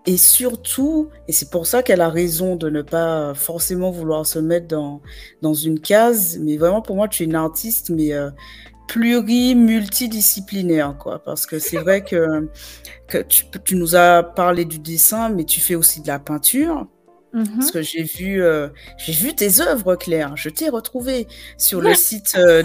et 0.07 0.17
surtout, 0.17 1.11
et 1.27 1.33
c'est 1.33 1.51
pour 1.51 1.67
ça 1.67 1.83
qu'elle 1.83 2.01
a 2.01 2.09
raison 2.09 2.55
de 2.55 2.71
ne 2.71 2.83
pas 2.83 3.35
forcément 3.35 3.91
vouloir 3.91 4.25
se 4.25 4.39
mettre 4.39 4.69
dans, 4.69 5.03
dans 5.43 5.55
une 5.55 5.81
case, 5.81 6.39
mais 6.41 6.57
vraiment 6.57 6.81
pour 6.81 6.95
moi, 6.95 7.09
tu 7.09 7.25
es 7.25 7.27
une 7.27 7.35
artiste, 7.35 7.91
mais 7.91 8.13
euh, 8.13 8.31
pluri-multidisciplinaire, 8.87 10.97
quoi. 10.97 11.25
Parce 11.25 11.45
que 11.45 11.59
c'est 11.59 11.79
vrai 11.79 12.05
que, 12.05 12.49
que 13.09 13.19
tu, 13.19 13.47
tu, 13.65 13.75
nous 13.75 13.97
as 13.97 14.23
parlé 14.23 14.65
du 14.65 14.79
dessin, 14.79 15.29
mais 15.29 15.43
tu 15.43 15.61
fais 15.61 15.75
aussi 15.75 16.03
de 16.03 16.07
la 16.07 16.21
peinture. 16.21 16.87
Mm-hmm. 17.35 17.57
Parce 17.57 17.71
que 17.71 17.83
j'ai 17.83 18.03
vu, 18.03 18.43
euh, 18.43 18.69
j'ai 18.97 19.13
vu 19.13 19.35
tes 19.35 19.61
œuvres, 19.61 19.95
Claire. 19.97 20.37
Je 20.37 20.49
t'ai 20.49 20.69
retrouvée 20.69 21.27
sur 21.59 21.81
le 21.81 21.95
site 21.95 22.35
euh, 22.39 22.63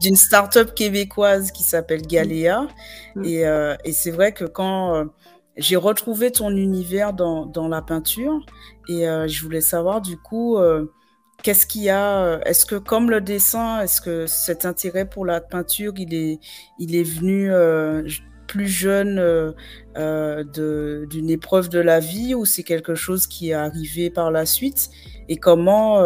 d'une 0.00 0.16
start-up 0.16 0.74
québécoise 0.74 1.52
qui 1.52 1.62
s'appelle 1.62 2.02
Galéa. 2.02 2.66
Mm. 3.14 3.24
Et, 3.24 3.46
euh, 3.46 3.76
et 3.84 3.92
c'est 3.92 4.10
vrai 4.10 4.32
que 4.32 4.44
quand 4.44 5.06
j'ai 5.56 5.76
retrouvé 5.76 6.30
ton 6.30 6.50
univers 6.50 7.12
dans, 7.12 7.44
dans 7.44 7.68
la 7.68 7.82
peinture 7.82 8.40
et 8.88 9.04
je 9.26 9.42
voulais 9.42 9.60
savoir 9.60 10.00
du 10.00 10.16
coup 10.16 10.58
qu'est-ce 11.42 11.66
qu'il 11.66 11.82
y 11.82 11.90
a 11.90 12.40
est-ce 12.46 12.64
que 12.64 12.76
comme 12.76 13.10
le 13.10 13.20
dessin 13.20 13.80
est-ce 13.82 14.00
que 14.00 14.26
cet 14.26 14.64
intérêt 14.64 15.04
pour 15.04 15.26
la 15.26 15.40
peinture 15.40 15.92
il 15.96 16.14
est 16.14 16.38
il 16.78 16.94
est 16.94 17.02
venu 17.02 17.50
plus 18.50 18.66
jeune 18.66 19.18
euh, 19.96 21.04
d'une 21.06 21.30
épreuve 21.30 21.68
de 21.68 21.78
la 21.78 22.00
vie 22.00 22.34
ou 22.34 22.44
c'est 22.44 22.64
quelque 22.64 22.96
chose 22.96 23.28
qui 23.28 23.50
est 23.50 23.54
arrivé 23.54 24.10
par 24.10 24.32
la 24.32 24.44
suite? 24.44 24.90
Et 25.28 25.36
comment 25.36 26.02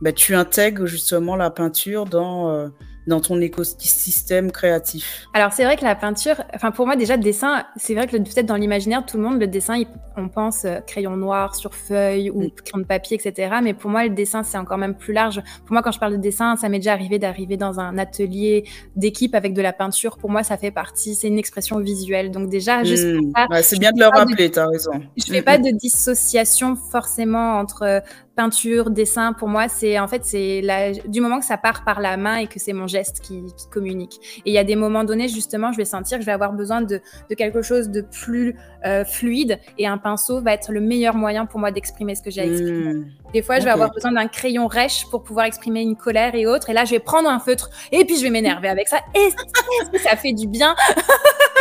bah, 0.00 0.12
tu 0.12 0.36
intègres 0.36 0.86
justement 0.86 1.34
la 1.34 1.50
peinture 1.50 2.06
dans 2.06 2.70
dans 3.06 3.20
ton 3.20 3.40
écosystème 3.40 4.52
créatif? 4.52 5.26
Alors 5.34 5.52
c'est 5.52 5.64
vrai 5.64 5.76
que 5.76 5.84
la 5.84 5.94
peinture, 5.94 6.42
enfin 6.54 6.70
pour 6.70 6.86
moi 6.86 6.96
déjà 6.96 7.16
le 7.16 7.22
dessin, 7.22 7.64
c'est 7.76 7.94
vrai 7.94 8.06
que 8.06 8.16
peut-être 8.16 8.46
dans 8.46 8.56
l'imaginaire 8.56 9.04
tout 9.04 9.16
le 9.16 9.22
monde, 9.22 9.40
le 9.40 9.46
dessin, 9.46 9.82
on 10.16 10.28
pense 10.28 10.64
euh, 10.64 10.80
crayon 10.80 11.16
noir 11.16 11.54
sur 11.54 11.74
feuille 11.74 12.30
ou 12.30 12.42
mm. 12.42 12.50
crayon 12.50 12.78
de 12.78 12.84
papier, 12.84 13.20
etc. 13.22 13.56
Mais 13.62 13.74
pour 13.74 13.90
moi 13.90 14.04
le 14.04 14.10
dessin 14.10 14.42
c'est 14.42 14.58
encore 14.58 14.78
même 14.78 14.94
plus 14.94 15.12
large. 15.12 15.42
Pour 15.64 15.72
moi 15.72 15.82
quand 15.82 15.92
je 15.92 15.98
parle 15.98 16.12
de 16.12 16.18
dessin, 16.18 16.56
ça 16.56 16.68
m'est 16.68 16.78
déjà 16.78 16.92
arrivé 16.92 17.18
d'arriver 17.18 17.56
dans 17.56 17.80
un 17.80 17.98
atelier 17.98 18.64
d'équipe 18.96 19.34
avec 19.34 19.54
de 19.54 19.62
la 19.62 19.72
peinture. 19.72 20.18
Pour 20.18 20.30
moi 20.30 20.42
ça 20.42 20.56
fait 20.56 20.70
partie, 20.70 21.14
c'est 21.14 21.28
une 21.28 21.38
expression 21.38 21.78
visuelle. 21.78 22.30
Donc 22.30 22.48
déjà 22.48 22.84
juste 22.84 23.06
mm. 23.06 23.32
ouais, 23.50 23.62
c'est 23.62 23.78
bien 23.78 23.90
de 23.92 24.00
le 24.00 24.06
rappeler, 24.06 24.50
tu 24.50 24.58
as 24.58 24.66
raison. 24.66 24.92
Je 25.16 25.24
fais 25.24 25.42
pas 25.42 25.58
de 25.58 25.70
dissociation 25.70 26.76
forcément 26.76 27.58
entre 27.58 28.02
peinture, 28.34 28.90
dessin, 28.90 29.32
pour 29.32 29.48
moi, 29.48 29.68
c'est 29.68 29.98
en 29.98 30.08
fait, 30.08 30.24
c'est 30.24 30.62
du 31.06 31.20
moment 31.20 31.38
que 31.38 31.44
ça 31.44 31.56
part 31.56 31.84
par 31.84 32.00
la 32.00 32.16
main 32.16 32.36
et 32.36 32.46
que 32.46 32.58
c'est 32.58 32.72
mon 32.72 32.86
geste 32.86 33.20
qui, 33.20 33.42
communique. 33.70 34.18
Et 34.44 34.50
il 34.50 34.52
y 34.52 34.58
a 34.58 34.64
des 34.64 34.76
moments 34.76 35.04
donnés, 35.04 35.28
justement, 35.28 35.72
je 35.72 35.78
vais 35.78 35.84
sentir 35.84 36.18
que 36.18 36.22
je 36.22 36.26
vais 36.26 36.32
avoir 36.32 36.52
besoin 36.52 36.82
de, 36.82 37.00
quelque 37.36 37.62
chose 37.62 37.88
de 37.88 38.02
plus 38.02 38.56
euh, 38.84 39.04
fluide 39.04 39.58
et 39.78 39.86
un 39.86 39.98
pinceau 39.98 40.40
va 40.40 40.52
être 40.52 40.72
le 40.72 40.80
meilleur 40.80 41.14
moyen 41.14 41.46
pour 41.46 41.60
moi 41.60 41.70
d'exprimer 41.70 42.14
ce 42.14 42.22
que 42.22 42.30
j'ai 42.30 42.42
à 42.42 42.46
exprimer. 42.46 42.94
Hmm. 42.94 43.10
Des 43.32 43.42
fois, 43.42 43.60
je 43.60 43.64
vais 43.64 43.70
avoir 43.70 43.90
besoin 43.92 44.12
d'un 44.12 44.28
crayon 44.28 44.66
rêche 44.66 45.06
pour 45.10 45.22
pouvoir 45.22 45.46
exprimer 45.46 45.80
une 45.80 45.96
colère 45.96 46.34
et 46.34 46.46
autres. 46.46 46.70
Et 46.70 46.72
là, 46.74 46.84
je 46.84 46.90
vais 46.90 47.00
prendre 47.00 47.28
un 47.28 47.38
feutre 47.38 47.70
et 47.90 48.04
puis 48.04 48.16
je 48.16 48.22
vais 48.22 48.30
m'énerver 48.30 48.68
avec 48.68 48.88
ça. 48.88 48.98
Et 49.14 49.98
ça 49.98 50.16
fait 50.16 50.32
du 50.32 50.46
bien. 50.46 50.74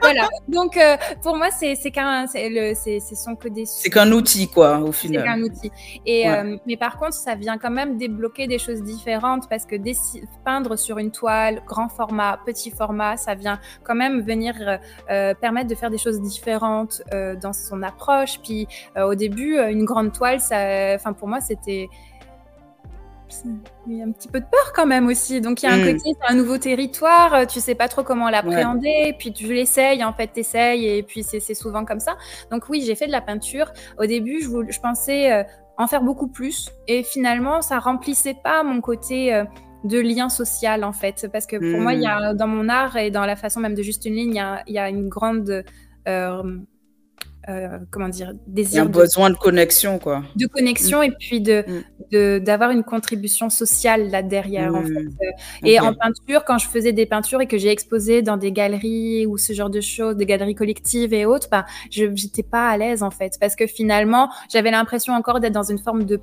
voilà. 0.00 0.28
Donc, 0.48 0.76
euh, 0.76 0.96
pour 1.22 1.36
moi, 1.36 1.48
c'est 1.50 1.76
qu'un, 1.90 2.26
c'est 2.26 3.00
sont 3.00 3.36
que 3.36 3.48
des. 3.48 3.66
C'est 3.66 3.90
qu'un 3.90 4.10
outil, 4.12 4.48
quoi, 4.48 4.78
au 4.78 4.92
final. 4.92 5.22
C'est 5.22 5.28
qu'un 5.28 5.42
outil. 5.42 5.72
Et, 6.04 6.28
euh, 6.28 6.56
mais 6.66 6.76
par 6.76 6.98
contre, 6.98 7.14
ça 7.14 7.34
vient 7.34 7.58
quand 7.58 7.70
même 7.70 7.96
débloquer 7.96 8.46
des 8.46 8.58
choses 8.58 8.82
différentes 8.82 9.48
parce 9.48 9.64
que 9.64 9.76
peindre 10.44 10.76
sur 10.76 10.98
une 10.98 11.10
toile, 11.10 11.62
grand 11.66 11.88
format, 11.88 12.38
petit 12.44 12.70
format, 12.70 13.16
ça 13.16 13.34
vient 13.34 13.60
quand 13.84 13.94
même 13.94 14.20
venir 14.20 14.54
euh, 15.10 15.34
permettre 15.34 15.68
de 15.68 15.74
faire 15.74 15.90
des 15.90 15.98
choses 15.98 16.20
différentes 16.20 17.02
dans 17.40 17.52
son 17.52 17.82
approche. 17.82 18.38
Puis, 18.42 18.66
au 18.96 19.14
début, 19.14 19.58
une 19.58 19.84
grande 19.84 20.12
toile, 20.12 20.40
ça, 20.40 20.94
enfin, 20.94 21.12
pour 21.12 21.28
moi, 21.28 21.40
c'était 21.40 21.88
il 23.86 23.98
y 23.98 24.02
a 24.02 24.04
un 24.04 24.12
petit 24.12 24.28
peu 24.28 24.40
de 24.40 24.44
peur 24.44 24.72
quand 24.74 24.86
même 24.86 25.06
aussi. 25.06 25.40
Donc 25.40 25.62
il 25.62 25.66
y 25.66 25.68
a 25.68 25.72
un 25.72 25.78
mm. 25.78 25.92
côté, 25.92 26.00
c'est 26.04 26.32
un 26.32 26.34
nouveau 26.34 26.58
territoire, 26.58 27.34
euh, 27.34 27.44
tu 27.44 27.60
sais 27.60 27.74
pas 27.74 27.88
trop 27.88 28.02
comment 28.02 28.30
l'appréhender, 28.30 29.14
puis 29.18 29.32
tu 29.32 29.52
l'essayes, 29.52 30.04
en 30.04 30.12
fait, 30.12 30.28
t'essayes, 30.28 30.86
et 30.86 31.02
puis 31.02 31.22
c'est 31.22 31.54
souvent 31.54 31.84
comme 31.84 32.00
ça. 32.00 32.16
Donc 32.50 32.68
oui, 32.68 32.82
j'ai 32.86 32.94
fait 32.94 33.06
de 33.06 33.12
la 33.12 33.20
peinture. 33.20 33.72
Au 33.98 34.06
début, 34.06 34.40
je, 34.40 34.48
je 34.70 34.80
pensais 34.80 35.32
euh, 35.32 35.42
en 35.76 35.86
faire 35.86 36.02
beaucoup 36.02 36.28
plus, 36.28 36.70
et 36.88 37.02
finalement, 37.02 37.62
ça 37.62 37.78
remplissait 37.78 38.36
pas 38.42 38.62
mon 38.62 38.80
côté 38.80 39.34
euh, 39.34 39.44
de 39.84 39.98
lien 39.98 40.28
social, 40.28 40.84
en 40.84 40.92
fait. 40.92 41.28
Parce 41.32 41.46
que 41.46 41.56
pour 41.56 41.80
moi, 41.80 41.94
il 41.94 42.02
y 42.02 42.06
a, 42.06 42.32
mm. 42.32 42.36
dans 42.36 42.48
mon 42.48 42.68
art 42.68 42.96
et 42.96 43.10
dans 43.10 43.26
la 43.26 43.36
façon 43.36 43.60
même 43.60 43.74
de 43.74 43.82
juste 43.82 44.04
une 44.04 44.14
ligne, 44.14 44.30
il 44.30 44.36
y 44.36 44.40
a, 44.40 44.62
il 44.66 44.74
y 44.74 44.78
a 44.78 44.88
une 44.88 45.08
grande 45.08 45.64
euh, 46.08 46.58
comment 47.90 48.08
dire, 48.08 48.32
désir. 48.46 48.82
un 48.82 48.86
besoin 48.86 49.30
de 49.30 49.36
connexion, 49.36 49.98
quoi. 49.98 50.24
De 50.34 50.46
connexion 50.46 51.00
mm. 51.00 51.04
et 51.04 51.10
puis 51.12 51.40
mm. 51.40 51.64
de, 52.12 52.38
d'avoir 52.38 52.70
une 52.70 52.82
contribution 52.82 53.50
sociale 53.50 54.10
là 54.10 54.22
derrière, 54.22 54.74
en 54.74 54.82
mm. 54.82 54.86
fait. 54.86 54.98
Euh, 54.98 55.30
et 55.64 55.80
en 55.80 55.94
peinture, 55.94 56.44
quand 56.44 56.58
je 56.58 56.66
faisais 56.66 56.92
des 56.92 57.06
peintures 57.06 57.40
et 57.40 57.46
que 57.46 57.58
j'ai 57.58 57.70
exposé 57.70 58.22
dans 58.22 58.36
des 58.36 58.52
galeries 58.52 59.26
ou 59.26 59.38
ce 59.38 59.52
genre 59.52 59.70
de 59.70 59.80
choses, 59.80 60.16
des 60.16 60.26
galeries 60.26 60.54
collectives 60.54 61.14
et 61.14 61.24
autres, 61.24 61.48
bah, 61.50 61.66
je 61.90 62.04
n'étais 62.04 62.42
pas 62.42 62.68
à 62.68 62.76
l'aise, 62.76 63.02
en 63.02 63.10
fait. 63.10 63.34
Parce 63.40 63.54
que 63.54 63.66
finalement, 63.66 64.28
j'avais 64.52 64.70
l'impression 64.70 65.12
encore 65.12 65.40
d'être 65.40 65.54
dans 65.54 65.62
une 65.62 65.78
forme 65.78 66.04
de 66.04 66.20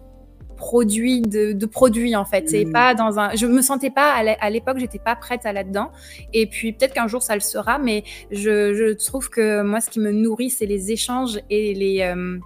produit 0.63 1.21
de, 1.21 1.65
produits 1.65 2.15
en 2.15 2.23
fait. 2.23 2.47
C'est 2.47 2.63
mm. 2.63 2.71
pas 2.71 2.95
dans 2.95 3.19
un. 3.19 3.35
Je 3.35 3.45
me 3.45 3.61
sentais 3.61 3.89
pas 3.89 4.13
à 4.13 4.49
l'époque, 4.49 4.77
j'étais 4.79 4.99
pas 4.99 5.15
prête 5.15 5.45
à 5.45 5.51
là-dedans. 5.51 5.91
Et 6.31 6.45
puis 6.47 6.71
peut-être 6.71 6.93
qu'un 6.93 7.07
jour 7.07 7.21
ça 7.21 7.35
le 7.35 7.41
sera, 7.41 7.77
mais 7.79 8.05
je, 8.31 8.93
trouve 8.93 9.29
que 9.29 9.61
moi, 9.61 9.81
ce 9.81 9.89
qui 9.89 9.99
me 9.99 10.11
nourrit, 10.11 10.49
c'est 10.49 10.65
les 10.65 10.91
échanges 10.91 11.39
et 11.49 11.73
les 11.73 12.01
euh, 12.01 12.37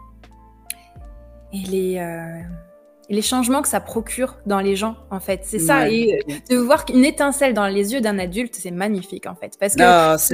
et 1.53 1.69
les 1.69 1.97
euh, 1.99 2.41
les 3.10 3.22
changements 3.22 3.62
que 3.62 3.67
ça 3.70 3.80
procure 3.80 4.38
dans 4.46 4.60
les 4.60 4.76
gens, 4.76 4.98
en 5.12 5.20
fait. 5.20 5.41
C'est 5.43 5.60
ça. 5.60 5.89
Et 5.89 6.20
euh, 6.30 6.34
de 6.50 6.58
voir 6.58 6.86
une 6.93 7.06
étincelle 7.06 7.54
dans 7.54 7.67
les 7.67 7.93
yeux 7.93 8.02
d'un 8.02 8.20
adulte, 8.20 8.56
c'est 8.56 8.72
magnifique, 8.72 9.28
en 9.28 9.36
fait. 9.36 9.54
Parce 9.60 9.76
que 9.76 9.82
ah, 9.84 10.17
c'est 10.17 10.34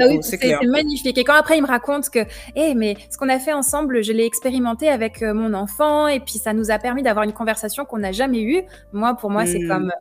magnifique. 0.66 1.18
Et 1.18 1.24
quand 1.24 1.36
après, 1.36 1.58
il 1.58 1.62
me 1.62 1.68
raconte 1.68 2.10
que, 2.10 2.20
hé, 2.56 2.74
mais 2.74 2.98
ce 3.12 3.18
qu'on 3.18 3.30
a 3.30 3.38
fait 3.38 3.54
ensemble, 3.54 4.04
je 4.04 4.12
l'ai 4.12 4.26
expérimenté 4.26 4.90
avec 4.90 5.22
euh, 5.22 5.34
mon 5.34 5.54
enfant, 5.54 6.08
et 6.08 6.20
puis 6.20 6.40
ça 6.40 6.54
nous 6.54 6.72
a 6.72 6.80
permis 6.80 7.04
d'avoir 7.04 7.26
une 7.26 7.34
conversation 7.34 7.86
qu'on 7.86 8.00
n'a 8.00 8.12
jamais 8.12 8.42
eue. 8.42 8.64
Moi, 8.92 9.16
pour 9.16 9.30
moi, 9.30 9.46
c'est 9.46 9.60
hmm. 9.60 9.68
comme 9.68 9.92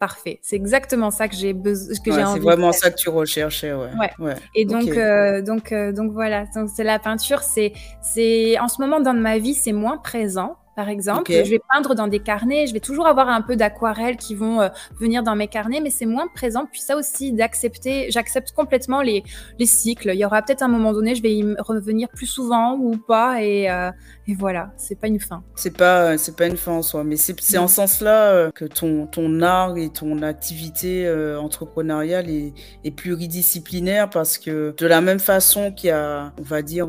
parfait. 0.00 0.40
C'est 0.42 0.56
exactement 0.56 1.10
ça 1.10 1.28
que 1.28 1.36
j'ai 1.36 1.52
besoin, 1.52 1.94
que 1.94 2.12
C'est 2.12 2.40
vraiment 2.40 2.72
ça 2.72 2.90
que 2.90 2.96
tu 2.96 3.08
recherchais, 3.08 3.72
ouais. 3.72 3.90
ouais. 4.18 4.34
Et 4.56 4.64
donc, 4.64 4.88
euh, 4.88 5.42
donc, 5.42 5.72
donc 5.72 6.12
voilà. 6.12 6.46
Donc 6.56 6.70
c'est 6.74 6.82
la 6.82 6.98
peinture. 6.98 7.40
C'est, 7.42 7.72
c'est 8.00 8.58
en 8.58 8.66
ce 8.66 8.80
moment 8.80 8.98
dans 8.98 9.14
ma 9.14 9.38
vie, 9.38 9.54
c'est 9.54 9.72
moins 9.72 9.98
présent 9.98 10.56
par 10.74 10.88
exemple. 10.88 11.30
Je 11.30 11.50
vais 11.50 11.60
peindre 11.72 11.94
dans 11.94 12.08
des 12.08 12.20
carnets, 12.20 12.66
je 12.66 12.72
vais 12.72 12.80
toujours 12.80 13.06
avoir 13.06 13.28
un 13.28 13.42
peu 13.42 13.56
d'aquarelles 13.56 14.16
qui 14.16 14.34
vont 14.34 14.60
euh, 14.60 14.68
venir 14.98 15.22
dans 15.22 15.36
mes 15.36 15.48
carnets, 15.48 15.80
mais 15.80 15.90
c'est 15.90 16.06
moins 16.06 16.26
présent. 16.28 16.66
Puis 16.70 16.80
ça 16.80 16.96
aussi, 16.96 17.32
d'accepter, 17.32 18.10
j'accepte 18.10 18.52
complètement 18.52 19.02
les, 19.02 19.22
les, 19.58 19.66
cycles. 19.66 20.10
Il 20.14 20.18
y 20.18 20.24
aura 20.24 20.42
peut-être 20.42 20.62
un 20.62 20.68
moment 20.68 20.92
donné, 20.92 21.14
je 21.14 21.22
vais 21.22 21.34
y 21.34 21.54
revenir 21.58 22.08
plus 22.08 22.26
souvent 22.26 22.76
ou 22.76 22.96
pas, 22.96 23.42
et, 23.42 23.70
euh, 23.70 23.90
et 24.26 24.34
voilà, 24.34 24.72
c'est 24.76 24.98
pas 24.98 25.08
une 25.08 25.20
fin. 25.20 25.42
C'est 25.54 25.76
pas, 25.76 26.16
c'est 26.18 26.36
pas 26.36 26.46
une 26.46 26.56
fin 26.56 26.72
en 26.72 26.82
soi, 26.82 27.04
mais 27.04 27.16
c'est 27.16 27.58
en 27.58 27.68
ce 27.68 27.74
sens-là 27.76 28.30
euh, 28.30 28.50
que 28.50 28.64
ton, 28.64 29.06
ton 29.06 29.40
art 29.42 29.76
et 29.76 29.90
ton 29.90 30.22
activité 30.22 31.10
entrepreneuriale 31.38 32.30
est, 32.30 32.52
est, 32.84 32.90
pluridisciplinaire 32.90 34.10
parce 34.10 34.38
que 34.38 34.74
de 34.76 34.86
la 34.86 35.00
même 35.00 35.18
façon 35.18 35.72
qu'il 35.72 35.88
y 35.88 35.90
a, 35.90 36.32
on 36.38 36.42
va 36.42 36.62
dire, 36.62 36.88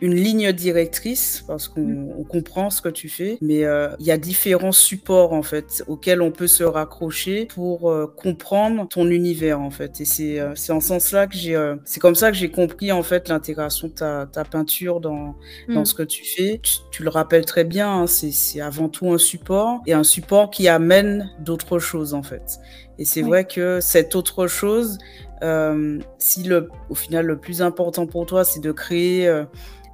une 0.00 0.14
ligne 0.14 0.52
directrice, 0.52 1.44
parce 1.46 1.68
qu'on 1.68 1.80
mm. 1.80 2.26
comprend 2.28 2.70
ce 2.70 2.80
que 2.80 2.88
tu 2.88 3.08
fais 3.08 3.19
mais 3.40 3.64
euh, 3.64 3.88
il 3.98 4.06
y 4.06 4.10
a 4.10 4.16
différents 4.16 4.72
supports 4.72 5.32
en 5.32 5.42
fait 5.42 5.82
auxquels 5.88 6.22
on 6.22 6.30
peut 6.30 6.46
se 6.46 6.64
raccrocher 6.64 7.46
pour 7.46 7.90
euh, 7.90 8.06
comprendre 8.06 8.88
ton 8.88 9.08
univers 9.08 9.60
en 9.60 9.70
fait. 9.70 10.00
Et 10.00 10.04
c'est 10.04 10.40
euh, 10.40 10.52
c'est 10.54 10.72
en 10.72 10.80
ce 10.80 10.88
sens-là 10.88 11.26
que 11.26 11.36
j'ai 11.36 11.58
c'est 11.84 12.00
comme 12.00 12.14
ça 12.14 12.30
que 12.30 12.36
j'ai 12.36 12.50
compris 12.50 12.92
en 12.92 13.02
fait 13.02 13.28
l'intégration 13.28 13.88
de 13.88 13.92
ta, 13.92 14.26
ta, 14.26 14.44
peinture 14.44 15.00
dans 15.00 15.36
dans 15.68 15.82
mm. 15.82 15.86
ce 15.86 15.94
que 15.94 16.02
tu 16.02 16.24
fais. 16.24 16.60
Tu, 16.90 17.02
le 17.02 17.08
rappelles 17.08 17.46
très 17.46 17.64
bien, 17.64 18.02
hein, 18.02 18.06
c'est 18.06 18.60
avant 18.60 18.88
tout 18.88 19.10
un 19.10 19.18
support 19.18 19.80
et 19.86 19.94
un 19.94 20.04
support 20.04 20.50
qui 20.50 20.68
amène 20.68 21.30
d'autres 21.40 21.78
choses 21.78 22.14
en 22.14 22.22
fait. 22.22 22.58
Et 22.98 23.06
c'est 23.06 23.22
vrai 23.22 23.46
que 23.46 23.80
cette 23.80 24.14
autre 24.14 24.46
chose, 24.46 24.98
euh, 25.42 25.98
si 26.18 26.42
le, 26.42 26.68
au 26.88 26.94
final 26.94 27.26
le 27.26 27.38
plus 27.38 27.62
important 27.62 28.06
pour 28.06 28.26
toi, 28.26 28.44
c'est 28.44 28.60
de 28.60 28.72
créer 28.72 29.28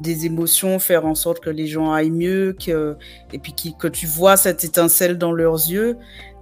des 0.00 0.26
émotions, 0.26 0.78
faire 0.78 1.06
en 1.06 1.14
sorte 1.14 1.40
que 1.40 1.50
les 1.50 1.66
gens 1.66 1.92
aillent 1.92 2.10
mieux, 2.10 2.54
que, 2.54 2.96
et 3.32 3.38
puis 3.38 3.54
que 3.78 3.88
tu 3.88 4.06
vois 4.06 4.36
cette 4.36 4.64
étincelle 4.64 5.18
dans 5.18 5.32
leurs 5.32 5.54
yeux, 5.54 5.96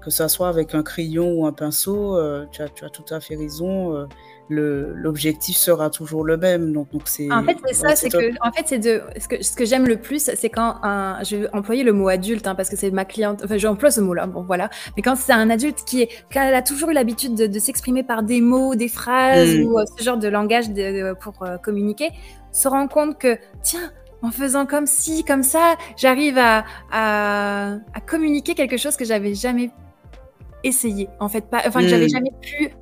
que 0.05 0.11
ça 0.11 0.29
soit 0.29 0.49
avec 0.49 0.75
un 0.75 0.83
crayon 0.83 1.33
ou 1.33 1.47
un 1.47 1.53
pinceau, 1.53 2.17
euh, 2.17 2.47
tu, 2.53 2.63
as, 2.63 2.69
tu, 2.69 2.85
as, 2.85 2.91
tout 2.91 3.05
à 3.11 3.21
fait 3.21 3.37
raison. 3.37 3.97
Euh, 3.97 4.07
l'objectif 4.49 5.57
sera 5.57 5.89
toujours 5.89 6.25
le 6.25 6.37
même. 6.37 6.73
Donc, 6.73 6.93
donc 6.93 7.03
c'est. 7.07 7.31
En 7.33 7.43
fait, 7.43 7.57
c'est 7.67 7.75
ça, 7.75 7.97
c'est 7.97 8.11
que, 8.11 8.33
en 8.47 8.53
fait, 8.53 8.65
c'est 8.67 8.79
de 8.79 9.03
ce 9.19 9.29
que, 9.29 9.43
ce 9.43 9.57
que 9.57 9.65
j'aime 9.65 9.87
le 9.87 9.97
plus, 9.97 10.31
c'est 10.35 10.51
quand 10.51 10.77
un, 10.83 11.23
je 11.25 11.37
vais 11.37 11.51
employer 11.53 11.83
le 11.83 11.93
mot 11.93 12.09
adulte, 12.09 12.47
hein, 12.47 12.55
parce 12.55 12.69
que 12.69 12.77
c'est 12.77 12.91
ma 12.91 13.05
cliente, 13.05 13.41
enfin, 13.45 13.57
j'emploie 13.57 13.91
ce 13.91 14.01
mot-là, 14.01 14.27
bon, 14.27 14.43
voilà. 14.43 14.69
Mais 14.97 15.03
quand 15.03 15.17
c'est 15.17 15.33
un 15.33 15.49
adulte 15.49 15.85
qui 15.87 16.03
est, 16.03 16.37
a 16.37 16.63
toujours 16.63 16.91
eu 16.91 16.95
l'habitude 16.95 17.35
de, 17.35 17.59
s'exprimer 17.59 18.03
par 18.03 18.23
des 18.23 18.41
mots, 18.41 18.75
des 18.75 18.89
phrases 18.89 19.57
mmh. 19.57 19.63
ou 19.63 19.79
euh, 19.79 19.85
ce 19.97 20.05
genre 20.05 20.19
de 20.19 20.29
langage 20.29 20.71
de, 20.71 21.15
pour 21.15 21.45
communiquer, 21.63 22.11
se 22.53 22.69
rend 22.69 22.87
compte 22.87 23.19
que, 23.19 23.39
tiens, 23.63 23.91
en 24.23 24.31
faisant 24.31 24.67
comme 24.67 24.87
ci, 24.87 25.25
comme 25.25 25.43
ça, 25.43 25.77
j'arrive 25.97 26.39
à, 26.39 26.65
à, 26.91 27.75
à, 27.95 28.01
communiquer 28.07 28.55
quelque 28.55 28.77
chose 28.77 28.97
que 28.97 29.05
j'avais 29.05 29.35
jamais 29.35 29.71
essayer, 30.65 31.09
en 31.21 31.29
fait, 31.29 31.49
pas, 31.49 31.63
enfin, 31.67 31.81
que 31.81 31.89
j'avais 31.89 32.07
hmm. 32.07 32.11
jamais 32.11 32.33
pu 32.41 32.75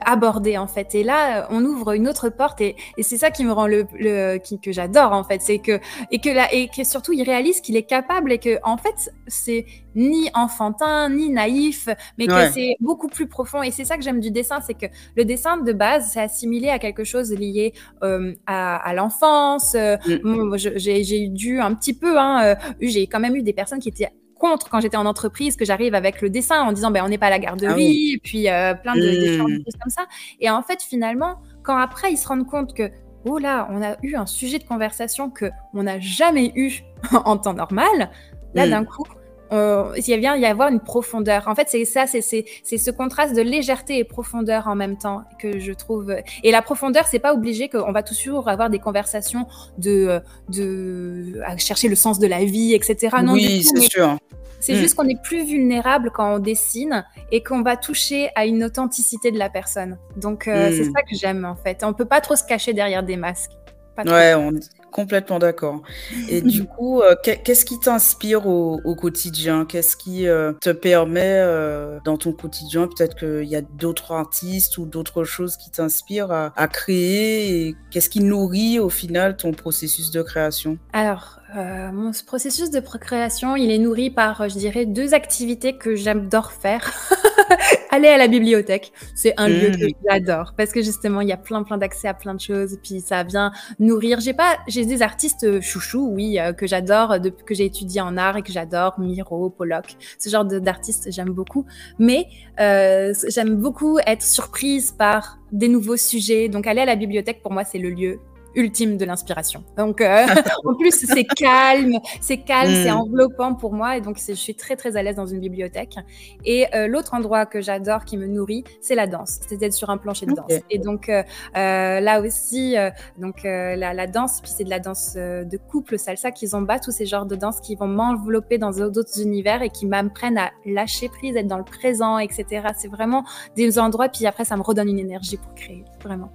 aborder 0.00 0.58
en 0.58 0.66
fait. 0.66 0.94
Et 0.94 1.02
là, 1.02 1.46
on 1.50 1.64
ouvre 1.64 1.92
une 1.92 2.08
autre 2.08 2.28
porte 2.28 2.60
et, 2.60 2.76
c'est 3.00 3.16
ça 3.16 3.30
qui 3.30 3.44
me 3.44 3.52
rend 3.52 3.66
le, 3.66 3.86
le 3.98 4.38
qui, 4.38 4.60
que 4.60 4.72
j'adore 4.72 5.12
en 5.12 5.24
fait, 5.24 5.40
c'est 5.42 5.58
que 5.58 5.80
et 6.10 6.18
que 6.20 6.28
là 6.28 6.52
et 6.52 6.68
que 6.68 6.84
surtout 6.84 7.12
il 7.12 7.22
réalise 7.22 7.60
qu'il 7.60 7.76
est 7.76 7.84
capable 7.84 8.32
et 8.32 8.38
que 8.38 8.58
en 8.62 8.76
fait 8.76 9.12
c'est 9.26 9.66
ni 9.94 10.30
enfantin 10.34 11.08
ni 11.08 11.30
naïf, 11.30 11.88
mais 12.18 12.26
que 12.26 12.50
c'est 12.52 12.76
beaucoup 12.80 13.08
plus 13.08 13.26
profond. 13.26 13.62
Et 13.62 13.70
c'est 13.70 13.84
ça 13.84 13.96
que 13.96 14.02
j'aime 14.02 14.20
du 14.20 14.30
dessin, 14.30 14.60
c'est 14.60 14.74
que 14.74 14.86
le 15.16 15.24
dessin 15.24 15.56
de 15.56 15.72
base 15.72 16.10
c'est 16.12 16.20
assimilé 16.20 16.68
à 16.68 16.78
quelque 16.78 17.04
chose 17.04 17.32
lié 17.32 17.72
euh, 18.02 18.34
à, 18.46 18.92
l'enfance. 18.94 19.74
Euh, 19.74 19.96
hmm. 20.06 20.56
j'ai 20.56 21.28
dû 21.28 21.60
un 21.60 21.74
petit 21.74 21.94
peu, 21.94 22.18
hein, 22.18 22.42
euh, 22.44 22.54
j'ai 22.80 23.06
quand 23.06 23.20
même 23.20 23.36
eu 23.36 23.42
des 23.42 23.52
personnes 23.52 23.80
qui 23.80 23.88
étaient 23.88 24.10
contre 24.40 24.68
quand 24.68 24.80
j'étais 24.80 24.96
en 24.96 25.06
entreprise, 25.06 25.54
que 25.54 25.64
j'arrive 25.64 25.94
avec 25.94 26.20
le 26.20 26.30
dessin 26.30 26.62
en 26.62 26.72
disant 26.72 26.90
ben, 26.90 27.04
on 27.04 27.08
n'est 27.08 27.18
pas 27.18 27.26
à 27.26 27.30
la 27.30 27.38
garderie, 27.38 28.10
ah 28.10 28.14
et 28.16 28.18
puis 28.18 28.48
euh, 28.48 28.74
plein 28.74 28.96
de, 28.96 29.00
mmh. 29.00 29.38
choses 29.38 29.76
comme 29.80 29.90
ça. 29.90 30.06
Et 30.40 30.50
en 30.50 30.62
fait, 30.62 30.82
finalement, 30.82 31.36
quand 31.62 31.76
après 31.76 32.12
ils 32.12 32.16
se 32.16 32.26
rendent 32.26 32.46
compte 32.46 32.74
que 32.74 32.90
oh 33.26 33.38
là, 33.38 33.68
on 33.70 33.82
a 33.82 33.96
eu 34.02 34.16
un 34.16 34.26
sujet 34.26 34.58
de 34.58 34.64
conversation 34.64 35.30
que 35.30 35.50
on 35.74 35.84
n'a 35.84 36.00
jamais 36.00 36.52
eu 36.56 36.80
en 37.12 37.36
temps 37.36 37.54
normal, 37.54 38.10
là 38.54 38.66
mmh. 38.66 38.70
d'un 38.70 38.84
coup, 38.84 39.04
euh, 39.52 39.92
il 39.96 40.18
vient 40.18 40.36
y 40.36 40.46
avoir 40.46 40.68
une 40.68 40.80
profondeur. 40.80 41.48
En 41.48 41.54
fait, 41.54 41.68
c'est 41.68 41.84
ça, 41.84 42.06
c'est 42.06 42.22
ce 42.22 42.90
contraste 42.90 43.34
de 43.34 43.42
légèreté 43.42 43.98
et 43.98 44.04
profondeur 44.04 44.68
en 44.68 44.74
même 44.74 44.96
temps 44.96 45.22
que 45.38 45.58
je 45.58 45.72
trouve. 45.72 46.14
Et 46.42 46.50
la 46.50 46.62
profondeur, 46.62 47.06
c'est 47.06 47.18
pas 47.18 47.34
obligé 47.34 47.68
qu'on 47.68 47.92
va 47.92 48.02
toujours 48.02 48.48
avoir 48.48 48.70
des 48.70 48.78
conversations 48.78 49.46
de, 49.78 50.20
de 50.48 51.40
à 51.44 51.56
chercher 51.56 51.88
le 51.88 51.96
sens 51.96 52.18
de 52.18 52.26
la 52.26 52.44
vie, 52.44 52.74
etc. 52.74 53.16
Non, 53.22 53.32
oui, 53.32 53.62
c'est 53.62 53.80
sûr. 53.80 54.16
C'est 54.60 54.74
mm. 54.74 54.76
juste 54.76 54.94
qu'on 54.94 55.08
est 55.08 55.20
plus 55.20 55.44
vulnérable 55.44 56.10
quand 56.14 56.34
on 56.34 56.38
dessine 56.38 57.04
et 57.32 57.42
qu'on 57.42 57.62
va 57.62 57.76
toucher 57.76 58.30
à 58.34 58.44
une 58.46 58.62
authenticité 58.62 59.30
de 59.32 59.38
la 59.38 59.48
personne. 59.48 59.98
Donc, 60.16 60.46
euh, 60.46 60.70
c'est 60.70 60.88
mm. 60.88 60.92
ça 60.92 61.02
que 61.02 61.16
j'aime 61.16 61.44
en 61.44 61.56
fait. 61.56 61.82
On 61.82 61.94
peut 61.94 62.04
pas 62.04 62.20
trop 62.20 62.36
se 62.36 62.44
cacher 62.44 62.72
derrière 62.72 63.02
des 63.02 63.16
masques. 63.16 63.52
ouais, 63.98 64.34
on, 64.34 64.52
Complètement 64.92 65.38
d'accord. 65.38 65.82
Et 66.28 66.42
du 66.42 66.64
coup, 66.64 67.00
euh, 67.00 67.14
qu'est-ce 67.22 67.64
qui 67.64 67.78
t'inspire 67.78 68.46
au, 68.46 68.94
quotidien? 68.94 69.64
Qu'est-ce 69.64 69.96
qui 69.96 70.26
euh, 70.26 70.52
te 70.60 70.70
permet 70.70 71.40
euh, 71.40 71.98
dans 72.04 72.16
ton 72.16 72.32
quotidien? 72.32 72.88
Peut-être 72.88 73.16
qu'il 73.16 73.48
y 73.48 73.56
a 73.56 73.62
d'autres 73.62 74.12
artistes 74.12 74.78
ou 74.78 74.86
d'autres 74.86 75.24
choses 75.24 75.56
qui 75.56 75.70
t'inspirent 75.70 76.32
à, 76.32 76.68
créer. 76.68 77.76
Qu'est-ce 77.90 78.10
qui 78.10 78.20
nourrit 78.20 78.78
au 78.78 78.90
final 78.90 79.36
ton 79.36 79.52
processus 79.52 80.10
de 80.10 80.22
création? 80.22 80.78
Alors, 80.92 81.40
mon 81.54 82.12
processus 82.26 82.70
de 82.70 82.80
procréation, 82.80 83.56
il 83.56 83.70
est 83.70 83.78
nourri 83.78 84.10
par, 84.10 84.48
je 84.48 84.54
dirais, 84.54 84.86
deux 84.86 85.14
activités 85.14 85.76
que 85.76 85.94
j'adore 85.94 86.52
faire. 86.52 86.92
aller 87.90 88.08
à 88.08 88.16
la 88.16 88.28
bibliothèque, 88.28 88.92
c'est 89.14 89.34
un 89.36 89.48
lieu 89.48 89.70
que 89.70 89.86
mmh. 89.86 89.94
j'adore 90.08 90.54
parce 90.56 90.72
que 90.72 90.82
justement, 90.82 91.20
il 91.20 91.28
y 91.28 91.32
a 91.32 91.36
plein, 91.36 91.62
plein 91.62 91.78
d'accès 91.78 92.08
à 92.08 92.14
plein 92.14 92.34
de 92.34 92.40
choses. 92.40 92.78
Puis 92.82 93.00
ça 93.00 93.22
vient 93.22 93.52
nourrir. 93.78 94.20
J'ai 94.20 94.34
pas, 94.34 94.58
j'ai 94.68 94.84
des 94.84 95.02
artistes 95.02 95.44
euh, 95.44 95.60
chouchous, 95.60 96.08
oui, 96.12 96.38
euh, 96.38 96.52
que 96.52 96.66
j'adore, 96.66 97.16
que 97.46 97.54
j'ai 97.54 97.64
étudié 97.64 98.00
en 98.00 98.16
art 98.16 98.36
et 98.36 98.42
que 98.42 98.52
j'adore, 98.52 98.98
Miro, 98.98 99.50
Pollock, 99.50 99.96
ce 100.18 100.28
genre 100.28 100.44
d'artistes, 100.44 101.08
j'aime 101.10 101.30
beaucoup. 101.30 101.66
Mais 101.98 102.26
euh, 102.60 103.12
j'aime 103.28 103.56
beaucoup 103.56 103.98
être 104.06 104.22
surprise 104.22 104.92
par 104.92 105.38
des 105.52 105.68
nouveaux 105.68 105.96
sujets. 105.96 106.48
Donc 106.48 106.66
aller 106.66 106.80
à 106.80 106.86
la 106.86 106.96
bibliothèque, 106.96 107.42
pour 107.42 107.52
moi, 107.52 107.64
c'est 107.64 107.78
le 107.78 107.90
lieu 107.90 108.20
ultime 108.54 108.96
de 108.96 109.04
l'inspiration. 109.04 109.64
Donc, 109.76 110.00
euh, 110.00 110.26
en 110.64 110.74
plus, 110.74 110.92
c'est 110.92 111.24
calme, 111.24 111.98
c'est 112.20 112.38
calme, 112.38 112.72
c'est 112.72 112.90
hmm. 112.90 112.98
enveloppant 112.98 113.54
pour 113.54 113.72
moi. 113.72 113.96
Et 113.96 114.00
donc, 114.00 114.18
je 114.26 114.32
suis 114.32 114.54
très, 114.54 114.76
très 114.76 114.96
à 114.96 115.02
l'aise 115.02 115.16
dans 115.16 115.26
une 115.26 115.40
bibliothèque. 115.40 115.96
Et 116.44 116.66
euh, 116.74 116.86
l'autre 116.86 117.14
endroit 117.14 117.46
que 117.46 117.60
j'adore, 117.60 118.04
qui 118.04 118.16
me 118.16 118.26
nourrit, 118.26 118.64
c'est 118.80 118.94
la 118.94 119.06
danse. 119.06 119.40
C'est 119.48 119.56
d'être 119.56 119.72
sur 119.72 119.90
un 119.90 119.98
plancher 119.98 120.26
de 120.26 120.32
danse. 120.32 120.52
Et 120.70 120.78
donc, 120.78 121.08
euh, 121.08 121.22
là 121.54 122.20
aussi, 122.20 122.76
donc, 123.18 123.42
la, 123.44 123.94
la, 123.94 124.06
danse, 124.06 124.40
puis 124.40 124.50
c'est 124.54 124.64
de 124.64 124.70
la 124.70 124.80
danse 124.80 125.14
de 125.14 125.56
couple, 125.56 125.98
salsa, 125.98 126.30
qui 126.30 126.48
zumba, 126.48 126.78
tous 126.78 126.90
ces 126.90 127.06
genres 127.06 127.26
de 127.26 127.36
danse 127.36 127.60
qui 127.60 127.76
vont 127.76 127.88
m'envelopper 127.88 128.58
dans 128.58 128.70
d'autres 128.70 129.20
univers 129.20 129.62
et 129.62 129.70
qui 129.70 129.86
m'apprennent 129.86 130.38
à 130.38 130.50
lâcher 130.64 131.08
prise, 131.08 131.36
être 131.36 131.46
dans 131.46 131.58
le 131.58 131.64
présent, 131.64 132.18
etc. 132.18 132.68
C'est 132.76 132.88
vraiment 132.88 133.24
des 133.56 133.78
endroits, 133.78 134.08
puis 134.08 134.26
après, 134.26 134.44
ça 134.44 134.56
me 134.56 134.62
redonne 134.62 134.88
une 134.88 134.98
énergie 134.98 135.36
pour 135.36 135.54
créer, 135.54 135.84
vraiment. 136.02 136.30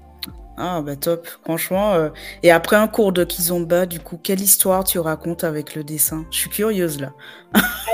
Ah 0.58 0.82
bah 0.82 0.95
top, 0.95 1.28
franchement. 1.43 1.93
Euh, 1.93 2.10
et 2.41 2.51
après 2.51 2.78
un 2.78 2.88
cours 2.88 3.12
de 3.12 3.24
Kizomba, 3.26 3.86
du 3.86 3.99
coup, 3.99 4.18
quelle 4.22 4.39
histoire 4.39 4.84
tu 4.86 4.99
racontes 4.99 5.43
avec 5.43 5.76
le 5.76 5.84
dessin? 5.84 6.26
Je 6.32 6.38
suis 6.38 6.49
curieuse 6.49 6.99
là. 7.01 7.12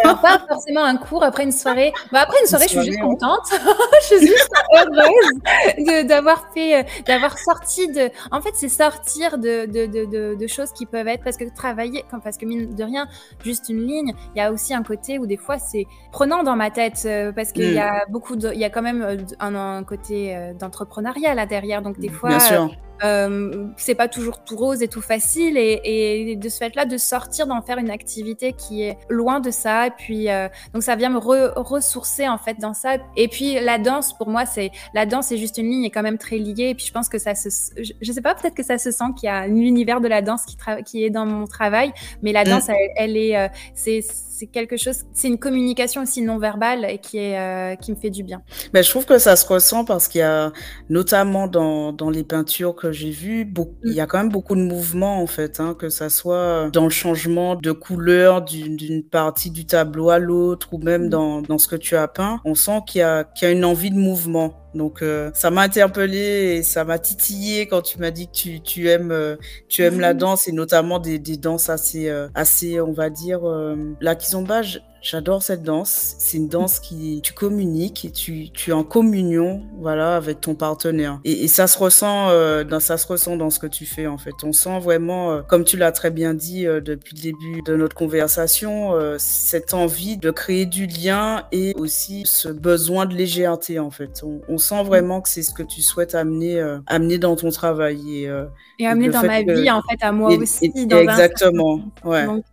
Alors, 0.04 0.20
pas 0.22 0.40
forcément 0.48 0.84
un 0.84 0.98
cours 0.98 1.24
après 1.24 1.44
une 1.44 1.52
soirée. 1.52 1.94
Bah, 2.12 2.22
après 2.22 2.38
une 2.42 2.48
soirée, 2.48 2.66
je 2.68 2.80
suis 2.80 2.86
juste 2.86 3.02
contente. 3.02 3.46
je 4.02 4.06
suis 4.06 4.28
juste 4.28 4.50
heureuse 4.74 6.08
d'avoir 6.08 6.52
fait, 6.54 6.80
euh, 6.80 6.84
d'avoir 7.06 7.38
sorti 7.38 7.88
de. 7.92 8.10
En 8.32 8.42
fait, 8.42 8.52
c'est 8.54 8.70
sortir 8.70 9.38
de, 9.38 9.66
de, 9.66 9.86
de, 9.86 10.36
de, 10.36 10.48
choses 10.48 10.72
qui 10.72 10.86
peuvent 10.86 11.08
être 11.08 11.24
parce 11.24 11.38
que 11.38 11.46
travailler, 11.56 12.04
parce 12.24 12.38
que 12.38 12.46
mine 12.46 12.74
de 12.74 12.84
rien, 12.84 13.08
juste 13.44 13.70
une 13.70 13.86
ligne. 13.86 14.14
Il 14.36 14.40
y 14.40 14.42
a 14.42 14.52
aussi 14.52 14.74
un 14.74 14.84
côté 14.84 15.20
où 15.20 15.28
des 15.28 15.38
fois 15.38 15.60
c'est 15.60 15.86
prenant 16.12 16.44
dans 16.44 16.56
ma 16.56 16.72
tête 16.72 17.04
euh, 17.06 17.32
parce 17.32 17.52
qu'il 17.52 17.72
y 17.72 17.80
a 17.80 18.06
mm. 18.08 18.12
beaucoup 18.12 18.36
de, 18.36 18.52
il 18.54 18.60
y 18.60 18.66
a 18.66 18.70
quand 18.70 18.82
même 18.82 19.26
un, 19.40 19.56
un 19.56 19.84
côté 19.84 20.54
d'entrepreneuriat 20.60 21.36
là 21.36 21.46
derrière. 21.46 21.82
Donc 21.82 22.00
des 22.00 22.10
fois. 22.10 22.30
Bien 22.30 22.40
sûr. 22.52 22.70
Euh, 23.04 23.66
c'est 23.78 23.96
pas 23.96 24.08
toujours 24.08 24.44
tout 24.44 24.56
rose 24.56 24.84
et 24.84 24.88
tout 24.88 25.02
facile 25.02 25.58
et, 25.58 26.36
de 26.36 26.50
ce 26.50 26.58
fait-là 26.60 26.86
de 26.86 26.98
sortir 26.98 27.48
d'en 27.48 27.62
faire 27.64 27.80
une 27.80 27.90
activité 27.90 28.54
qui 28.54 28.84
est 28.84 28.98
loin 29.10 29.40
de 29.40 29.50
ça 29.50 29.88
et 29.88 29.92
puis 29.92 30.30
euh, 30.30 30.48
donc 30.74 30.84
ça 30.84 30.96
vient 30.96 31.10
me 31.10 31.18
ressourcer 31.18 32.30
en 32.30 32.38
fait 32.38 32.60
dans 32.60 32.74
ça 32.76 32.98
et 33.18 33.28
puis 33.28 33.60
la 33.60 33.80
danse 33.80 34.16
pour 34.16 34.30
moi 34.30 34.46
c'est 34.46 34.70
la 34.94 35.08
danse 35.08 35.28
c'est 35.28 35.38
juste 35.38 35.58
une 35.58 35.70
ligne 35.70 35.84
est 35.86 35.90
quand 35.90 36.04
même 36.04 36.20
très 36.20 36.38
liée 36.38 36.70
et 36.70 36.76
puis 36.76 36.86
je 36.86 36.92
pense 36.92 37.10
que 37.10 37.18
ça 37.18 37.34
se 37.34 37.50
je, 37.78 38.12
sais 38.12 38.22
pas 38.22 38.36
peut-être 38.36 38.56
que 38.56 38.64
ça 38.64 38.78
se 38.78 38.92
sent 38.92 39.06
qu'il 39.18 39.28
y 39.28 39.30
a 39.30 39.38
un 39.38 39.56
univers 39.56 40.00
de 40.00 40.08
la 40.08 40.22
danse 40.22 40.46
qui, 40.46 40.56
qui 40.86 41.04
est 41.04 41.10
dans 41.10 41.26
mon 41.26 41.48
travail 41.48 41.94
mais 42.22 42.34
la 42.34 42.44
mm. 42.44 42.48
danse 42.50 42.70
elle, 42.98 43.18
est 43.18 43.36
euh, 43.36 43.48
c'est 43.74 44.02
c'est 44.42 44.48
quelque 44.48 44.76
chose, 44.76 45.04
c'est 45.14 45.28
une 45.28 45.38
communication 45.38 46.02
aussi 46.02 46.24
non 46.24 46.40
verbale 46.40 46.88
et 46.90 46.98
qui 46.98 47.20
est 47.20 47.38
euh, 47.38 47.76
qui 47.76 47.92
me 47.92 47.96
fait 47.96 48.10
du 48.10 48.24
bien. 48.24 48.42
Mais 48.74 48.80
ben, 48.80 48.84
je 48.84 48.90
trouve 48.90 49.06
que 49.06 49.20
ça 49.20 49.36
se 49.36 49.46
ressent 49.46 49.86
parce 49.86 50.08
qu'il 50.08 50.20
y 50.20 50.24
a 50.24 50.52
notamment 50.90 51.46
dans, 51.46 51.94
dans 51.94 52.10
les 52.10 52.24
peintures 52.24 52.76
que 52.76 52.91
j'ai 52.92 53.12
vues, 53.12 53.46
beaucoup, 53.46 53.76
il 53.84 53.94
y 53.94 54.02
a 54.02 54.06
quand 54.06 54.18
même 54.18 54.30
beaucoup 54.30 54.56
de 54.56 54.62
mouvements 54.62 55.22
en 55.22 55.28
fait, 55.28 55.60
hein, 55.60 55.76
que 55.78 55.90
ça 55.90 56.10
soit 56.10 56.70
dans 56.72 56.84
le 56.84 56.90
changement 56.90 57.56
de 57.56 57.72
couleur 57.72 58.42
d'une 58.42 59.04
partie 59.04 59.52
du 59.52 59.66
tableau 59.66 60.10
à 60.10 60.20
l'autre 60.20 60.74
ou 60.74 60.78
même 60.78 61.06
mm. 61.06 61.10
dans, 61.10 61.42
dans 61.42 61.58
ce 61.58 61.68
que 61.68 61.76
tu 61.76 61.96
as 61.96 62.08
peint, 62.08 62.42
on 62.46 62.56
sent 62.56 62.80
qu'il 62.88 63.00
y 63.00 63.04
a 63.04 63.24
qu'il 63.24 63.48
y 63.48 63.52
a 63.52 63.54
une 63.54 63.66
envie 63.66 63.92
de 63.92 63.98
mouvement. 63.98 64.58
Donc 64.74 65.02
euh, 65.02 65.32
ça 65.34 65.52
m'a 65.52 65.64
interpellé 65.64 66.56
et 66.58 66.64
ça 66.64 66.86
m'a 66.86 66.98
titillé 66.98 67.68
quand 67.68 67.82
tu 67.82 68.00
m'as 68.00 68.12
dit 68.12 68.28
que 68.28 68.32
tu, 68.32 68.62
tu 68.62 68.90
aimes 68.90 69.12
euh, 69.12 69.36
tu 69.68 69.84
aimes 69.84 70.00
la 70.00 70.14
danse 70.14 70.48
et 70.48 70.54
notamment 70.54 71.00
des, 71.00 71.20
des 71.20 71.36
danses 71.36 71.70
assez 71.70 72.08
euh, 72.08 72.30
assez 72.36 72.80
on 72.80 72.94
va 72.94 73.10
dire 73.10 73.42
la 74.00 74.16
kizomba 74.16 74.62
J'adore 75.02 75.42
cette 75.42 75.64
danse. 75.64 76.16
C'est 76.20 76.38
une 76.38 76.48
danse 76.48 76.80
qui 76.80 77.22
tu 77.24 77.34
communiques 77.34 78.06
et 78.06 78.12
tu, 78.12 78.52
tu 78.52 78.70
es 78.70 78.74
en 78.74 78.84
communion, 78.84 79.64
voilà, 79.80 80.16
avec 80.16 80.42
ton 80.42 80.54
partenaire. 80.54 81.20
Et, 81.26 81.48
ça 81.48 81.66
se 81.66 81.80
ressent, 81.80 82.30
euh, 82.30 82.64
dans, 82.64 82.80
ça 82.80 82.98
se 82.98 83.08
ressent 83.08 83.36
dans 83.36 83.50
ce 83.50 83.58
que 83.58 83.66
tu 83.66 83.88
fais 83.88 84.06
en 84.06 84.20
fait. 84.20 84.36
On 84.44 84.54
sent 84.54 84.80
vraiment, 84.80 85.32
euh, 85.32 85.42
comme 85.42 85.64
tu 85.64 85.76
l'as 85.76 85.92
très 85.92 86.12
bien 86.12 86.36
dit 86.36 86.68
euh, 86.68 86.82
depuis 86.82 87.16
le 87.16 87.22
début 87.22 87.62
de 87.66 87.76
notre 87.76 87.96
conversation, 87.96 88.92
cette 89.18 89.74
envie 89.74 90.18
de 90.18 90.30
créer 90.30 90.68
du 90.68 90.86
lien 90.86 91.48
et 91.52 91.74
aussi 91.76 92.24
ce 92.26 92.50
besoin 92.50 93.08
de 93.08 93.16
légèreté 93.16 93.80
en 93.80 93.90
fait. 93.90 94.24
On, 94.48 94.58
sent 94.60 94.84
vraiment 94.84 95.22
que 95.22 95.30
c'est 95.30 95.42
ce 95.42 95.54
que 95.54 95.64
tu 95.64 95.82
souhaites 95.82 96.14
amener, 96.14 96.62
amener 96.86 97.18
dans 97.18 97.36
ton 97.36 97.50
travail 97.50 98.26
et, 98.26 98.32
et 98.78 98.86
amener 98.86 99.10
dans 99.10 99.24
ma 99.24 99.42
vie 99.42 99.72
en 99.72 99.82
fait 99.82 99.98
à 100.02 100.12
moi 100.12 100.30
aussi. 100.36 100.70
dans 100.86 101.00
exactement. 101.00 101.82
ouais. 102.04 102.26
Donc, 102.26 102.44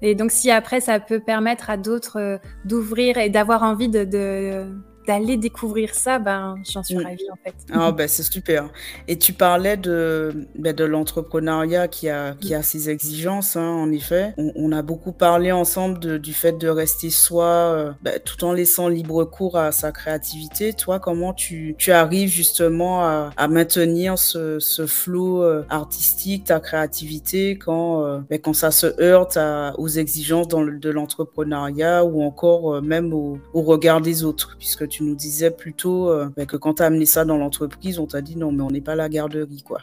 et 0.00 0.14
donc 0.14 0.30
si 0.30 0.50
après 0.52 0.80
ça 0.80 1.00
peut 1.00 1.18
permettre 1.18 1.70
d'autres 1.76 2.18
euh, 2.20 2.38
d'ouvrir 2.64 3.18
et 3.18 3.30
d'avoir 3.30 3.62
envie 3.62 3.88
de, 3.88 4.66
d'aller 5.06 5.36
découvrir 5.36 5.94
ça, 5.94 6.18
ben, 6.18 6.56
j'en 6.70 6.82
suis 6.82 6.96
mm. 6.96 7.02
ravie 7.02 7.30
en 7.30 7.36
fait. 7.44 7.54
Ah 7.72 7.92
ben 7.92 8.08
c'est 8.08 8.22
super. 8.22 8.70
Et 9.08 9.18
tu 9.18 9.32
parlais 9.32 9.76
de, 9.76 10.46
ben, 10.54 10.74
de 10.74 10.84
l'entrepreneuriat 10.84 11.88
qui 11.88 12.08
a, 12.08 12.34
qui 12.34 12.54
a 12.54 12.62
ses 12.62 12.90
exigences, 12.90 13.56
hein, 13.56 13.68
en 13.68 13.90
effet. 13.90 14.34
On, 14.36 14.72
a 14.72 14.82
beaucoup 14.82 15.12
parlé 15.12 15.52
ensemble 15.52 16.18
du 16.18 16.32
fait 16.32 16.52
de 16.52 16.68
rester 16.68 17.10
soi, 17.10 17.44
euh, 17.44 17.92
ben, 18.02 18.18
tout 18.24 18.44
en 18.44 18.52
laissant 18.52 18.88
libre 18.88 19.24
cours 19.24 19.58
à 19.58 19.72
sa 19.72 19.92
créativité. 19.92 20.72
Toi, 20.72 20.98
comment 20.98 21.32
tu, 21.32 21.74
tu 21.78 21.92
arrives 21.92 22.30
justement 22.30 23.04
à, 23.04 23.30
à 23.36 23.48
maintenir 23.48 24.18
ce, 24.18 24.58
ce 24.58 24.86
flot 24.86 25.42
euh, 25.42 25.64
artistique, 25.68 26.44
ta 26.44 26.60
créativité, 26.60 27.58
quand, 27.58 28.04
euh, 28.04 28.18
ben, 28.30 28.38
quand 28.40 28.54
ça 28.54 28.70
se 28.70 29.00
heurte 29.00 29.36
à, 29.36 29.74
aux 29.78 29.88
exigences 29.88 30.48
dans 30.48 30.62
le, 30.62 30.78
de 30.78 30.90
l'entrepreneuriat 30.90 32.04
ou 32.04 32.22
encore 32.22 32.80
même 32.82 33.12
au, 33.12 33.38
au 33.52 33.62
regard 33.62 34.00
des 34.00 34.24
autres, 34.24 34.56
puisque 34.58 34.88
tu 34.92 35.04
nous 35.04 35.14
disais 35.14 35.50
plutôt 35.50 36.10
euh, 36.10 36.28
bah, 36.36 36.44
que 36.44 36.58
quand 36.58 36.74
tu 36.74 36.82
as 36.82 36.86
amené 36.86 37.06
ça 37.06 37.24
dans 37.24 37.38
l'entreprise, 37.38 37.98
on 37.98 38.06
t'a 38.06 38.20
dit 38.20 38.36
non, 38.36 38.52
mais 38.52 38.62
on 38.62 38.70
n'est 38.70 38.82
pas 38.82 38.94
la 38.94 39.08
garderie, 39.08 39.62
quoi. 39.62 39.80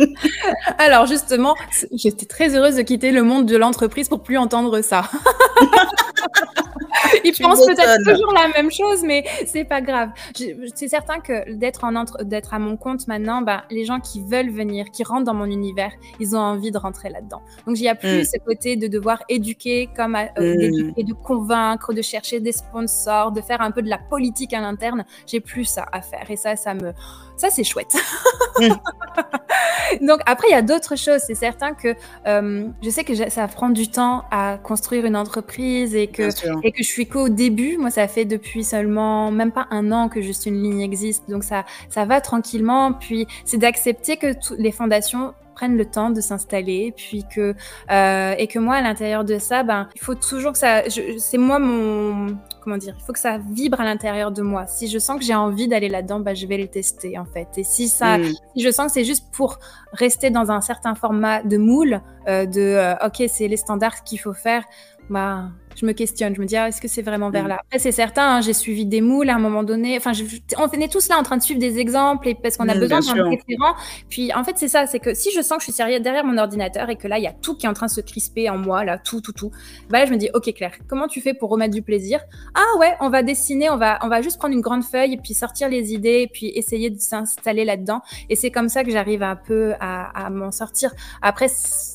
Alors 0.78 1.06
justement, 1.06 1.54
j'étais 1.92 2.26
très 2.26 2.56
heureuse 2.56 2.76
de 2.76 2.82
quitter 2.82 3.10
le 3.10 3.22
monde 3.22 3.46
de 3.46 3.56
l'entreprise 3.56 4.08
pour 4.08 4.22
plus 4.22 4.38
entendre 4.38 4.80
ça. 4.80 5.10
Ils 7.24 7.32
pensent 7.40 7.66
peut-être 7.66 7.98
toujours 8.04 8.32
la 8.32 8.48
même 8.48 8.70
chose, 8.70 9.02
mais 9.04 9.24
c'est 9.46 9.64
pas 9.64 9.80
grave. 9.80 10.10
C'est 10.74 10.88
certain 10.88 11.20
que 11.20 11.52
d'être 11.52 11.84
en 11.84 11.94
entre, 11.94 12.24
d'être 12.24 12.54
à 12.54 12.58
mon 12.58 12.76
compte 12.76 13.06
maintenant, 13.08 13.42
bah, 13.42 13.64
les 13.70 13.84
gens 13.84 14.00
qui 14.00 14.22
veulent 14.22 14.50
venir, 14.50 14.90
qui 14.90 15.02
rentrent 15.02 15.24
dans 15.24 15.34
mon 15.34 15.46
univers, 15.46 15.92
ils 16.18 16.36
ont 16.36 16.40
envie 16.40 16.70
de 16.70 16.78
rentrer 16.78 17.10
là-dedans. 17.10 17.42
Donc 17.66 17.78
il 17.78 17.82
n'y 17.82 17.88
a 17.88 17.94
plus 17.94 18.20
mm. 18.20 18.24
ce 18.24 18.38
côté 18.44 18.76
de 18.76 18.86
devoir 18.86 19.22
éduquer, 19.28 19.88
comme 19.96 20.16
euh, 20.16 20.92
mm. 20.98 21.02
de 21.02 21.12
convaincre, 21.12 21.92
de 21.92 22.02
chercher 22.02 22.40
des 22.40 22.52
sponsors, 22.52 23.32
de 23.32 23.40
faire 23.40 23.60
un 23.60 23.70
peu 23.70 23.82
de 23.82 23.88
la 23.88 23.98
politique 23.98 24.52
à 24.52 24.60
l'interne. 24.60 25.04
J'ai 25.26 25.40
plus 25.40 25.64
ça 25.64 25.86
à 25.92 26.02
faire, 26.02 26.30
et 26.30 26.36
ça, 26.36 26.56
ça 26.56 26.74
me 26.74 26.92
ça, 27.40 27.48
c'est 27.50 27.64
chouette. 27.64 27.96
Donc 30.02 30.20
après, 30.26 30.48
il 30.48 30.52
y 30.52 30.54
a 30.54 30.62
d'autres 30.62 30.96
choses. 30.96 31.20
C'est 31.26 31.34
certain 31.34 31.74
que 31.74 31.94
euh, 32.26 32.68
je 32.82 32.90
sais 32.90 33.02
que 33.02 33.14
ça 33.30 33.48
prend 33.48 33.70
du 33.70 33.88
temps 33.88 34.24
à 34.30 34.58
construire 34.62 35.06
une 35.06 35.16
entreprise 35.16 35.94
et 35.94 36.06
que, 36.06 36.28
et 36.62 36.72
que 36.72 36.82
je 36.82 36.88
suis 36.88 37.06
qu'au 37.08 37.28
début. 37.28 37.78
Moi, 37.78 37.90
ça 37.90 38.06
fait 38.08 38.24
depuis 38.24 38.62
seulement 38.62 39.30
même 39.30 39.52
pas 39.52 39.66
un 39.70 39.90
an 39.90 40.08
que 40.08 40.20
juste 40.20 40.46
une 40.46 40.62
ligne 40.62 40.80
existe. 40.82 41.28
Donc 41.30 41.44
ça, 41.44 41.64
ça 41.88 42.04
va 42.04 42.20
tranquillement. 42.20 42.92
Puis 42.92 43.26
c'est 43.44 43.58
d'accepter 43.58 44.16
que 44.16 44.28
les 44.58 44.72
fondations 44.72 45.34
prennent 45.60 45.76
le 45.76 45.84
temps 45.84 46.08
de 46.08 46.22
s'installer, 46.22 46.94
puis 46.96 47.24
que 47.34 47.54
euh, 47.90 48.34
et 48.38 48.46
que 48.46 48.58
moi 48.58 48.76
à 48.76 48.80
l'intérieur 48.80 49.24
de 49.24 49.38
ça, 49.38 49.62
ben 49.62 49.88
il 49.94 50.00
faut 50.00 50.14
toujours 50.14 50.52
que 50.52 50.58
ça, 50.58 50.84
c'est 51.18 51.36
moi 51.36 51.58
mon 51.58 52.38
comment 52.62 52.78
dire, 52.78 52.94
il 52.98 53.04
faut 53.04 53.12
que 53.12 53.18
ça 53.18 53.36
vibre 53.36 53.78
à 53.78 53.84
l'intérieur 53.84 54.30
de 54.32 54.40
moi. 54.40 54.66
Si 54.66 54.88
je 54.88 54.98
sens 54.98 55.18
que 55.18 55.24
j'ai 55.24 55.34
envie 55.34 55.68
d'aller 55.68 55.90
là-dedans, 55.90 56.20
ben 56.20 56.34
je 56.34 56.46
vais 56.46 56.56
le 56.56 56.66
tester 56.66 57.18
en 57.18 57.26
fait. 57.26 57.48
Et 57.58 57.64
si 57.64 57.88
ça, 57.88 58.16
mm. 58.16 58.24
si 58.56 58.62
je 58.62 58.70
sens 58.70 58.86
que 58.86 58.92
c'est 58.92 59.04
juste 59.04 59.26
pour 59.32 59.58
rester 59.92 60.30
dans 60.30 60.50
un 60.50 60.62
certain 60.62 60.94
format 60.94 61.42
de 61.42 61.58
moule, 61.58 62.00
euh, 62.26 62.46
de 62.46 62.60
euh, 62.60 63.06
ok 63.06 63.22
c'est 63.28 63.48
les 63.48 63.58
standards 63.58 64.02
qu'il 64.02 64.18
faut 64.18 64.32
faire, 64.32 64.64
bah 65.10 65.50
je 65.76 65.86
me 65.86 65.92
questionne, 65.92 66.34
je 66.34 66.40
me 66.40 66.46
dis, 66.46 66.56
ah, 66.56 66.68
est-ce 66.68 66.80
que 66.80 66.88
c'est 66.88 67.02
vraiment 67.02 67.30
vers 67.30 67.44
mm. 67.44 67.48
là? 67.48 67.58
Après, 67.60 67.78
c'est 67.78 67.92
certain, 67.92 68.36
hein, 68.36 68.40
j'ai 68.40 68.52
suivi 68.52 68.86
des 68.86 69.00
moules 69.00 69.30
à 69.30 69.36
un 69.36 69.38
moment 69.38 69.62
donné. 69.62 69.96
Enfin, 69.96 70.12
on 70.58 70.68
est 70.70 70.92
tous 70.92 71.08
là 71.08 71.18
en 71.18 71.22
train 71.22 71.36
de 71.36 71.42
suivre 71.42 71.60
des 71.60 71.78
exemples 71.78 72.28
et 72.28 72.34
parce 72.34 72.56
qu'on 72.56 72.68
a 72.68 72.74
mm, 72.74 72.80
besoin 72.80 73.00
d'un 73.00 73.28
référent. 73.28 73.74
Puis, 74.08 74.32
en 74.34 74.44
fait, 74.44 74.54
c'est 74.56 74.68
ça, 74.68 74.86
c'est 74.86 74.98
que 74.98 75.14
si 75.14 75.30
je 75.32 75.40
sens 75.40 75.58
que 75.58 75.64
je 75.64 75.72
suis 75.72 76.00
derrière 76.00 76.24
mon 76.24 76.38
ordinateur 76.38 76.90
et 76.90 76.96
que 76.96 77.08
là, 77.08 77.18
il 77.18 77.24
y 77.24 77.26
a 77.26 77.32
tout 77.32 77.56
qui 77.56 77.66
est 77.66 77.68
en 77.68 77.74
train 77.74 77.86
de 77.86 77.90
se 77.90 78.00
crisper 78.00 78.50
en 78.50 78.58
moi, 78.58 78.84
là, 78.84 78.98
tout, 78.98 79.20
tout, 79.20 79.32
tout, 79.32 79.50
bah 79.88 80.00
là, 80.00 80.06
je 80.06 80.12
me 80.12 80.16
dis, 80.16 80.28
ok, 80.34 80.52
Claire, 80.54 80.72
comment 80.88 81.08
tu 81.08 81.20
fais 81.20 81.34
pour 81.34 81.50
remettre 81.50 81.74
du 81.74 81.82
plaisir? 81.82 82.20
Ah 82.54 82.78
ouais, 82.78 82.94
on 83.00 83.08
va 83.08 83.22
dessiner, 83.22 83.70
on 83.70 83.76
va, 83.76 83.98
on 84.02 84.08
va 84.08 84.22
juste 84.22 84.38
prendre 84.38 84.54
une 84.54 84.60
grande 84.60 84.84
feuille 84.84 85.14
et 85.14 85.18
puis 85.18 85.34
sortir 85.34 85.68
les 85.68 85.92
idées 85.92 86.22
et 86.22 86.28
puis 86.28 86.48
essayer 86.54 86.90
de 86.90 86.98
s'installer 86.98 87.64
là-dedans. 87.64 88.02
Et 88.28 88.36
c'est 88.36 88.50
comme 88.50 88.68
ça 88.68 88.84
que 88.84 88.90
j'arrive 88.90 89.22
un 89.22 89.36
peu 89.36 89.74
à, 89.80 90.26
à 90.26 90.30
m'en 90.30 90.50
sortir. 90.50 90.90
Après, 91.22 91.48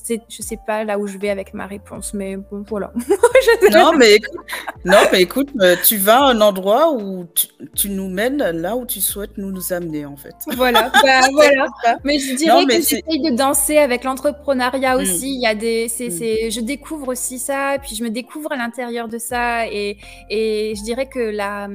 je 0.08 0.41
sais 0.41 0.60
pas 0.66 0.84
là 0.84 0.99
où 0.99 1.08
je 1.08 1.18
vais 1.18 1.30
avec 1.30 1.53
ma 1.53 1.66
réponse, 1.66 2.14
mais 2.14 2.38
bon, 2.38 2.64
voilà. 2.68 2.91
non, 3.72 3.93
mais 3.97 4.16
écoute, 4.16 4.38
non, 4.84 4.97
mais 5.12 5.22
écoute, 5.22 5.49
euh, 5.62 5.76
tu 5.84 5.97
vas 5.97 6.26
à 6.26 6.32
un 6.32 6.41
endroit 6.41 6.91
où 6.93 7.26
tu, 7.74 7.89
nous 7.89 8.10
mènes 8.10 8.38
là 8.38 8.76
où 8.76 8.86
tu 8.86 9.01
souhaites 9.01 9.38
nous, 9.38 9.51
nous 9.51 9.74
amener, 9.74 10.06
en 10.06 10.16
fait. 10.16 10.36
Voilà, 10.56 10.91
bah, 11.03 11.22
voilà. 11.34 11.68
Mais 12.03 12.20
je 12.20 12.36
dirais 12.36 12.66
que 12.66 12.74
j'essaye 12.74 13.22
de 13.22 13.36
danser 13.36 13.78
avec 13.78 14.03
l'entrepreneuriat 14.03 14.97
hmm. 14.97 15.01
aussi. 15.01 15.34
Il 15.34 15.41
y 15.41 15.47
a 15.47 15.56
des, 15.56 15.88
c'est, 15.88 16.10
hmm. 16.10 16.51
je 16.51 16.62
découvre 16.62 17.10
aussi 17.10 17.39
ça, 17.39 17.78
puis 17.82 17.95
je 17.95 18.03
me 18.03 18.10
découvre 18.10 18.51
à 18.51 18.58
l'intérieur 18.58 19.08
de 19.08 19.18
ça, 19.18 19.68
et, 19.68 19.97
et 20.30 20.74
je 20.76 20.84
dirais 20.84 21.08
que 21.08 21.20
la, 21.20 21.68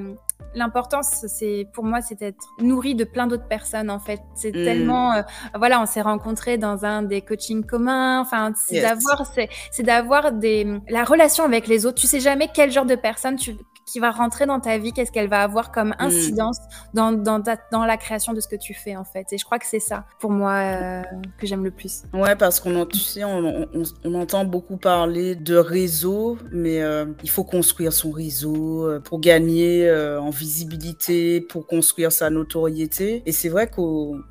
l'importance, 0.54 1.26
c'est 1.28 1.66
pour 1.72 1.84
moi, 1.84 2.00
c'est 2.00 2.18
d'être 2.18 2.44
nourri 2.58 2.94
de 2.94 3.04
plein 3.04 3.26
d'autres 3.26 3.48
personnes 3.48 3.90
en 3.90 3.98
fait. 3.98 4.20
C'est 4.34 4.50
mm. 4.50 4.64
tellement, 4.64 5.12
euh, 5.12 5.22
voilà, 5.54 5.80
on 5.80 5.86
s'est 5.86 6.00
rencontrés 6.00 6.58
dans 6.58 6.84
un 6.84 7.02
des 7.02 7.20
coachings 7.20 7.64
communs. 7.64 8.20
Enfin, 8.20 8.52
c'est 8.56 8.80
d'avoir, 8.80 9.24
c'est 9.70 9.82
d'avoir 9.82 10.32
des 10.32 10.80
la 10.88 11.04
relation 11.04 11.44
avec 11.44 11.66
les 11.66 11.86
autres. 11.86 12.00
Tu 12.00 12.06
sais 12.06 12.20
jamais 12.20 12.48
quel 12.52 12.70
genre 12.70 12.86
de 12.86 12.94
personne 12.94 13.36
tu 13.36 13.56
qui 13.90 13.98
va 13.98 14.10
rentrer 14.10 14.46
dans 14.46 14.60
ta 14.60 14.78
vie, 14.78 14.92
qu'est-ce 14.92 15.10
qu'elle 15.10 15.28
va 15.28 15.42
avoir 15.42 15.72
comme 15.72 15.88
mm. 15.90 15.96
incidence 15.98 16.58
dans, 16.94 17.12
dans, 17.12 17.42
dans, 17.72 17.84
la 17.84 17.96
création 17.96 18.32
de 18.32 18.40
ce 18.40 18.48
que 18.48 18.56
tu 18.56 18.74
fais 18.74 18.96
en 18.96 19.04
fait. 19.04 19.32
Et 19.32 19.38
je 19.38 19.44
crois 19.44 19.58
que 19.58 19.66
c'est 19.66 19.80
ça 19.80 20.04
pour 20.18 20.30
moi 20.30 20.52
euh, 20.52 21.02
que 21.38 21.46
j'aime 21.46 21.64
le 21.64 21.70
plus. 21.70 22.02
Ouais, 22.12 22.36
parce 22.36 22.60
qu'on 22.60 22.86
tu 22.86 22.98
sais, 22.98 23.24
on, 23.24 23.66
on, 24.04 24.14
entend 24.14 24.44
beaucoup 24.44 24.76
parler 24.76 25.34
de 25.34 25.56
réseau, 25.56 26.38
mais 26.52 26.82
euh, 26.82 27.06
il 27.22 27.30
faut 27.30 27.44
construire 27.44 27.92
son 27.92 28.10
réseau 28.10 28.86
euh, 28.86 29.00
pour 29.00 29.20
gagner 29.20 29.90
en 29.90 30.30
visibilité, 30.30 31.40
pour 31.40 31.66
construire 31.66 32.12
sa 32.12 32.30
notoriété. 32.30 33.22
Et 33.26 33.32
c'est 33.32 33.48
vrai 33.48 33.68
que 33.68 33.80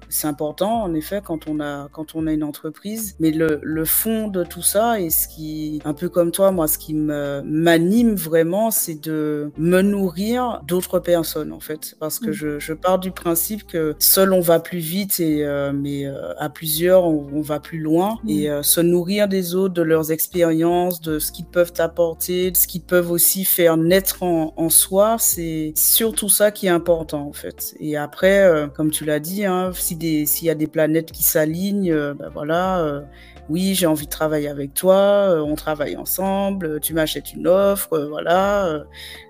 c'est 0.10 0.28
important 0.28 0.84
en 0.84 0.94
effet 0.94 1.22
quand 1.24 1.48
on 1.48 1.60
a 1.60 1.90
quand 1.92 2.16
on 2.16 2.28
a 2.28 2.32
une 2.32 2.44
entreprise, 2.44 3.16
mais 3.20 3.32
le, 3.32 3.60
le 3.62 3.86
fond 3.86 4.28
de 4.28 4.44
tout 4.44 4.62
ça 4.62 5.00
et 5.00 5.10
ce 5.10 5.28
qui, 5.28 5.82
un 5.86 5.94
peu 5.94 6.10
comme 6.10 6.32
toi, 6.32 6.52
moi, 6.52 6.68
ce 6.68 6.78
qui 6.78 6.94
m'anime 6.94 8.16
vraiment, 8.16 8.72
c'est 8.72 8.96
de 8.96 9.49
me 9.58 9.82
nourrir 9.82 10.62
d'autres 10.68 11.00
personnes 11.00 11.52
en 11.52 11.60
fait 11.60 11.96
parce 12.00 12.20
que 12.20 12.30
mm. 12.30 12.34
je, 12.34 12.60
je, 12.60 12.74
pars 12.74 13.00
du 13.00 13.12
principe 13.12 13.66
que 13.68 13.96
seul 14.00 14.34
on 14.34 14.40
va 14.40 14.60
plus 14.60 14.80
vite 14.80 15.20
et 15.20 15.44
euh, 15.44 15.72
mais 15.74 16.06
euh, 16.06 16.34
à 16.38 16.50
plusieurs 16.50 17.06
on, 17.06 17.42
va 17.42 17.60
plus 17.60 17.80
loin 17.80 18.18
mm. 18.24 18.30
et 18.30 18.50
euh, 18.50 18.64
se 18.64 18.82
nourrir 18.82 19.28
des 19.28 19.56
autres 19.56 19.74
de 19.74 19.82
leurs 19.82 20.12
expériences 20.12 21.02
de 21.02 21.20
ce 21.20 21.32
qu'ils 21.32 21.46
peuvent 21.46 21.74
apporter 21.78 22.52
de 22.52 22.58
ce 22.58 22.68
qu'ils 22.68 22.82
peuvent 22.82 23.12
aussi 23.12 23.46
faire 23.46 23.78
naître 23.78 24.24
en, 24.24 24.54
en 24.56 24.70
soi 24.70 25.18
c'est 25.20 25.74
surtout 25.76 26.30
ça 26.30 26.52
qui 26.52 26.68
est 26.68 26.72
important 26.72 27.28
en 27.28 27.34
fait 27.34 27.76
et 27.80 27.98
après 27.98 28.70
comme 28.76 28.92
tu 28.92 29.06
l'as 29.06 29.20
dit 29.20 29.46
hein, 29.46 29.72
si 29.74 29.96
des 29.96 30.26
s'il 30.26 30.48
y 30.48 30.52
a 30.52 30.56
des 30.56 30.68
planètes 30.68 31.12
qui 31.12 31.24
s'alignent 31.24 31.94
ben 31.94 32.30
voilà 32.34 33.04
oui, 33.50 33.74
j'ai 33.74 33.88
envie 33.88 34.06
de 34.06 34.12
travailler 34.12 34.48
avec 34.48 34.74
toi, 34.74 34.96
euh, 34.96 35.42
on 35.42 35.56
travaille 35.56 35.98
ensemble, 35.98 36.80
tu 36.80 36.94
m'achètes 36.94 37.34
une 37.34 37.48
offre, 37.48 37.94
euh, 37.94 38.08
voilà, 38.08 38.84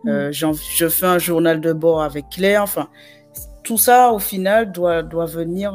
euh, 0.06 0.30
mm. 0.30 0.32
je 0.32 0.90
fais 0.90 1.06
un 1.06 1.20
journal 1.20 1.62
de 1.62 1.74
bord 1.74 2.02
avec 2.02 2.26
Claire, 2.30 2.64
enfin, 2.64 2.90
tout 3.64 3.78
ça, 3.78 4.12
au 4.12 4.20
final, 4.20 4.72
doit, 4.72 5.04
doit 5.04 5.28
venir 5.28 5.74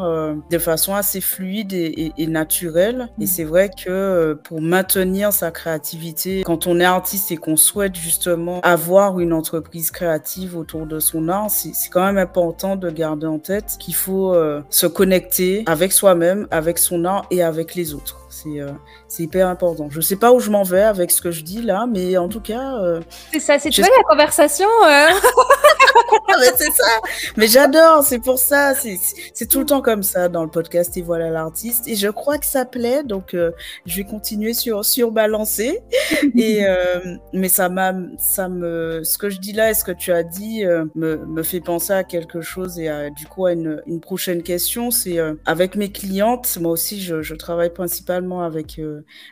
de 0.51 0.59
façon 0.59 0.97
assez 0.97 1.21
fluide 1.21 1.73
et, 1.73 2.27
naturelle. 2.27 3.09
Et 3.21 3.25
mm. 3.25 3.27
c'est 3.27 3.45
vrai 3.45 3.71
que 3.71 4.37
pour 4.43 4.61
maintenir 4.61 5.33
sa 5.33 5.53
créativité, 5.53 6.43
quand 6.45 6.67
on 6.67 6.81
est 6.81 6.85
artiste 6.85 7.31
et 7.31 7.37
qu'on 7.37 7.57
souhaite 7.57 7.95
justement 7.95 8.61
avoir 8.63 9.21
une 9.21 9.33
entreprise 9.33 9.93
créative 9.93 10.57
autour 10.57 10.87
de 10.87 10.99
son 10.99 11.29
art, 11.29 11.51
c'est 11.51 11.89
quand 11.89 12.05
même 12.05 12.19
important 12.19 12.75
de 12.75 12.91
garder 12.91 13.27
en 13.27 13.39
tête 13.39 13.77
qu'il 13.79 13.95
faut 13.95 14.35
se 14.71 14.87
connecter 14.89 15.63
avec 15.67 15.93
soi-même, 15.93 16.49
avec 16.51 16.79
son 16.79 17.05
art 17.05 17.27
et 17.31 17.45
avec 17.45 17.77
les 17.77 17.95
autres. 17.95 18.24
Euh, 18.47 18.73
c'est 19.09 19.23
hyper 19.23 19.49
important. 19.49 19.89
Je 19.91 20.01
sais 20.01 20.17
pas 20.17 20.33
où 20.33 20.41
je 20.41 20.51
m'en 20.51 20.63
vais 20.63 20.83
avec 20.83 21.11
ce 21.11 21.21
que 21.21 21.31
je 21.31 21.43
dis 21.43 21.63
là, 21.63 21.87
mais 21.91 22.17
en 22.17 22.29
tout 22.29 22.41
cas. 22.41 22.77
Euh, 22.77 23.01
c'est 23.33 23.41
ça, 23.41 23.59
c'est 23.59 23.71
toi 23.71 23.85
la 23.85 24.03
conversation. 24.05 24.69
Euh. 26.35 26.51
c'est 26.57 26.71
ça. 26.73 27.01
Mais 27.37 27.47
j'adore, 27.47 28.03
c'est 28.03 28.19
pour 28.19 28.39
ça. 28.39 28.75
C'est 28.75 29.47
tout 29.47 29.61
le 29.61 29.67
temps 29.67 29.83
comme 29.83 30.03
ça 30.03 30.29
dans 30.29 30.43
le 30.43 30.51
podcast 30.51 30.97
Et 30.97 31.03
voilà 31.03 31.31
l'artiste. 31.31 31.87
Et 31.87 31.97
je 31.97 32.09
crois 32.09 32.39
que 32.39 32.47
ça 32.47 32.65
plaît, 32.65 33.03
donc 33.05 33.37
je 33.87 33.97
vais 33.97 34.05
continuer 34.05 34.55
sur, 34.55 34.85
sur 34.85 35.11
balancer. 35.11 35.81
et, 36.37 36.65
mais 37.33 37.49
ça 37.49 37.69
m'a, 37.69 37.95
ça 38.19 38.49
me, 38.49 39.03
ce 39.05 39.19
que 39.19 39.31
je 39.31 39.39
dis 39.39 39.53
là 39.53 39.71
et 39.71 39.75
ce 39.75 39.85
que 39.85 39.93
tu 39.93 40.13
as 40.13 40.23
dit 40.23 40.65
me, 40.95 41.17
me 41.17 41.43
fait 41.43 41.61
penser 41.61 41.93
à 41.93 42.05
quelque 42.05 42.41
chose 42.41 42.79
et 42.79 42.89
à, 42.89 43.11
du 43.11 43.27
coup 43.27 43.47
à 43.47 43.53
une, 43.53 43.83
une 43.87 44.01
prochaine 44.01 44.43
question. 44.43 44.91
C'est 44.91 45.19
avec 45.47 45.77
mes 45.77 45.91
clientes, 45.93 46.59
moi 46.61 46.73
aussi 46.73 47.01
je, 47.01 47.23
je 47.23 47.35
travaille 47.35 47.71
principalement 47.71 48.43
avec 48.43 48.81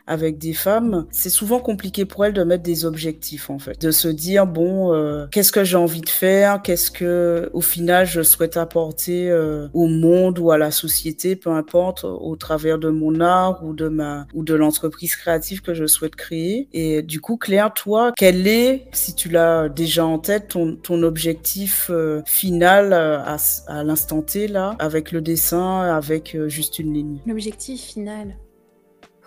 avec 0.07 0.39
des 0.39 0.55
femmes, 0.55 1.07
c'est 1.11 1.31
souvent 1.31 1.59
compliqué 1.59 2.05
pour 2.05 2.25
elles 2.25 2.33
de 2.33 2.45
mettre 2.45 2.63
des 2.63 2.85
objectifs 2.85 3.51
en 3.51 3.59
fait, 3.59 3.81
de 3.81 3.91
se 3.91 4.09
dire 4.09 4.47
bon, 4.47 5.27
qu'est-ce 5.31 5.53
que 5.53 5.65
j'ai 5.65 5.77
envie 5.77 6.01
de 6.01 6.09
faire, 6.09 6.62
qu'est-ce 6.63 6.91
que 6.91 7.51
au 7.53 7.61
final 7.61 8.07
je 8.07 8.23
souhaite 8.23 8.57
apporter 8.57 9.33
au 9.73 9.87
monde 9.87 10.39
ou 10.39 10.51
à 10.51 10.59
la 10.59 10.71
société, 10.71 11.37
peu 11.37 11.51
importe, 11.51 12.05
au 12.05 12.37
travers 12.37 12.79
de 12.79 12.89
mon 12.89 13.21
art 13.21 13.65
ou 13.65 13.75
de 13.75 13.89
ma 13.89 14.27
ou 14.35 14.45
de 14.45 14.55
l'entreprise 14.55 15.17
créative 15.17 15.63
que 15.63 15.75
je 15.75 15.87
souhaite 15.87 16.17
créer. 16.17 16.69
Et 16.73 17.03
du 17.03 17.21
coup, 17.21 17.37
Claire, 17.37 17.73
toi, 17.73 18.13
quel 18.17 18.47
est, 18.47 18.87
si 18.93 19.15
tu 19.15 19.29
l'as 19.29 19.69
déjà 19.69 20.07
en 20.07 20.19
tête, 20.19 20.49
ton, 20.49 20.77
ton 20.77 21.03
objectif 21.03 21.89
euh, 21.91 22.23
final 22.27 22.93
euh, 22.93 23.19
à, 23.19 23.37
à 23.69 23.85
l'instant 23.85 24.23
T 24.23 24.49
là, 24.49 24.77
avec 24.79 25.13
le 25.13 25.21
dessin, 25.21 25.81
avec 25.83 26.35
euh, 26.35 26.49
juste 26.49 26.79
une 26.79 26.95
ligne? 26.95 27.19
L'objectif 27.27 27.81
final. 27.81 28.37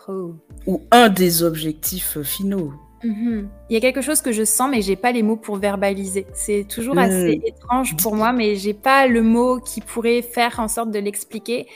Oh. 0.08 0.36
Ou 0.68 0.84
un 0.92 1.10
des 1.10 1.44
objectifs 1.44 2.22
finaux. 2.22 2.74
Mhm. 3.06 3.50
Il 3.70 3.74
y 3.74 3.78
a 3.78 3.80
quelque 3.80 4.02
chose 4.02 4.22
que 4.22 4.32
je 4.32 4.44
sens, 4.44 4.70
mais 4.70 4.82
j'ai 4.82 4.96
pas 4.96 5.12
les 5.12 5.22
mots 5.22 5.36
pour 5.36 5.58
verbaliser. 5.58 6.26
C'est 6.34 6.66
toujours 6.68 6.98
assez 6.98 7.38
hmm. 7.38 7.48
étrange 7.48 7.96
pour 7.98 8.16
moi, 8.16 8.34
mais 8.34 8.56
j'ai 8.56 8.74
pas 8.74 9.08
le 9.08 9.22
mot 9.22 9.60
qui 9.60 9.82
pourrait 9.82 10.22
faire 10.22 10.60
en 10.60 10.68
sorte 10.68 10.92
de 10.92 11.00
l'expliquer. 11.00 11.68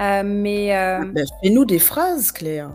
Euh, 0.00 0.22
mais 0.24 0.76
euh, 0.76 1.04
ben, 1.04 1.24
fais-nous 1.42 1.64
des 1.64 1.78
phrases, 1.78 2.32
Claire. 2.32 2.70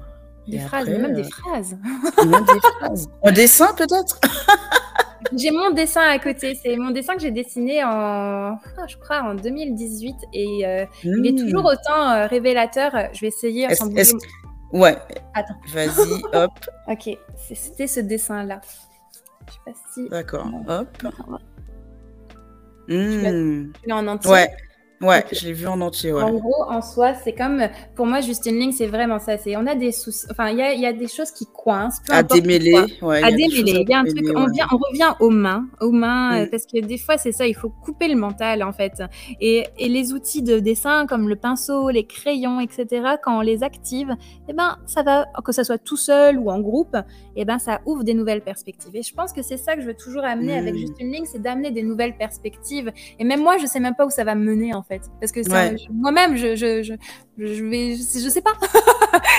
Des 0.47 0.59
phrases, 0.59 0.87
même 0.87 1.13
des 1.13 1.21
euh, 1.21 1.29
phrases. 1.29 1.77
même 2.25 2.45
des 2.45 2.61
phrases. 2.79 3.07
Un 3.23 3.31
dessin 3.33 3.73
peut-être? 3.75 4.19
J'ai 5.35 5.51
mon 5.51 5.71
dessin 5.71 6.03
à 6.03 6.19
côté. 6.19 6.57
C'est 6.61 6.77
mon 6.77 6.91
dessin 6.91 7.15
que 7.15 7.19
j'ai 7.19 7.31
dessiné 7.31 7.83
en, 7.83 7.89
ah, 7.89 8.87
je 8.87 8.95
crois, 8.95 9.23
en 9.23 9.35
2018 9.35 10.15
et 10.31 10.45
il 10.45 10.63
est 10.63 11.31
hmm. 11.31 11.35
toujours 11.35 11.65
autant 11.65 12.27
révélateur. 12.29 12.91
Je 13.11 13.21
vais 13.21 13.27
essayer. 13.27 13.67
Ouais. 14.71 14.97
Attends. 15.33 15.55
Vas-y, 15.73 16.23
hop. 16.33 16.51
ok, 16.87 17.17
c'était 17.37 17.87
ce 17.87 17.99
dessin-là. 18.01 18.61
Je 19.47 19.53
sais 19.53 19.59
pas 19.65 19.71
si. 19.93 20.09
D'accord, 20.09 20.47
hop. 20.67 20.87
Tu 22.89 23.21
l'as 23.21 23.31
hmm. 23.31 23.71
en 23.91 24.07
entier. 24.07 24.31
Ouais. 24.31 24.49
Ouais, 24.99 25.23
je 25.31 25.45
l'ai 25.45 25.53
vu 25.53 25.67
en 25.67 25.79
entier. 25.81 26.11
Ouais. 26.11 26.23
En 26.23 26.33
gros, 26.33 26.63
en 26.67 26.81
soi, 26.81 27.13
c'est 27.13 27.33
comme 27.33 27.61
pour 27.95 28.07
moi, 28.07 28.19
juste 28.21 28.47
une 28.47 28.59
ligne, 28.59 28.71
c'est 28.71 28.87
vraiment 28.87 29.19
ça. 29.19 29.37
C'est 29.37 29.55
on 29.55 29.67
a 29.67 29.75
des 29.75 29.91
soucis. 29.91 30.25
Enfin, 30.31 30.49
il 30.49 30.57
y 30.57 30.61
a, 30.61 30.73
y 30.73 30.87
a, 30.87 30.93
des 30.93 31.07
choses 31.07 31.29
qui 31.29 31.45
coincent. 31.45 32.01
à 32.09 32.23
démêler. 32.23 32.73
Ouais, 33.03 33.21
à 33.23 33.29
démêler. 33.29 33.83
Il 33.83 33.89
y 33.89 33.93
a 33.93 33.99
un 33.99 34.05
truc. 34.05 34.25
On, 34.35 34.47
vient, 34.47 34.65
on 34.71 34.77
revient 34.77 35.13
aux 35.19 35.29
mains, 35.29 35.67
aux 35.81 35.91
mains, 35.91 36.45
mm. 36.45 36.49
parce 36.49 36.65
que 36.65 36.79
des 36.79 36.97
fois, 36.97 37.19
c'est 37.19 37.31
ça. 37.31 37.45
Il 37.45 37.53
faut 37.53 37.69
couper 37.69 38.07
le 38.07 38.15
mental 38.15 38.63
en 38.63 38.73
fait. 38.73 39.03
Et, 39.39 39.67
et, 39.77 39.87
les 39.87 40.13
outils 40.13 40.41
de 40.41 40.59
dessin 40.59 41.05
comme 41.05 41.29
le 41.29 41.35
pinceau, 41.35 41.91
les 41.91 42.05
crayons, 42.05 42.59
etc. 42.59 43.17
Quand 43.21 43.37
on 43.37 43.41
les 43.41 43.63
active, 43.63 44.15
eh 44.49 44.53
ben, 44.53 44.77
ça 44.87 45.03
va 45.03 45.25
que 45.45 45.51
ça 45.51 45.63
soit 45.63 45.77
tout 45.77 45.97
seul 45.97 46.39
ou 46.39 46.49
en 46.49 46.59
groupe, 46.59 46.97
eh 47.35 47.45
ben, 47.45 47.59
ça 47.59 47.81
ouvre 47.85 48.03
des 48.03 48.15
nouvelles 48.15 48.41
perspectives. 48.41 48.95
Et 48.95 49.03
je 49.03 49.13
pense 49.13 49.31
que 49.31 49.43
c'est 49.43 49.57
ça 49.57 49.75
que 49.75 49.81
je 49.81 49.87
veux 49.87 49.95
toujours 49.95 50.23
amener 50.23 50.57
avec 50.57 50.73
mm. 50.73 50.77
juste 50.77 50.99
une 50.99 51.11
ligne, 51.11 51.25
c'est 51.25 51.41
d'amener 51.41 51.69
des 51.69 51.83
nouvelles 51.83 52.17
perspectives. 52.17 52.91
Et 53.19 53.23
même 53.23 53.41
moi, 53.41 53.57
je 53.57 53.67
sais 53.67 53.79
même 53.79 53.95
pas 53.95 54.05
où 54.05 54.09
ça 54.09 54.23
va 54.23 54.33
mener 54.33 54.73
en 54.73 54.83
fait. 54.87 55.01
Parce 55.19 55.31
que 55.31 55.41
moi-même, 55.91 56.37
je, 56.37 56.55
je, 56.55 56.83
je, 56.83 56.93
je, 57.37 57.63
vais, 57.63 57.95
je 57.95 58.29
sais 58.29 58.41
pas. 58.41 58.53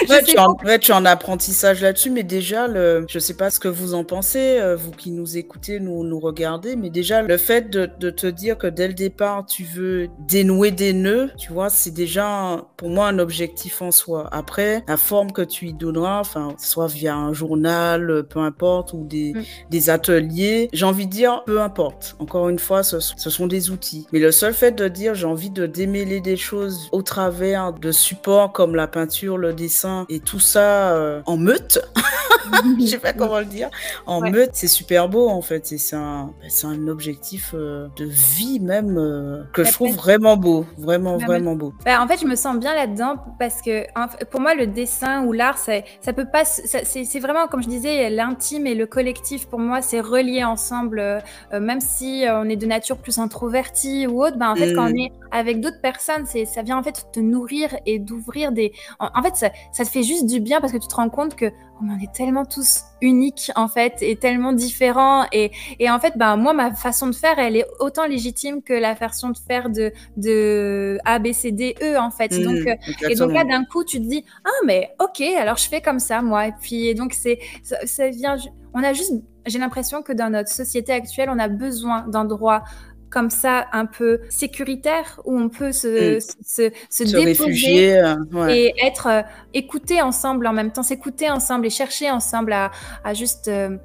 ouais, 0.08 0.22
tu, 0.26 0.38
En, 0.38 0.54
tu 0.54 0.90
es 0.90 0.94
en 0.94 1.04
apprentissage 1.04 1.82
là-dessus, 1.82 2.10
mais 2.10 2.22
déjà, 2.22 2.68
le, 2.68 3.04
je 3.08 3.18
sais 3.18 3.34
pas 3.34 3.50
ce 3.50 3.58
que 3.58 3.68
vous 3.68 3.94
en 3.94 4.04
pensez, 4.04 4.58
euh, 4.58 4.76
vous 4.76 4.90
qui 4.90 5.10
nous 5.10 5.36
écoutez, 5.36 5.80
nous, 5.80 6.04
nous 6.04 6.20
regardez, 6.20 6.76
mais 6.76 6.90
déjà, 6.90 7.22
le 7.22 7.36
fait 7.36 7.70
de, 7.70 7.88
de, 7.98 8.10
te 8.10 8.26
dire 8.26 8.58
que 8.58 8.66
dès 8.66 8.88
le 8.88 8.94
départ, 8.94 9.46
tu 9.46 9.64
veux 9.64 10.08
dénouer 10.20 10.70
des 10.70 10.92
nœuds, 10.92 11.30
tu 11.38 11.52
vois, 11.52 11.70
c'est 11.70 11.92
déjà 11.92 12.64
pour 12.76 12.90
moi 12.90 13.08
un 13.08 13.18
objectif 13.18 13.82
en 13.82 13.90
soi. 13.90 14.28
Après, 14.32 14.84
la 14.86 14.96
forme 14.96 15.32
que 15.32 15.42
tu 15.42 15.68
y 15.68 15.72
donneras, 15.72 16.20
enfin, 16.20 16.54
soit 16.58 16.86
via 16.86 17.14
un 17.14 17.32
journal, 17.32 18.24
peu 18.28 18.40
importe, 18.40 18.92
ou 18.92 19.04
des, 19.04 19.32
mm. 19.34 19.42
des 19.70 19.90
ateliers, 19.90 20.68
j'ai 20.72 20.84
envie 20.84 21.06
de 21.06 21.12
dire, 21.12 21.42
peu 21.46 21.60
importe. 21.60 22.16
Encore 22.18 22.48
une 22.48 22.58
fois, 22.58 22.82
ce, 22.82 23.00
ce 23.00 23.30
sont 23.30 23.46
des 23.46 23.70
outils. 23.70 24.06
Mais 24.12 24.18
le 24.18 24.32
seul 24.32 24.54
fait 24.54 24.72
de 24.72 24.88
dire 24.88 25.14
j'ai 25.14 25.26
envie 25.26 25.37
de 25.46 25.66
démêler 25.66 26.20
des 26.20 26.36
choses 26.36 26.88
au 26.92 27.02
travers 27.02 27.72
de 27.72 27.92
supports 27.92 28.52
comme 28.52 28.74
la 28.74 28.88
peinture, 28.88 29.38
le 29.38 29.52
dessin 29.52 30.04
et 30.08 30.20
tout 30.20 30.40
ça 30.40 30.92
euh, 30.92 31.22
en 31.26 31.36
meute. 31.36 31.78
Je 32.80 32.86
sais 32.86 32.98
pas 32.98 33.12
comment 33.12 33.38
le 33.38 33.44
dire. 33.44 33.68
En 34.06 34.20
meute, 34.20 34.50
c'est 34.54 34.68
super 34.68 35.08
beau 35.08 35.28
en 35.28 35.42
fait. 35.42 35.66
C'est 35.66 35.94
un, 35.94 36.32
c'est 36.48 36.66
un 36.66 36.88
objectif 36.88 37.52
euh, 37.54 37.88
de 37.96 38.06
vie 38.06 38.58
même 38.58 38.96
euh, 38.98 39.42
que 39.52 39.64
je 39.64 39.72
trouve 39.72 39.94
vraiment 39.94 40.36
beau, 40.36 40.66
vraiment 40.78 41.18
vraiment 41.18 41.54
beau. 41.54 41.72
Bah, 41.84 42.02
en 42.02 42.08
fait, 42.08 42.18
je 42.20 42.26
me 42.26 42.34
sens 42.34 42.58
bien 42.58 42.74
là-dedans 42.74 43.16
parce 43.38 43.60
que 43.62 43.86
pour 44.30 44.40
moi, 44.40 44.54
le 44.54 44.66
dessin 44.66 45.24
ou 45.24 45.32
l'art, 45.32 45.58
ça, 45.58 45.74
ça 46.00 46.12
peut 46.12 46.26
pas. 46.30 46.44
C'est 46.44 47.20
vraiment 47.20 47.46
comme 47.46 47.62
je 47.62 47.68
disais, 47.68 48.10
l'intime 48.10 48.66
et 48.66 48.74
le 48.74 48.86
collectif. 48.86 49.46
Pour 49.46 49.58
moi, 49.58 49.82
c'est 49.82 50.00
relié 50.00 50.42
ensemble. 50.42 51.22
même 51.52 51.80
si 51.80 52.24
on 52.28 52.48
est 52.48 52.56
de 52.56 52.66
nature 52.66 52.96
plus 52.96 53.18
introvertie 53.18 54.06
ou 54.06 54.24
autre, 54.24 54.36
bah, 54.36 54.50
en 54.50 54.56
fait, 54.56 54.72
quand 54.74 54.86
on 54.86 54.94
mm. 54.94 54.98
est 54.98 55.12
avec 55.30 55.60
d'autres 55.60 55.80
personnes, 55.80 56.24
c'est 56.26 56.44
ça 56.44 56.62
vient 56.62 56.78
en 56.78 56.82
fait 56.82 57.06
te 57.12 57.20
nourrir 57.20 57.76
et 57.86 57.98
d'ouvrir 57.98 58.52
des. 58.52 58.72
En, 58.98 59.22
fait, 59.22 59.36
ça, 59.36 59.50
ça, 59.72 59.84
te 59.84 59.90
fait 59.90 60.02
juste 60.02 60.26
du 60.26 60.40
bien 60.40 60.60
parce 60.60 60.72
que 60.72 60.78
tu 60.78 60.88
te 60.88 60.94
rends 60.94 61.10
compte 61.10 61.36
que 61.36 61.46
on 61.80 61.88
en 61.92 61.98
est 61.98 62.12
tellement 62.12 62.44
tous 62.44 62.82
uniques 63.00 63.52
en 63.54 63.68
fait 63.68 64.02
et 64.02 64.16
tellement 64.16 64.52
différents 64.52 65.26
et, 65.30 65.52
et 65.78 65.88
en 65.88 66.00
fait, 66.00 66.14
bah 66.16 66.34
moi 66.36 66.52
ma 66.52 66.74
façon 66.74 67.06
de 67.06 67.14
faire, 67.14 67.38
elle 67.38 67.56
est 67.56 67.66
autant 67.78 68.06
légitime 68.06 68.62
que 68.62 68.72
la 68.72 68.96
façon 68.96 69.30
de 69.30 69.38
faire 69.38 69.70
de 69.70 69.92
de 70.16 70.98
A 71.04 71.18
B 71.18 71.32
C 71.32 71.52
D 71.52 71.76
E 71.82 71.96
en 71.98 72.10
fait. 72.10 72.32
Mmh, 72.32 72.42
donc 72.42 72.66
euh, 72.66 73.08
et 73.08 73.14
donc 73.14 73.32
là 73.32 73.44
d'un 73.44 73.64
coup 73.64 73.84
tu 73.84 73.98
te 73.98 74.06
dis 74.06 74.24
ah 74.44 74.64
mais 74.66 74.90
ok 75.00 75.20
alors 75.38 75.56
je 75.56 75.68
fais 75.68 75.80
comme 75.80 76.00
ça 76.00 76.20
moi 76.22 76.48
et 76.48 76.52
puis 76.60 76.88
et 76.88 76.94
donc 76.94 77.12
c'est 77.12 77.38
ça, 77.62 77.76
ça 77.86 78.08
vient 78.08 78.36
on 78.74 78.82
a 78.82 78.92
juste 78.92 79.12
j'ai 79.48 79.58
l'impression 79.58 80.02
que 80.02 80.12
dans 80.12 80.30
notre 80.30 80.50
société 80.50 80.92
actuelle, 80.92 81.30
on 81.30 81.38
a 81.38 81.48
besoin 81.48 82.06
d'endroits 82.06 82.64
comme 83.10 83.30
ça 83.30 83.66
un 83.72 83.86
peu 83.86 84.20
sécuritaire 84.28 85.20
où 85.24 85.38
on 85.38 85.48
peut 85.48 85.72
se, 85.72 86.16
mm. 86.16 86.20
se, 86.44 86.70
se, 86.90 87.04
déposer 87.04 87.98
euh, 87.98 88.48
et 88.48 88.74
être 88.82 89.08
euh, 89.08 89.22
écouté 89.54 90.02
ensemble 90.02 90.46
en 90.46 90.52
même 90.52 90.72
temps, 90.72 90.82
s'écouter 90.82 91.30
ensemble 91.30 91.66
et 91.66 91.70
chercher 91.70 92.10
ensemble 92.10 92.52
à, 92.52 92.70
à 93.04 93.14
juste 93.14 93.48
euh, 93.48 93.76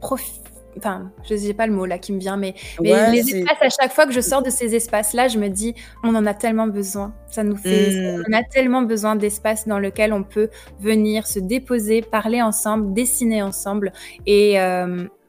profiter 0.00 0.40
enfin, 0.76 1.12
je 1.28 1.36
sais 1.36 1.54
pas 1.54 1.68
le 1.68 1.72
mot 1.72 1.86
là 1.86 1.98
qui 1.98 2.12
me 2.12 2.18
vient, 2.18 2.36
mais, 2.36 2.54
mais 2.82 3.12
les 3.12 3.20
espaces, 3.20 3.58
à 3.60 3.68
chaque 3.68 3.92
fois 3.92 4.06
que 4.06 4.12
je 4.12 4.20
sors 4.20 4.42
de 4.42 4.50
ces 4.50 4.74
espaces-là, 4.74 5.28
je 5.28 5.38
me 5.38 5.46
dis, 5.46 5.72
on 6.02 6.12
en 6.16 6.26
a 6.26 6.34
tellement 6.34 6.66
besoin. 6.66 7.14
Ça 7.30 7.44
nous 7.44 7.56
fait, 7.56 7.90
mm. 7.90 8.24
on 8.28 8.32
a 8.32 8.42
tellement 8.42 8.82
besoin 8.82 9.14
d'espaces 9.14 9.68
dans 9.68 9.78
lequel 9.78 10.12
on 10.12 10.24
peut 10.24 10.50
venir 10.80 11.28
se 11.28 11.38
déposer, 11.38 12.02
parler 12.02 12.42
ensemble, 12.42 12.92
dessiner 12.92 13.40
ensemble 13.40 13.92
et, 14.26 14.58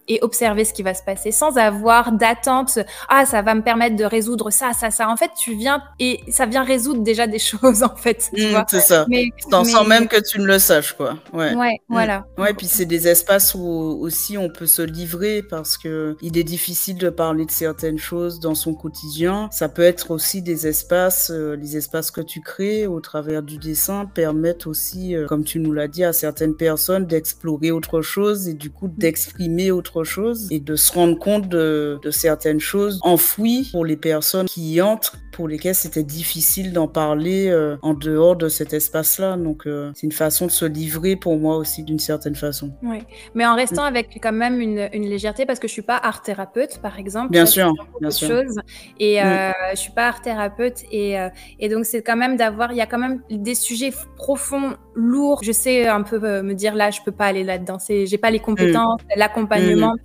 et 0.07 0.19
observer 0.21 0.65
ce 0.65 0.73
qui 0.73 0.83
va 0.83 0.93
se 0.93 1.03
passer 1.03 1.31
sans 1.31 1.57
avoir 1.57 2.11
d'attente. 2.11 2.79
Ah, 3.09 3.25
ça 3.25 3.41
va 3.41 3.55
me 3.55 3.61
permettre 3.61 3.95
de 3.95 4.03
résoudre 4.03 4.51
ça, 4.51 4.73
ça, 4.73 4.91
ça. 4.91 5.09
En 5.09 5.17
fait, 5.17 5.31
tu 5.37 5.55
viens 5.55 5.81
et 5.99 6.21
ça 6.29 6.45
vient 6.45 6.63
résoudre 6.63 7.01
déjà 7.01 7.27
des 7.27 7.39
choses, 7.39 7.83
en 7.83 7.95
fait. 7.95 8.31
Mmh, 8.33 8.63
c'est 8.67 8.79
ça. 8.79 9.05
Mais, 9.09 9.29
T'en 9.49 9.63
sens 9.63 9.87
même 9.87 10.07
que 10.07 10.19
tu 10.19 10.39
ne 10.39 10.45
le 10.45 10.59
saches, 10.59 10.93
quoi. 10.93 11.17
Ouais. 11.33 11.53
Ouais, 11.55 11.81
mmh. 11.89 11.93
voilà. 11.93 12.25
Ouais, 12.37 12.53
puis 12.53 12.67
c'est 12.67 12.85
des 12.85 13.07
espaces 13.07 13.55
où 13.55 13.61
aussi 13.61 14.37
on 14.37 14.49
peut 14.49 14.65
se 14.65 14.81
livrer 14.81 15.43
parce 15.43 15.77
que 15.77 16.15
il 16.21 16.37
est 16.37 16.43
difficile 16.43 16.97
de 16.97 17.09
parler 17.09 17.45
de 17.45 17.51
certaines 17.51 17.97
choses 17.97 18.39
dans 18.39 18.55
son 18.55 18.73
quotidien. 18.73 19.49
Ça 19.51 19.69
peut 19.69 19.81
être 19.81 20.11
aussi 20.11 20.41
des 20.41 20.67
espaces, 20.67 21.31
euh, 21.31 21.55
les 21.55 21.77
espaces 21.77 22.11
que 22.11 22.21
tu 22.21 22.41
crées 22.41 22.87
au 22.87 22.99
travers 22.99 23.43
du 23.43 23.57
dessin 23.57 24.05
permettent 24.05 24.67
aussi, 24.67 25.15
euh, 25.15 25.27
comme 25.27 25.43
tu 25.43 25.59
nous 25.59 25.73
l'as 25.73 25.87
dit, 25.87 26.03
à 26.03 26.13
certaines 26.13 26.55
personnes 26.55 27.05
d'explorer 27.05 27.71
autre 27.71 28.01
chose 28.01 28.47
et 28.47 28.53
du 28.53 28.69
coup 28.69 28.87
d'exprimer 28.87 29.71
autre 29.71 29.94
chose 30.03 30.47
et 30.51 30.59
de 30.59 30.75
se 30.75 30.91
rendre 30.93 31.17
compte 31.17 31.47
de, 31.47 31.99
de 32.01 32.11
certaines 32.11 32.59
choses 32.59 32.99
enfouies 33.01 33.69
pour 33.71 33.85
les 33.85 33.97
personnes 33.97 34.47
qui 34.47 34.73
y 34.73 34.81
entrent 34.81 35.17
pour 35.35 35.49
lesquelles 35.49 35.75
c'était 35.75 36.03
difficile 36.03 36.71
d'en 36.71 36.87
parler 36.87 37.49
euh, 37.49 37.75
en 37.81 37.93
dehors 37.93 38.37
de 38.37 38.47
cet 38.47 38.71
espace-là. 38.71 39.35
Donc, 39.35 39.67
euh, 39.67 39.91
c'est 39.93 40.07
une 40.07 40.13
façon 40.13 40.45
de 40.45 40.51
se 40.51 40.63
livrer 40.63 41.17
pour 41.17 41.37
moi 41.37 41.57
aussi 41.57 41.83
d'une 41.83 41.99
certaine 41.99 42.35
façon. 42.35 42.71
Oui, 42.81 42.99
mais 43.33 43.45
en 43.45 43.53
restant 43.53 43.83
mm. 43.83 43.87
avec 43.87 44.19
quand 44.23 44.31
même 44.31 44.61
une, 44.61 44.87
une, 44.93 45.09
légèreté, 45.09 45.45
parce 45.45 45.59
que 45.59 45.67
je 45.67 45.73
suis 45.73 45.81
pas 45.81 45.97
art 45.97 46.21
thérapeute, 46.21 46.79
par 46.81 46.97
exemple. 46.99 47.31
Bien 47.31 47.45
sûr, 47.45 47.73
bien 47.99 48.11
sûr. 48.11 48.29
Chose, 48.29 48.59
et 48.97 49.21
mm. 49.21 49.25
euh, 49.25 49.51
je 49.71 49.75
suis 49.75 49.91
pas 49.91 50.07
art 50.07 50.21
thérapeute, 50.21 50.83
et, 50.89 51.17
et 51.59 51.67
donc 51.67 51.85
c'est 51.85 52.01
quand 52.01 52.15
même 52.15 52.37
d'avoir, 52.37 52.71
il 52.71 52.77
y 52.77 52.81
a 52.81 52.85
quand 52.85 52.97
même 52.97 53.21
des 53.29 53.55
sujets 53.55 53.91
profonds, 54.15 54.77
lourds. 54.95 55.41
Je 55.43 55.51
sais 55.51 55.85
un 55.85 56.03
peu 56.03 56.17
me 56.41 56.53
dire 56.53 56.75
là, 56.75 56.91
je 56.91 57.01
peux 57.03 57.11
pas 57.11 57.25
aller 57.25 57.43
là-dedans. 57.43 57.77
J'ai 57.89 58.17
pas 58.17 58.31
les 58.31 58.39
compétences, 58.39 59.01
mm. 59.01 59.19
l'accompagnement. 59.19 59.95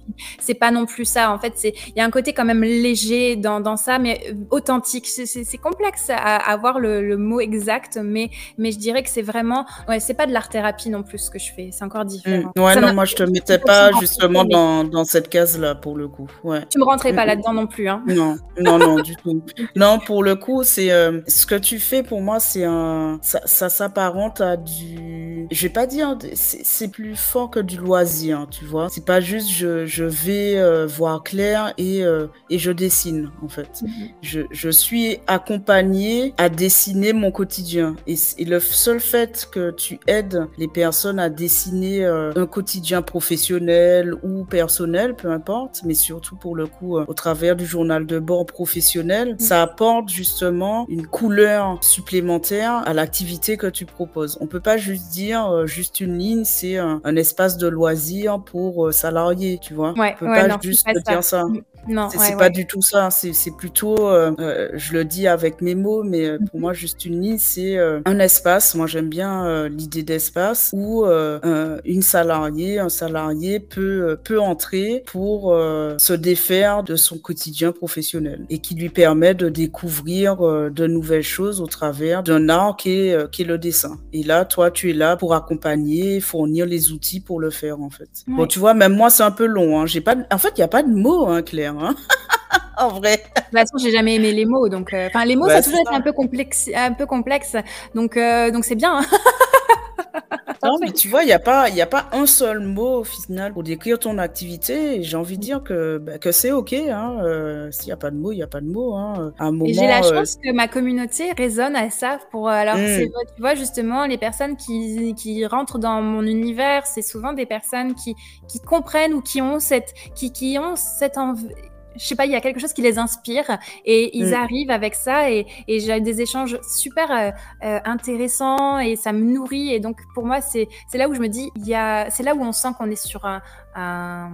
C'est 0.41 0.55
pas 0.55 0.72
non 0.72 0.87
plus 0.87 1.05
ça. 1.05 1.33
En 1.33 1.39
fait, 1.39 1.53
c'est 1.55 1.72
il 1.87 1.99
y 1.99 2.01
a 2.01 2.05
un 2.05 2.11
côté 2.11 2.33
quand 2.33 2.45
même 2.45 2.62
léger 2.62 3.37
dans, 3.37 3.61
dans 3.61 3.76
ça, 3.76 4.01
mais 4.01 4.35
authentique. 4.51 5.07
C'est 5.27 5.59
complexe 5.59 6.11
à, 6.11 6.37
avoir 6.37 6.79
le, 6.79 7.07
le, 7.07 7.16
mot 7.16 7.41
exact, 7.41 7.99
mais 8.03 8.31
mais 8.59 8.73
je 8.73 8.79
dirais 8.79 9.03
que 9.03 9.11
c'est 9.11 9.23
vraiment 9.23 9.66
ouais, 9.89 10.01
c'est 10.01 10.14
pas 10.14 10.27
de 10.27 10.33
l'art 10.33 10.49
thérapie 10.49 10.91
non 10.91 11.03
plus 11.03 11.18
ce 11.18 11.31
que 11.31 11.39
je 11.39 11.53
fais. 11.53 11.71
C'est 11.73 11.85
encore 11.85 12.05
différent. 12.05 12.53
Mmh. 12.57 12.61
Ouais, 12.61 12.81
non, 12.81 12.95
moi 12.95 13.05
je 13.05 13.14
te 13.14 13.23
mettais 13.23 13.59
pas 13.59 13.91
justement 14.01 14.45
dans, 14.45 14.85
dans 14.85 15.05
cette 15.05 15.29
case 15.29 15.59
là 15.59 15.75
pour 15.75 15.97
le 15.97 16.09
coup. 16.09 16.29
Ouais. 16.45 16.64
Tu 16.71 16.79
me 16.79 16.85
rentrais 16.85 17.12
pas 17.12 17.23
mmh, 17.23 17.25
mmh. 17.25 17.29
là-dedans 17.29 17.53
non 17.53 17.66
plus, 17.66 17.89
hein. 17.89 18.03
Non, 18.07 18.37
non, 18.59 18.79
non, 18.79 18.97
du 19.01 19.16
tout. 19.16 19.43
Non, 19.77 19.99
pour 19.99 20.23
le 20.23 20.37
coup, 20.37 20.62
c'est 20.64 20.91
euh, 20.91 21.21
ce 21.27 21.47
que 21.47 21.55
tu 21.55 21.79
fais 21.79 22.03
pour 22.03 22.21
moi, 22.21 22.41
c'est 22.41 22.64
un 22.64 23.18
ça, 23.23 23.41
ça 23.45 23.68
s'apparente 23.68 24.41
à 24.41 24.57
du 24.57 25.47
je 25.51 25.62
vais 25.62 25.73
pas 25.73 25.87
dire 25.87 26.16
c'est 26.35 26.89
plus 26.89 27.16
fort 27.16 27.51
que 27.51 27.61
du 27.61 27.77
loisir, 27.77 28.47
tu 28.51 28.64
vois. 28.64 28.89
C'est 28.91 29.05
pas 29.05 29.21
juste 29.21 29.49
je, 29.49 29.87
je 29.87 30.05
vais 30.05 30.59
euh, 30.59 30.87
voir 30.87 31.23
clair 31.23 31.73
et, 31.79 32.05
euh, 32.05 32.27
et 32.49 32.59
je 32.59 32.71
dessine, 32.71 33.31
en 33.43 33.49
fait. 33.49 33.83
Mhm. 33.83 34.09
je, 34.23 34.41
je, 34.51 34.71
suis 34.71 35.10
accompagnée 35.27 36.35
à 36.39 36.49
dessiner 36.49 37.13
mon 37.13 37.31
quotidien. 37.31 37.97
Et, 38.07 38.15
et, 38.39 38.45
le 38.45 38.61
seul 38.61 39.01
fait 39.01 39.49
que 39.51 39.71
tu 39.71 39.99
aides 40.07 40.47
les 40.59 40.69
personnes 40.69 41.19
à 41.19 41.29
dessiner 41.29 42.05
euh, 42.05 42.33
un 42.37 42.47
quotidien 42.47 43.03
professionnel 43.03 44.15
ou 44.23 44.45
personnel, 44.45 45.15
peu 45.15 45.31
importe, 45.31 45.83
mais 45.85 45.95
surtout 45.95 46.37
pour 46.37 46.57
le 46.57 46.67
coup, 46.67 46.99
au 46.99 47.15
travers 47.15 47.57
du 47.57 47.67
journal 47.67 48.07
de 48.07 48.19
bord 48.19 48.47
professionnel, 48.47 49.33
mhm. 49.33 49.39
ça 49.39 49.63
apporte 49.63 50.09
justement 50.09 50.87
une 50.89 51.07
couleur 51.07 51.79
supplémentaire 51.83 52.83
à 52.87 52.93
l'activité 52.93 53.57
que 53.57 53.67
tu 53.67 53.87
proposes. 53.87 54.39
On 54.41 54.47
peut 54.47 54.61
pas 54.61 54.77
juste 54.77 55.11
dire 55.11 55.67
juste 55.67 56.01
une 56.01 56.19
ligne, 56.19 56.45
c'est 56.45 56.77
un, 56.77 57.01
un 57.05 57.17
espace 57.17 57.57
de 57.57 57.69
loisir 57.69 58.41
pour 58.41 58.87
euh, 58.87 58.93
salariés, 58.93 59.59
tu 59.61 59.75
vois. 59.75 59.93
Ouais, 59.97 60.15
on 60.17 60.19
peut 60.19 60.27
pas 60.27 60.59
juste 60.61 60.87
dire 61.07 61.25
ça. 61.25 61.45
Mm. 61.45 61.63
Non, 61.89 62.09
c'est 62.11 62.37
pas 62.37 62.51
du 62.51 62.67
tout 62.67 62.83
ça. 62.83 63.11
C'est 63.11 63.57
plutôt, 63.57 64.09
euh, 64.09 64.33
euh, 64.39 64.69
je 64.75 64.93
le 64.93 65.00
dis 65.03 65.27
avec 65.27 65.61
mes 65.61 65.75
mots, 65.75 66.03
mais 66.03 66.27
euh, 66.27 66.39
pour 66.51 66.61
moi, 66.61 66.73
juste 66.73 67.05
une 67.05 67.21
ligne, 67.21 67.39
c'est 67.39 67.79
un 67.79 68.19
espace. 68.19 68.75
Moi, 68.75 68.87
j'aime 68.87 69.09
bien 69.09 69.69
l'idée 69.69 70.03
d'espace 70.03 70.71
où 70.73 71.05
une 71.05 72.03
salariée, 72.03 72.79
un 72.79 72.89
salarié 72.89 73.61
peut, 73.61 74.19
peut 74.23 74.41
entrer 74.41 75.03
pour 75.07 75.55
se 75.99 76.13
défaire 76.13 76.83
de 76.83 76.97
son 76.97 77.19
quotidien 77.19 77.73
professionnel 77.73 78.45
et 78.51 78.59
qui 78.59 78.75
lui 78.75 78.89
permet 78.89 79.35
de 79.35 79.49
découvrir 79.49 80.39
de 80.39 80.87
nouvelles 80.87 81.23
choses 81.23 81.61
au 81.61 81.67
travers 81.67 82.23
d'un 82.23 82.49
art 82.49 82.77
qui 82.77 82.91
est, 82.91 83.31
qui 83.31 83.43
est 83.43 83.47
le 83.47 83.59
dessin. 83.59 83.99
Et 84.13 84.23
là, 84.23 84.45
toi, 84.45 84.71
tu 84.71 84.91
es 84.91 84.93
là 84.93 85.17
pour 85.17 85.35
accompagner, 85.35 86.21
fournir 86.21 86.67
les 86.67 86.93
outils 86.93 87.21
pour 87.21 87.41
le 87.41 87.51
faire, 87.51 87.81
en 87.81 87.91
fait. 87.91 88.09
Bon, 88.27 88.47
tu 88.47 88.59
vois, 88.59 88.75
même 88.75 88.95
moi, 88.95 89.11
c'est 89.11 89.23
un 89.23 89.31
peu 89.31 89.47
long. 89.47 89.81
Hein. 89.81 89.87
J'ai 89.87 90.01
pas, 90.01 90.17
en 90.31 90.39
fait, 90.39 90.51
il 90.57 90.61
n'y 90.61 90.65
a 90.65 90.69
pas 90.69 90.83
de 90.83 90.93
mots, 90.93 91.27
hein, 91.27 91.43
Claire. 91.43 91.77
Hein. 91.79 91.95
en 92.79 92.89
vrai. 92.89 93.17
De 93.17 93.41
toute 93.41 93.53
façon, 93.53 93.79
j'ai 93.79 93.91
jamais 93.91 94.17
aimé 94.17 94.33
les 94.33 94.47
mots, 94.47 94.69
donc 94.69 94.93
euh, 94.93 95.09
enfin 95.09 95.25
les 95.25 95.37
mots, 95.37 95.49
ça 95.49 95.57
a 95.57 95.63
toujours 95.63 95.81
été 95.81 95.95
un 95.95 96.01
peu 96.01 96.13
complexe, 96.13 96.71
un 96.75 96.93
peu 96.93 97.07
complexe, 97.07 97.57
donc 97.95 98.17
euh, 98.17 98.51
donc 98.51 98.65
c'est 98.65 98.75
bien. 98.75 98.99
Hein. 98.99 99.05
non, 100.63 100.77
mais 100.81 100.93
tu 100.93 101.09
vois, 101.09 101.23
il 101.23 101.27
n'y 101.27 101.33
a, 101.33 101.39
pas, 101.39 101.67
a 101.67 101.87
pas 101.87 102.09
un 102.13 102.27
seul 102.27 102.61
mot 102.61 103.01
au 103.01 103.05
final 103.05 103.53
pour 103.53 103.63
décrire 103.63 103.99
ton 103.99 104.19
activité. 104.19 105.03
J'ai 105.03 105.17
envie 105.17 105.37
de 105.37 105.43
dire 105.43 105.63
que, 105.63 105.99
bah, 105.99 106.19
que 106.19 106.33
c'est 106.33 106.53
OK. 106.53 106.73
Hein. 106.73 107.19
Euh, 107.23 107.71
s'il 107.71 107.87
n'y 107.87 107.93
a 107.93 107.97
pas 107.97 108.11
de 108.11 108.17
mots, 108.17 108.33
il 108.33 108.37
n'y 108.37 108.43
a 108.43 108.47
pas 108.47 108.61
de 108.61 108.67
mots. 108.67 108.95
Hein. 108.95 109.33
j'ai 109.67 109.87
la 109.87 110.03
chance 110.03 110.37
que 110.37 110.53
ma 110.53 110.69
communauté 110.69 111.33
résonne 111.37 111.77
à 111.77 111.91
ça. 111.91 112.19
Pour, 112.31 112.49
alors, 112.49 112.77
mmh. 112.77 113.07
tu 113.35 113.41
vois, 113.41 113.55
justement, 113.55 114.07
les 114.07 114.19
personnes 114.19 114.57
qui, 114.57 115.15
qui 115.15 115.47
rentrent 115.47 115.79
dans 115.79 116.03
mon 116.03 116.23
univers, 116.23 116.87
c'est 116.87 117.03
souvent 117.03 117.33
des 117.33 117.47
personnes 117.47 117.95
qui, 117.95 118.15
qui 118.49 118.61
comprennent 118.61 119.15
ou 119.15 119.23
qui 119.23 119.41
ont 119.41 119.61
cette, 119.61 119.95
qui, 120.15 120.33
qui 120.33 120.59
ont 120.59 120.77
cette 120.77 121.17
envie 121.17 121.49
je 121.97 122.05
sais 122.05 122.14
pas, 122.14 122.26
il 122.26 122.32
y 122.32 122.36
a 122.36 122.41
quelque 122.41 122.61
chose 122.61 122.72
qui 122.72 122.82
les 122.82 122.99
inspire 122.99 123.59
et 123.84 124.16
ils 124.16 124.30
mm. 124.30 124.34
arrivent 124.34 124.70
avec 124.70 124.95
ça 124.95 125.30
et, 125.30 125.47
et 125.68 125.80
j'ai 125.80 126.01
des 126.01 126.20
échanges 126.20 126.59
super 126.62 127.11
euh, 127.11 127.30
euh, 127.64 127.80
intéressants 127.84 128.78
et 128.78 128.97
ça 128.97 129.12
me 129.12 129.22
nourrit 129.22 129.74
et 129.74 129.80
donc 129.80 129.99
pour 130.14 130.24
moi 130.24 130.41
c'est 130.41 130.68
là 130.95 131.09
où 131.09 131.14
je 131.14 131.20
me 131.20 131.28
dis 131.28 131.51
il 131.57 131.66
y 131.66 131.74
a 131.74 132.11
c'est 132.11 132.22
là 132.22 132.34
où 132.34 132.43
on 132.43 132.53
sent 132.53 132.68
qu'on 132.78 132.91
est 132.91 133.03
sur 133.07 133.24
un, 133.26 133.43
un, 133.75 134.31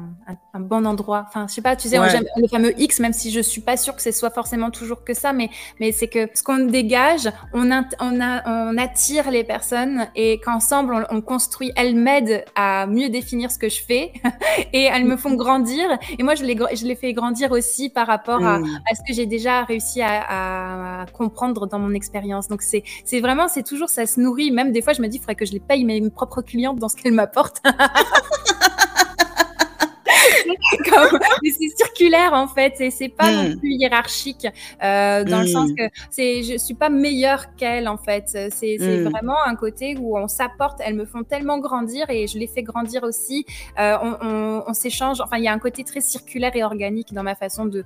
un, 0.55 0.61
bon 0.61 0.87
endroit. 0.87 1.27
Enfin, 1.29 1.47
je 1.49 1.55
sais 1.55 1.63
pas, 1.63 1.77
tu 1.77 1.89
sais, 1.89 1.99
le 1.99 2.49
fameux 2.49 2.73
X, 2.81 3.01
même 3.01 3.13
si 3.13 3.31
je 3.31 3.41
suis 3.41 3.61
pas 3.61 3.77
sûre 3.77 3.95
que 3.95 4.03
ce 4.03 4.11
soit 4.11 4.31
forcément 4.31 4.71
toujours 4.71 5.05
que 5.05 5.15
ça, 5.15 5.33
mais, 5.33 5.51
mais 5.81 5.93
c'est 5.93 6.09
que 6.09 6.29
ce 6.35 6.43
qu'on 6.43 6.67
dégage, 6.67 7.31
on, 7.53 7.71
on, 7.71 7.83
on, 8.01 8.79
attire 8.79 9.31
les 9.31 9.45
personnes 9.45 10.09
et 10.15 10.41
qu'ensemble, 10.41 11.07
on, 11.11 11.21
construit. 11.21 11.73
Elles 11.77 11.95
m'aident 11.95 12.45
à 12.55 12.87
mieux 12.87 13.09
définir 13.09 13.51
ce 13.51 13.59
que 13.59 13.69
je 13.69 13.83
fais 13.83 14.13
et 14.73 14.85
elles 14.85 15.05
me 15.05 15.17
font 15.17 15.35
grandir. 15.35 15.85
Et 16.19 16.23
moi, 16.23 16.35
je 16.35 16.45
les, 16.45 16.57
je 16.75 16.87
les 16.87 16.95
fais 16.95 17.13
grandir 17.13 17.53
aussi 17.53 17.91
par 17.91 18.07
rapport 18.07 18.45
à, 18.45 18.61
mm. 18.61 18.65
à 18.91 18.95
ce 18.95 19.01
que 19.07 19.15
j'ai 19.15 19.27
déjà 19.27 19.65
réussi 19.65 20.03
à, 20.03 21.03
à, 21.03 21.07
comprendre 21.07 21.67
dans 21.67 21.79
mon 21.79 21.93
expérience. 21.93 22.49
Donc, 22.49 22.63
c'est 22.63 22.83
vraiment, 23.21 23.49
c'est 23.49 23.65
toujours, 23.65 23.89
ça 23.89 24.07
se 24.07 24.21
nourrit. 24.21 24.51
Même 24.51 24.73
des 24.73 24.83
fois, 24.83 24.93
je 24.93 25.03
me 25.03 25.09
dis, 25.09 25.17
il 25.17 25.21
faudrait 25.21 25.35
que 25.35 25.47
je 25.47 25.53
les 25.53 25.61
paye 25.61 25.85
mes 25.85 26.09
propres 26.11 26.43
clientes 26.43 26.79
dans 26.79 26.89
ce 26.89 26.97
qu'elles 26.97 27.13
m'apportent. 27.13 27.63
c'est 31.43 31.77
circulaire 31.77 32.33
en 32.33 32.49
fait, 32.49 32.81
et 32.81 32.91
c'est 32.91 33.09
pas 33.09 33.31
non 33.31 33.51
hmm. 33.51 33.59
plus 33.59 33.73
hiérarchique 33.73 34.47
euh, 34.83 35.25
dans 35.25 35.41
le 35.41 35.47
sens 35.47 35.71
hmm. 35.71 35.75
que 35.75 35.83
c'est, 36.11 36.43
je 36.43 36.57
suis 36.57 36.75
pas 36.75 36.89
meilleure 36.89 37.55
qu'elle 37.57 37.89
en 37.89 37.99
fait. 37.99 38.25
C'est 38.51 38.77
hmm. 38.79 39.09
vraiment 39.09 39.43
un 39.45 39.55
côté 39.55 39.97
où 39.99 40.19
on 40.19 40.29
s'apporte. 40.29 40.81
Elles 40.85 40.95
me 40.95 41.05
font 41.05 41.23
tellement 41.23 41.59
grandir 41.59 42.09
et 42.11 42.27
je 42.27 42.39
les 42.39 42.47
fais 42.47 42.63
grandir 42.63 43.03
aussi. 43.03 43.47
Euh, 43.79 43.97
on, 44.67 44.75
s'échange. 44.75 45.21
Enfin, 45.21 45.39
il 45.39 45.45
y 45.45 45.49
a 45.49 45.53
un 45.53 45.59
côté 45.59 45.85
très 45.85 46.01
circulaire 46.01 46.55
et 46.55 46.63
organique 46.63 47.15
dans 47.15 47.23
ma 47.23 47.35
façon 47.35 47.67
de 47.67 47.85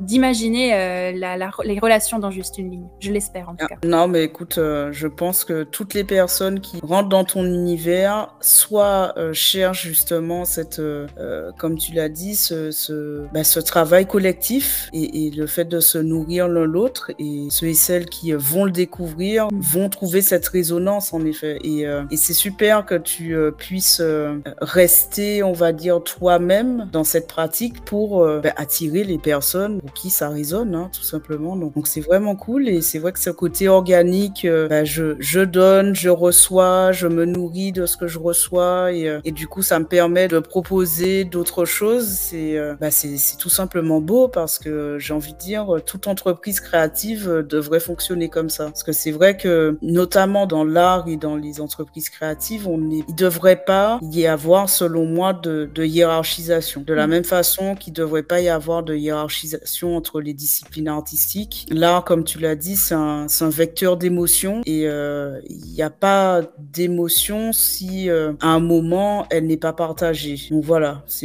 d'imaginer 0.00 0.74
euh, 0.74 1.12
les 1.64 1.78
relations 1.78 2.18
dans 2.18 2.30
juste 2.30 2.58
une 2.58 2.70
ligne. 2.70 2.86
Je 3.00 3.12
l'espère 3.12 3.48
en 3.48 3.54
tout 3.54 3.66
cas. 3.66 3.76
Non, 3.84 4.08
mais 4.08 4.24
écoute, 4.24 4.56
je 4.56 5.06
pense 5.06 5.44
que 5.44 5.62
toutes 5.62 5.94
les 5.94 6.04
personnes 6.04 6.60
qui 6.60 6.80
rentrent 6.82 7.08
dans 7.08 7.24
ton 7.24 7.44
univers, 7.44 8.34
soit 8.40 9.14
cherchent 9.32 9.86
justement 9.86 10.44
cette 10.44 10.80
euh, 11.43 11.43
comme 11.56 11.78
tu 11.78 11.92
l'as 11.92 12.08
dit, 12.08 12.34
ce, 12.34 12.70
ce, 12.70 13.24
bah, 13.32 13.44
ce 13.44 13.60
travail 13.60 14.06
collectif 14.06 14.88
et, 14.92 15.26
et, 15.26 15.30
le 15.30 15.46
fait 15.46 15.64
de 15.64 15.80
se 15.80 15.98
nourrir 15.98 16.48
l'un 16.48 16.64
l'autre 16.64 17.10
et 17.18 17.46
ceux 17.50 17.66
et 17.66 17.74
celles 17.74 18.06
qui 18.06 18.32
vont 18.32 18.64
le 18.64 18.70
découvrir 18.70 19.48
vont 19.52 19.88
trouver 19.88 20.22
cette 20.22 20.46
résonance 20.46 21.12
en 21.12 21.24
effet. 21.24 21.58
Et, 21.64 21.86
euh, 21.86 22.04
et 22.10 22.16
c'est 22.16 22.34
super 22.34 22.86
que 22.86 22.94
tu 22.94 23.34
euh, 23.34 23.50
puisses 23.50 24.02
rester, 24.60 25.42
on 25.42 25.52
va 25.52 25.72
dire, 25.72 26.02
toi-même 26.02 26.88
dans 26.92 27.04
cette 27.04 27.26
pratique 27.26 27.84
pour 27.84 28.24
bah, 28.24 28.52
attirer 28.56 29.04
les 29.04 29.18
personnes 29.18 29.80
pour 29.80 29.92
qui 29.92 30.10
ça 30.10 30.28
résonne, 30.28 30.74
hein, 30.74 30.90
tout 30.92 31.02
simplement. 31.02 31.56
Donc 31.56 31.86
c'est 31.86 32.00
vraiment 32.00 32.36
cool 32.36 32.68
et 32.68 32.80
c'est 32.82 32.98
vrai 32.98 33.12
que 33.12 33.18
ce 33.18 33.30
côté 33.30 33.68
organique, 33.68 34.46
bah, 34.68 34.84
je, 34.84 35.16
je 35.18 35.40
donne, 35.40 35.94
je 35.94 36.08
reçois, 36.08 36.92
je 36.92 37.06
me 37.06 37.24
nourris 37.24 37.72
de 37.72 37.86
ce 37.86 37.96
que 37.96 38.06
je 38.06 38.18
reçois 38.18 38.92
et, 38.92 39.18
et 39.24 39.32
du 39.32 39.48
coup 39.48 39.62
ça 39.62 39.78
me 39.78 39.86
permet 39.86 40.28
de 40.28 40.38
proposer 40.38 41.24
d'autres 41.34 41.64
choses, 41.64 42.30
euh, 42.32 42.76
bah, 42.80 42.90
c'est 42.90 43.16
c'est 43.16 43.36
tout 43.36 43.48
simplement 43.48 44.00
beau 44.00 44.28
parce 44.28 44.58
que 44.58 44.98
j'ai 45.00 45.12
envie 45.12 45.32
de 45.32 45.38
dire, 45.38 45.66
toute 45.84 46.06
entreprise 46.06 46.60
créative 46.60 47.28
euh, 47.28 47.42
devrait 47.42 47.80
fonctionner 47.80 48.28
comme 48.28 48.50
ça. 48.50 48.66
Parce 48.66 48.84
que 48.84 48.92
c'est 48.92 49.10
vrai 49.10 49.36
que, 49.36 49.76
notamment 49.82 50.46
dans 50.46 50.64
l'art 50.64 51.08
et 51.08 51.16
dans 51.16 51.36
les 51.36 51.60
entreprises 51.60 52.08
créatives, 52.08 52.68
on 52.68 52.90
est, 52.90 53.04
il 53.08 53.14
devrait 53.14 53.64
pas 53.64 53.98
y 54.02 54.26
avoir, 54.26 54.68
selon 54.68 55.06
moi, 55.06 55.32
de, 55.32 55.68
de 55.74 55.84
hiérarchisation. 55.84 56.82
De 56.86 56.94
la 56.94 57.06
mm. 57.06 57.10
même 57.10 57.24
façon 57.24 57.74
qu'il 57.74 57.92
devrait 57.92 58.22
pas 58.22 58.40
y 58.40 58.48
avoir 58.48 58.84
de 58.84 58.94
hiérarchisation 58.94 59.96
entre 59.96 60.20
les 60.20 60.34
disciplines 60.34 60.88
artistiques. 60.88 61.66
L'art, 61.70 62.04
comme 62.04 62.22
tu 62.22 62.38
l'as 62.38 62.56
dit, 62.56 62.76
c'est 62.76 62.94
un, 62.94 63.26
un, 63.40 63.50
vecteur 63.50 63.96
d'émotion 63.96 64.62
et 64.66 64.86
euh, 64.86 65.40
il 65.48 65.72
n'y 65.72 65.82
a 65.82 65.90
pas 65.90 66.42
d'émotion 66.58 67.52
si 67.52 68.08
à 68.08 68.48
un 68.48 68.60
moment 68.60 69.26
elle 69.30 69.46
n'est 69.46 69.56
pas 69.56 69.72
partagée. 69.72 70.38
Donc 70.50 70.64
voilà, 70.64 71.02
c'est 71.06 71.23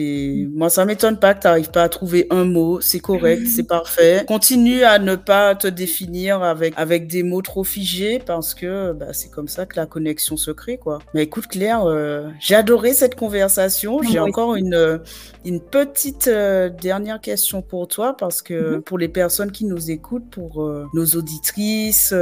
moi 0.54 0.70
ça 0.70 0.86
m'étonne 0.86 1.18
pas 1.18 1.34
que 1.34 1.42
tu 1.42 1.48
n'arrives 1.48 1.72
pas 1.72 1.84
à 1.84 1.90
trouver 1.90 2.28
un 2.30 2.46
mot, 2.46 2.82
c'est 2.82 3.00
correct, 3.00 3.48
c'est 3.48 3.68
parfait. 3.68 4.24
Continue 4.28 4.84
à 4.84 5.00
ne 5.00 5.16
pas 5.16 5.56
te 5.56 5.68
définir 5.68 6.44
avec 6.44 6.74
avec 6.78 7.08
des 7.08 7.24
mots 7.24 7.42
trop 7.42 7.64
figés 7.64 8.20
parce 8.26 8.54
que 8.54 8.94
bah, 8.94 9.14
c'est 9.14 9.30
comme 9.32 9.48
ça 9.48 9.66
que 9.66 9.76
la 9.76 9.86
connexion 9.86 10.38
se 10.38 10.52
crée 10.52 10.78
quoi. 10.78 11.00
Mais 11.14 11.24
écoute 11.24 11.48
Claire, 11.48 11.86
euh, 11.86 12.28
j'ai 12.40 12.56
adoré 12.56 12.94
cette 12.94 13.16
conversation. 13.16 14.02
J'ai 14.04 14.20
encore 14.20 14.56
une 14.56 15.02
une 15.46 15.62
petite 15.62 16.28
euh, 16.28 16.70
dernière 16.70 17.22
question 17.22 17.62
pour 17.62 17.88
toi 17.88 18.16
parce 18.18 18.42
que 18.42 18.78
mm-hmm. 18.78 18.82
pour 18.82 18.98
les 18.98 19.08
personnes 19.08 19.52
qui 19.52 19.66
nous 19.66 19.92
écoutent, 19.92 20.30
pour 20.30 20.64
euh, 20.64 20.86
nos 20.94 21.06
auditrices, 21.06 22.14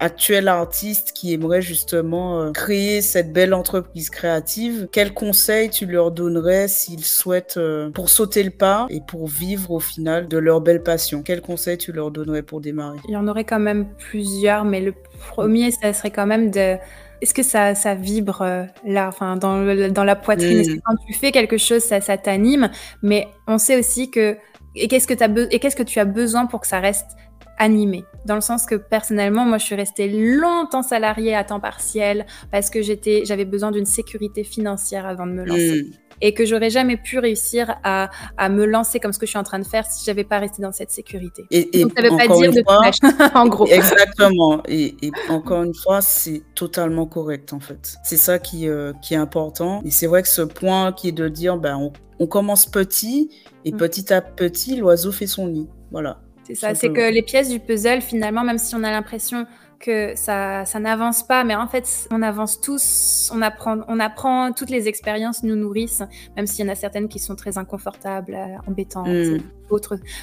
actuelles 0.00 0.48
artistes 0.48 1.12
qui 1.12 1.32
aimeraient 1.32 1.62
justement 1.62 2.52
créer 2.52 3.02
cette 3.02 3.32
belle 3.32 3.54
entreprise 3.54 4.10
créative, 4.10 4.88
quels 4.90 5.14
conseils 5.14 5.70
tu 5.70 5.86
leur 5.86 6.10
donnerais 6.10 6.68
s'ils 6.68 7.04
souhaitent 7.22 7.56
euh, 7.56 7.90
pour 7.90 8.08
sauter 8.08 8.42
le 8.42 8.50
pas 8.50 8.86
et 8.90 9.00
pour 9.00 9.28
vivre 9.28 9.70
au 9.70 9.80
final 9.80 10.28
de 10.28 10.38
leur 10.38 10.60
belle 10.60 10.82
passion. 10.82 11.22
Quel 11.22 11.40
conseil 11.40 11.78
tu 11.78 11.92
leur 11.92 12.10
donnerais 12.10 12.42
pour 12.42 12.60
démarrer? 12.60 12.98
Il 13.08 13.12
y 13.12 13.16
en 13.16 13.28
aurait 13.28 13.44
quand 13.44 13.60
même 13.60 13.86
plusieurs, 13.96 14.64
mais 14.64 14.80
le 14.80 14.92
premier, 15.28 15.70
ça 15.70 15.92
serait 15.92 16.10
quand 16.10 16.26
même 16.26 16.50
de 16.50 16.76
est-ce 17.20 17.34
que 17.34 17.44
ça, 17.44 17.76
ça 17.76 17.94
vibre 17.94 18.66
là, 18.84 19.06
enfin 19.06 19.36
dans, 19.36 19.90
dans 19.90 20.04
la 20.04 20.16
poitrine? 20.16 20.66
Que 20.66 20.72
mmh. 20.72 20.80
quand 20.84 20.96
tu 21.06 21.12
fais 21.12 21.30
quelque 21.30 21.56
chose, 21.56 21.82
ça, 21.82 22.00
ça 22.00 22.16
t'anime? 22.16 22.70
Mais 23.02 23.28
on 23.46 23.58
sait 23.58 23.78
aussi 23.78 24.10
que 24.10 24.36
et 24.74 24.88
qu'est-ce 24.88 25.06
que, 25.06 25.14
as 25.22 25.52
et 25.52 25.58
qu'est-ce 25.60 25.76
que 25.76 25.84
tu 25.84 26.00
as 26.00 26.04
besoin 26.04 26.46
pour 26.46 26.60
que 26.60 26.66
ça 26.66 26.80
reste 26.80 27.10
animé? 27.58 28.04
Dans 28.24 28.34
le 28.34 28.40
sens 28.40 28.66
que 28.66 28.74
personnellement, 28.74 29.44
moi, 29.44 29.58
je 29.58 29.66
suis 29.66 29.76
restée 29.76 30.08
longtemps 30.08 30.82
salariée 30.82 31.36
à 31.36 31.44
temps 31.44 31.60
partiel 31.60 32.26
parce 32.50 32.70
que 32.70 32.82
j'étais, 32.82 33.22
j'avais 33.24 33.44
besoin 33.44 33.70
d'une 33.70 33.86
sécurité 33.86 34.42
financière 34.42 35.06
avant 35.06 35.26
de 35.26 35.32
me 35.32 35.44
lancer. 35.44 35.82
Mmh 35.84 36.11
et 36.22 36.32
que 36.32 36.46
j'aurais 36.46 36.70
jamais 36.70 36.96
pu 36.96 37.18
réussir 37.18 37.76
à, 37.82 38.08
à, 38.38 38.48
me 38.48 38.64
lancer 38.64 39.00
comme 39.00 39.12
ce 39.12 39.18
que 39.18 39.26
je 39.26 39.30
suis 39.30 39.38
en 39.38 39.42
train 39.42 39.58
de 39.58 39.66
faire 39.66 39.84
si 39.84 40.04
j'avais 40.06 40.24
pas 40.24 40.38
resté 40.38 40.62
dans 40.62 40.72
cette 40.72 40.90
sécurité. 40.90 41.44
Et, 41.50 41.80
et 41.80 41.82
Donc, 41.82 41.92
ça 41.96 42.02
veut 42.02 42.16
pas 42.16 42.28
dire 42.28 42.52
de 42.52 42.62
fois, 42.62 43.30
en 43.34 43.48
gros. 43.48 43.66
Exactement. 43.70 44.62
Et, 44.68 44.94
et 45.02 45.10
encore 45.28 45.64
une 45.64 45.74
fois, 45.74 46.00
c'est 46.00 46.42
totalement 46.54 47.06
correct 47.06 47.52
en 47.52 47.60
fait. 47.60 47.96
C'est 48.04 48.16
ça 48.16 48.38
qui, 48.38 48.68
euh, 48.68 48.92
qui 49.02 49.14
est 49.14 49.18
important. 49.18 49.82
Et 49.84 49.90
c'est 49.90 50.06
vrai 50.06 50.22
que 50.22 50.28
ce 50.28 50.42
point 50.42 50.92
qui 50.92 51.08
est 51.08 51.12
de 51.12 51.28
dire, 51.28 51.58
ben, 51.58 51.76
on, 51.76 51.92
on 52.20 52.26
commence 52.28 52.66
petit 52.66 53.30
et 53.64 53.72
mm. 53.72 53.76
petit 53.76 54.14
à 54.14 54.22
petit, 54.22 54.76
l'oiseau 54.76 55.10
fait 55.10 55.26
son 55.26 55.48
nid. 55.48 55.68
Voilà. 55.90 56.20
C'est 56.44 56.54
ça, 56.54 56.74
c'est 56.74 56.92
que 56.92 57.12
les 57.12 57.22
pièces 57.22 57.48
du 57.48 57.60
puzzle, 57.60 58.00
finalement, 58.00 58.44
même 58.44 58.58
si 58.58 58.74
on 58.74 58.82
a 58.82 58.90
l'impression 58.90 59.46
que 59.82 60.14
ça, 60.16 60.64
ça 60.64 60.80
n'avance 60.80 61.22
pas, 61.22 61.44
mais 61.44 61.54
en 61.54 61.66
fait, 61.66 62.08
on 62.10 62.22
avance 62.22 62.60
tous, 62.60 63.30
on 63.34 63.42
apprend, 63.42 63.80
on 63.88 64.00
apprend, 64.00 64.52
toutes 64.52 64.70
les 64.70 64.88
expériences 64.88 65.42
nous 65.42 65.56
nourrissent, 65.56 66.04
même 66.36 66.46
s'il 66.46 66.64
y 66.64 66.68
en 66.68 66.72
a 66.72 66.74
certaines 66.74 67.08
qui 67.08 67.18
sont 67.18 67.36
très 67.36 67.58
inconfortables, 67.58 68.34
euh, 68.34 68.70
embêtantes. 68.70 69.08
Mm 69.08 69.38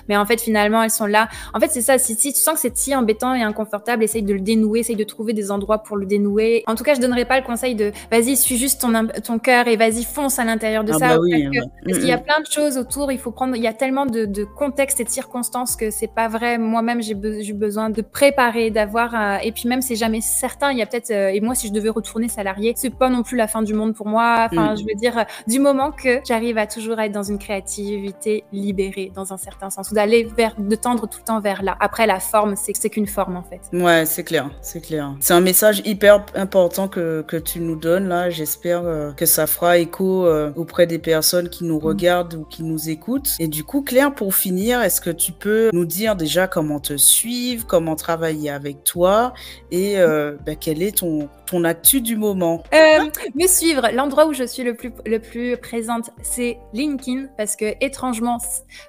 Mais 0.08 0.18
en 0.18 0.26
fait, 0.26 0.42
finalement, 0.42 0.84
elles 0.84 0.90
sont 0.90 1.06
là. 1.06 1.30
En 1.54 1.60
fait, 1.60 1.70
c'est 1.70 1.82
ça. 1.82 1.98
Si, 1.98 2.16
tu 2.16 2.32
sens 2.34 2.56
que 2.56 2.60
c'est 2.60 2.78
si 2.78 2.96
embêtant 2.96 3.34
et 3.36 3.42
inconfortable, 3.42 4.04
essaye 4.04 4.24
de 4.24 4.34
le 4.34 4.40
dénouer, 4.40 4.80
essaye 4.80 4.96
de 4.96 5.04
trouver 5.04 5.34
des 5.34 5.52
endroits 5.52 5.80
pour 5.80 5.98
le 5.98 6.06
dénouer. 6.06 6.64
En 6.68 6.76
tout 6.76 6.84
cas, 6.84 6.94
je 6.94 7.02
donnerais 7.02 7.26
pas 7.26 7.40
le 7.40 7.46
conseil 7.46 7.76
de 7.76 7.92
vas-y, 8.12 8.38
suis 8.38 8.58
juste 8.58 8.82
ton, 8.82 9.08
ton 9.24 9.40
cœur 9.40 9.68
et 9.68 9.78
vas-y, 9.78 10.04
fonce 10.04 10.40
à 10.40 10.44
l'intérieur 10.44 10.84
de 10.84 10.94
ah 10.94 11.00
ça. 11.00 11.08
Bah 11.10 11.20
oui, 11.20 11.50
parce, 11.86 12.00
qu'il 12.00 12.08
y 12.08 12.12
a 12.12 12.18
mm, 12.18 12.20
mm. 12.20 12.24
plein 12.24 12.40
de 12.40 12.48
choses 12.52 12.78
autour. 12.78 13.12
Il 13.12 13.20
faut 13.20 13.32
prendre, 13.32 13.56
il 13.56 13.62
y 13.64 13.68
a 13.68 13.74
tellement 13.74 14.06
de, 14.06 14.26
de 14.26 14.44
contexte 14.44 15.00
et 15.00 15.04
de 15.04 15.10
circonstances 15.10 15.76
que 15.76 15.92
c'est 15.92 16.14
pas 16.14 16.28
vrai. 16.28 16.58
Moi-même, 16.58 17.02
j'ai 17.02 17.14
eu 17.14 17.54
besoin 17.54 17.90
de 17.90 18.02
préparer, 18.02 18.72
d'avoir. 18.72 19.44
Et 19.44 19.52
puis 19.52 19.68
même, 19.68 19.82
c'est 19.82 19.96
jamais 19.96 20.22
certain. 20.22 20.72
Il 20.72 20.78
y 20.78 20.82
a 20.82 20.86
peut-être. 20.86 21.12
Euh, 21.12 21.30
et 21.30 21.42
moi, 21.42 21.56
si 21.56 21.68
je 21.68 21.74
devais 21.74 21.90
retourner 21.90 22.28
salarié, 22.28 22.74
c'est 22.76 22.94
pas 22.94 23.10
non 23.10 23.24
plus 23.24 23.38
la 23.38 23.48
fin 23.48 23.62
du 23.62 23.74
monde 23.74 23.94
pour 23.94 24.08
moi. 24.08 24.48
Enfin, 24.52 24.74
mm. 24.74 24.78
je 24.78 24.84
veux 24.84 24.96
dire, 24.96 25.26
du 25.48 25.60
moment 25.60 25.92
que 25.92 26.20
j'arrive 26.28 26.58
à 26.58 26.68
toujours 26.68 27.00
être 27.00 27.12
dans 27.12 27.24
une 27.24 27.38
créativité 27.38 28.44
libérée, 28.52 29.12
dans 29.14 29.34
un 29.34 29.38
certain 29.40 29.70
sens, 29.70 29.92
ou 29.92 29.96
d'aller 29.96 30.24
vers, 30.24 30.56
de 30.58 30.76
tendre 30.76 31.08
tout 31.08 31.20
le 31.20 31.26
temps 31.26 31.40
vers 31.40 31.64
là. 31.64 31.78
Après, 31.80 32.08
la 32.08 32.20
forme, 32.20 32.56
c'est 32.56 32.74
c'est 32.80 32.90
qu'une 32.90 33.08
forme 33.08 33.36
en 33.38 33.44
fait. 33.44 33.62
Ouais, 33.74 34.06
c'est 34.06 34.24
clair, 34.24 34.50
c'est 34.62 34.82
clair. 34.82 35.14
C'est 35.20 35.34
un 35.34 35.42
message 35.42 35.82
hyper 35.86 36.26
important 36.36 36.88
que, 36.88 37.24
que 37.28 37.38
tu 37.38 37.60
nous 37.60 37.76
donnes 37.76 38.08
là. 38.08 38.30
J'espère 38.30 38.82
euh, 38.84 39.12
que 39.12 39.26
ça 39.26 39.48
fera 39.48 39.78
écho 39.78 40.26
euh, 40.26 40.52
auprès 40.56 40.88
des 40.88 41.00
personnes 41.00 41.50
qui 41.50 41.66
nous 41.66 41.80
mm. 41.80 41.84
regardent 41.84 42.34
ou 42.36 42.46
qui 42.46 42.64
nous 42.64 42.90
écoutent. 42.90 43.36
Et 43.40 43.48
du 43.48 43.64
coup, 43.64 43.82
Claire, 43.82 44.14
pour 44.14 44.36
finir, 44.36 44.82
est-ce 44.82 45.02
que 45.02 45.10
tu 45.10 45.32
peux 45.32 45.70
nous 45.74 45.86
dire 45.86 46.16
déjà 46.16 46.48
comment 46.48 46.80
te 46.80 46.98
suivre, 46.98 47.66
comment 47.68 47.96
travailler 47.96 48.50
avec 48.50 48.84
toi 48.84 49.34
et 49.72 50.00
euh, 50.00 50.36
ben, 50.46 50.56
quel 50.60 50.82
est 50.82 50.98
ton, 50.98 51.30
ton 51.50 51.64
actu 51.64 52.02
du 52.02 52.16
moment 52.16 52.64
Me 52.72 53.48
suivre, 53.48 53.90
l'endroit 53.94 54.28
où 54.28 54.34
je 54.34 54.44
suis 54.44 54.64
le 54.64 54.76
plus, 54.76 54.92
le 55.06 55.20
plus 55.20 55.58
présente, 55.58 56.12
c'est 56.22 56.58
LinkedIn 56.74 57.28
parce 57.38 57.56
que 57.56 57.74
étrangement, 57.82 58.38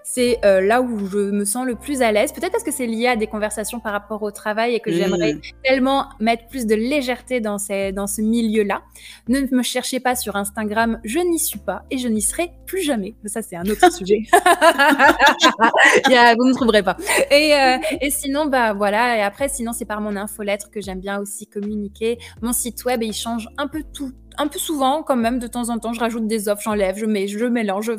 c'est 0.05 0.39
euh, 0.45 0.61
là 0.61 0.83
où 0.83 1.09
je 1.09 1.31
me 1.31 1.45
sens 1.45 1.67
le 1.67 1.75
plus 1.75 2.03
à 2.03 2.13
l'aise. 2.13 2.33
Peut-être 2.33 2.53
parce 2.53 2.65
que 2.65 2.73
c'est 2.73 2.87
lié 2.87 3.07
à 3.07 3.17
des 3.17 3.27
conversations 3.27 3.81
par 3.81 3.93
rapport 3.93 4.23
au 4.23 4.31
travail 4.31 4.75
et 4.75 4.81
que 4.81 4.93
j'aimerais 4.93 5.35
mmh. 5.35 5.41
tellement 5.65 6.09
mettre 6.21 6.47
plus 6.49 6.67
de 6.67 6.75
légèreté 6.75 7.41
dans, 7.41 7.59
ces, 7.59 7.93
dans 7.93 8.07
ce 8.07 8.21
milieu-là. 8.21 8.83
Ne 9.29 9.41
me 9.51 9.63
cherchez 9.63 10.01
pas 10.01 10.15
sur 10.15 10.37
Instagram, 10.37 11.01
je 11.05 11.19
n'y 11.19 11.39
suis 11.39 11.59
pas 11.59 11.85
et 11.91 11.99
je 11.99 12.09
n'y 12.09 12.23
serai 12.23 12.51
plus 12.67 12.83
jamais. 12.83 13.15
Ça, 13.25 13.43
c'est 13.43 13.57
un 13.57 13.65
autre 13.65 13.93
sujet. 13.93 14.21
vous 16.39 16.47
ne 16.47 16.55
trouverez 16.55 16.83
pas. 16.83 16.97
Et, 17.31 17.55
euh, 17.55 17.77
et, 18.01 18.11
sinon, 18.11 18.47
bah 18.47 18.73
voilà. 18.73 19.17
Et 19.17 19.23
après, 19.23 19.49
sinon, 19.49 19.73
c'est 19.73 19.85
par 19.85 20.01
mon 20.01 20.17
infolettre 20.17 20.71
que 20.71 20.81
j'aime 20.81 21.01
bien 21.01 21.21
aussi 21.21 21.47
communiquer. 21.47 22.19
Mon 22.43 22.50
site 22.53 22.85
web, 22.85 23.03
et 23.03 23.07
il 23.07 23.13
change 23.13 23.49
un 23.59 23.69
peu 23.69 23.83
tout 23.93 24.13
un 24.39 24.47
peu 24.47 24.59
souvent 24.59 25.03
quand 25.03 25.17
même 25.17 25.39
de 25.39 25.47
temps 25.47 25.69
en 25.69 25.79
temps 25.79 25.93
je 25.93 26.01
rajoute 26.01 26.27
des 26.27 26.49
offres 26.49 26.63
j'enlève 26.63 26.97
je 26.97 27.07
mets 27.07 27.29
je 27.29 27.45
mélange 27.45 27.93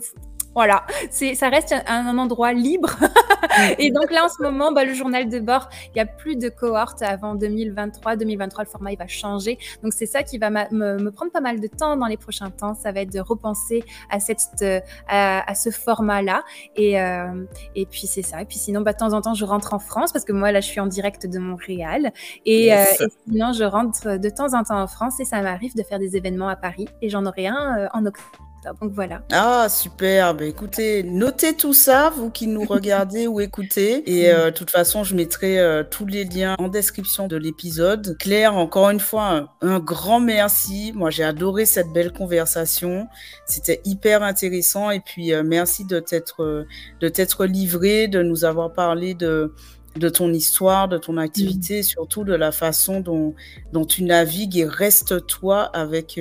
voilà, 0.53 0.85
c'est, 1.09 1.33
ça 1.35 1.49
reste 1.49 1.73
un, 1.87 2.17
endroit 2.17 2.51
libre. 2.51 2.89
et 3.79 3.89
donc 3.91 4.11
là, 4.11 4.25
en 4.25 4.29
ce 4.29 4.41
moment, 4.41 4.71
bah, 4.71 4.83
le 4.83 4.93
journal 4.93 5.29
de 5.29 5.39
bord, 5.39 5.69
il 5.93 5.97
y 5.97 6.01
a 6.01 6.05
plus 6.05 6.35
de 6.35 6.49
cohortes 6.49 7.01
avant 7.01 7.35
2023. 7.35 8.17
2023, 8.17 8.65
le 8.65 8.69
format, 8.69 8.91
il 8.91 8.97
va 8.97 9.07
changer. 9.07 9.57
Donc 9.81 9.93
c'est 9.93 10.05
ça 10.05 10.23
qui 10.23 10.37
va 10.37 10.49
me, 10.49 11.09
prendre 11.09 11.31
pas 11.31 11.39
mal 11.39 11.59
de 11.61 11.67
temps 11.67 11.95
dans 11.95 12.07
les 12.07 12.17
prochains 12.17 12.49
temps. 12.49 12.73
Ça 12.73 12.91
va 12.91 13.01
être 13.01 13.13
de 13.13 13.21
repenser 13.21 13.83
à, 14.09 14.19
cette, 14.19 14.61
euh, 14.61 14.79
à, 15.07 15.55
ce 15.55 15.69
format-là. 15.69 16.43
Et, 16.75 17.01
euh, 17.01 17.45
et 17.75 17.85
puis 17.85 18.07
c'est 18.07 18.21
ça. 18.21 18.41
Et 18.41 18.45
puis 18.45 18.57
sinon, 18.57 18.81
bah, 18.81 18.91
de 18.91 18.97
temps 18.97 19.13
en 19.13 19.21
temps, 19.21 19.33
je 19.33 19.45
rentre 19.45 19.73
en 19.73 19.79
France 19.79 20.11
parce 20.11 20.25
que 20.25 20.33
moi, 20.33 20.51
là, 20.51 20.59
je 20.59 20.67
suis 20.67 20.81
en 20.81 20.87
direct 20.87 21.27
de 21.27 21.39
Montréal. 21.39 22.11
Et, 22.45 22.73
euh, 22.73 22.83
et 22.99 23.07
sinon, 23.25 23.53
je 23.53 23.63
rentre 23.63 24.17
de 24.17 24.29
temps 24.29 24.53
en 24.53 24.63
temps 24.63 24.81
en 24.81 24.87
France 24.87 25.19
et 25.21 25.25
ça 25.25 25.41
m'arrive 25.41 25.75
de 25.75 25.83
faire 25.83 25.99
des 25.99 26.17
événements 26.17 26.49
à 26.49 26.57
Paris. 26.57 26.89
Et 27.01 27.09
j'en 27.09 27.25
aurai 27.25 27.47
un 27.47 27.89
en 27.93 28.05
octobre. 28.05 28.50
Donc 28.63 28.91
voilà. 28.93 29.23
Ah, 29.31 29.67
super. 29.69 30.35
Bah, 30.35 30.45
écoutez, 30.45 31.01
notez 31.03 31.55
tout 31.55 31.73
ça, 31.73 32.11
vous 32.15 32.29
qui 32.29 32.45
nous 32.45 32.63
regardez 32.69 33.25
ou 33.25 33.39
écoutez. 33.39 34.03
Et 34.05 34.31
euh, 34.31 34.51
de 34.51 34.55
toute 34.55 34.69
façon, 34.69 35.03
je 35.03 35.15
mettrai 35.15 35.59
euh, 35.59 35.83
tous 35.83 36.05
les 36.05 36.25
liens 36.25 36.55
en 36.59 36.67
description 36.67 37.27
de 37.27 37.37
l'épisode. 37.37 38.15
Claire, 38.19 38.55
encore 38.55 38.89
une 38.91 38.99
fois, 38.99 39.49
un, 39.61 39.79
grand 39.79 40.19
merci. 40.19 40.91
Moi, 40.93 41.09
j'ai 41.09 41.23
adoré 41.23 41.65
cette 41.65 41.91
belle 41.91 42.11
conversation. 42.11 43.07
C'était 43.47 43.81
hyper 43.83 44.21
intéressant. 44.21 44.91
Et 44.91 44.99
puis, 44.99 45.33
euh, 45.33 45.41
merci 45.43 45.85
de 45.85 45.99
t'être 45.99 46.65
de 46.99 47.09
t'être 47.09 47.45
livré, 47.45 48.07
de 48.07 48.21
nous 48.21 48.45
avoir 48.45 48.73
parlé 48.73 49.13
de 49.15 49.53
de 49.97 50.07
ton 50.07 50.31
histoire, 50.31 50.87
de 50.87 50.97
ton 50.97 51.17
activité, 51.17 51.83
surtout 51.83 52.23
de 52.23 52.33
la 52.33 52.53
façon 52.53 53.01
dont, 53.01 53.35
dont 53.73 53.83
tu 53.83 54.03
navigues 54.03 54.55
et 54.55 54.65
reste 54.65 55.27
toi 55.27 55.63
avec, 55.63 56.17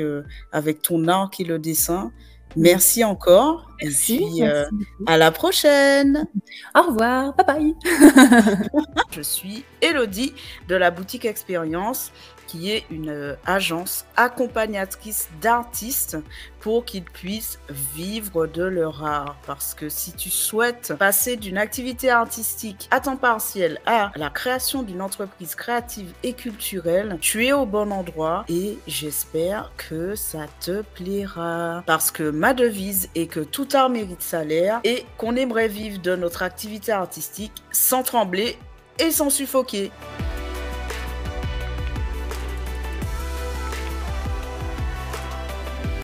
avec 0.50 0.82
ton 0.82 1.06
art 1.06 1.30
qui 1.30 1.42
est 1.42 1.46
le 1.46 1.60
dessin. 1.60 2.10
Merci 2.56 3.04
encore. 3.04 3.70
Merci. 3.82 4.14
Et 4.14 4.18
puis, 4.18 4.42
euh, 4.42 4.64
à 5.06 5.16
la 5.16 5.30
prochaine. 5.30 6.26
Au 6.74 6.82
revoir. 6.82 7.34
Bye 7.36 7.46
bye. 7.46 7.74
Je 9.10 9.22
suis 9.22 9.64
Elodie 9.80 10.34
de 10.68 10.74
la 10.74 10.90
boutique 10.90 11.24
Expérience 11.24 12.12
qui 12.50 12.72
est 12.72 12.84
une 12.90 13.10
euh, 13.10 13.36
agence 13.46 14.04
accompagnatrice 14.16 15.28
d'artistes 15.40 16.16
pour 16.58 16.84
qu'ils 16.84 17.04
puissent 17.04 17.60
vivre 17.94 18.48
de 18.48 18.64
leur 18.64 19.04
art. 19.04 19.36
Parce 19.46 19.72
que 19.72 19.88
si 19.88 20.12
tu 20.12 20.30
souhaites 20.30 20.94
passer 20.98 21.36
d'une 21.36 21.56
activité 21.56 22.10
artistique 22.10 22.88
à 22.90 22.98
temps 22.98 23.16
partiel 23.16 23.78
à 23.86 24.10
la 24.16 24.30
création 24.30 24.82
d'une 24.82 25.00
entreprise 25.00 25.54
créative 25.54 26.12
et 26.24 26.32
culturelle, 26.32 27.18
tu 27.20 27.46
es 27.46 27.52
au 27.52 27.66
bon 27.66 27.92
endroit 27.92 28.44
et 28.48 28.78
j'espère 28.88 29.70
que 29.76 30.16
ça 30.16 30.46
te 30.60 30.82
plaira. 30.82 31.84
Parce 31.86 32.10
que 32.10 32.30
ma 32.30 32.52
devise 32.52 33.10
est 33.14 33.28
que 33.28 33.40
tout 33.40 33.68
art 33.74 33.90
mérite 33.90 34.22
salaire 34.22 34.80
et 34.82 35.06
qu'on 35.18 35.36
aimerait 35.36 35.68
vivre 35.68 36.00
de 36.00 36.16
notre 36.16 36.42
activité 36.42 36.90
artistique 36.90 37.52
sans 37.70 38.02
trembler 38.02 38.58
et 38.98 39.12
sans 39.12 39.30
suffoquer. 39.30 39.92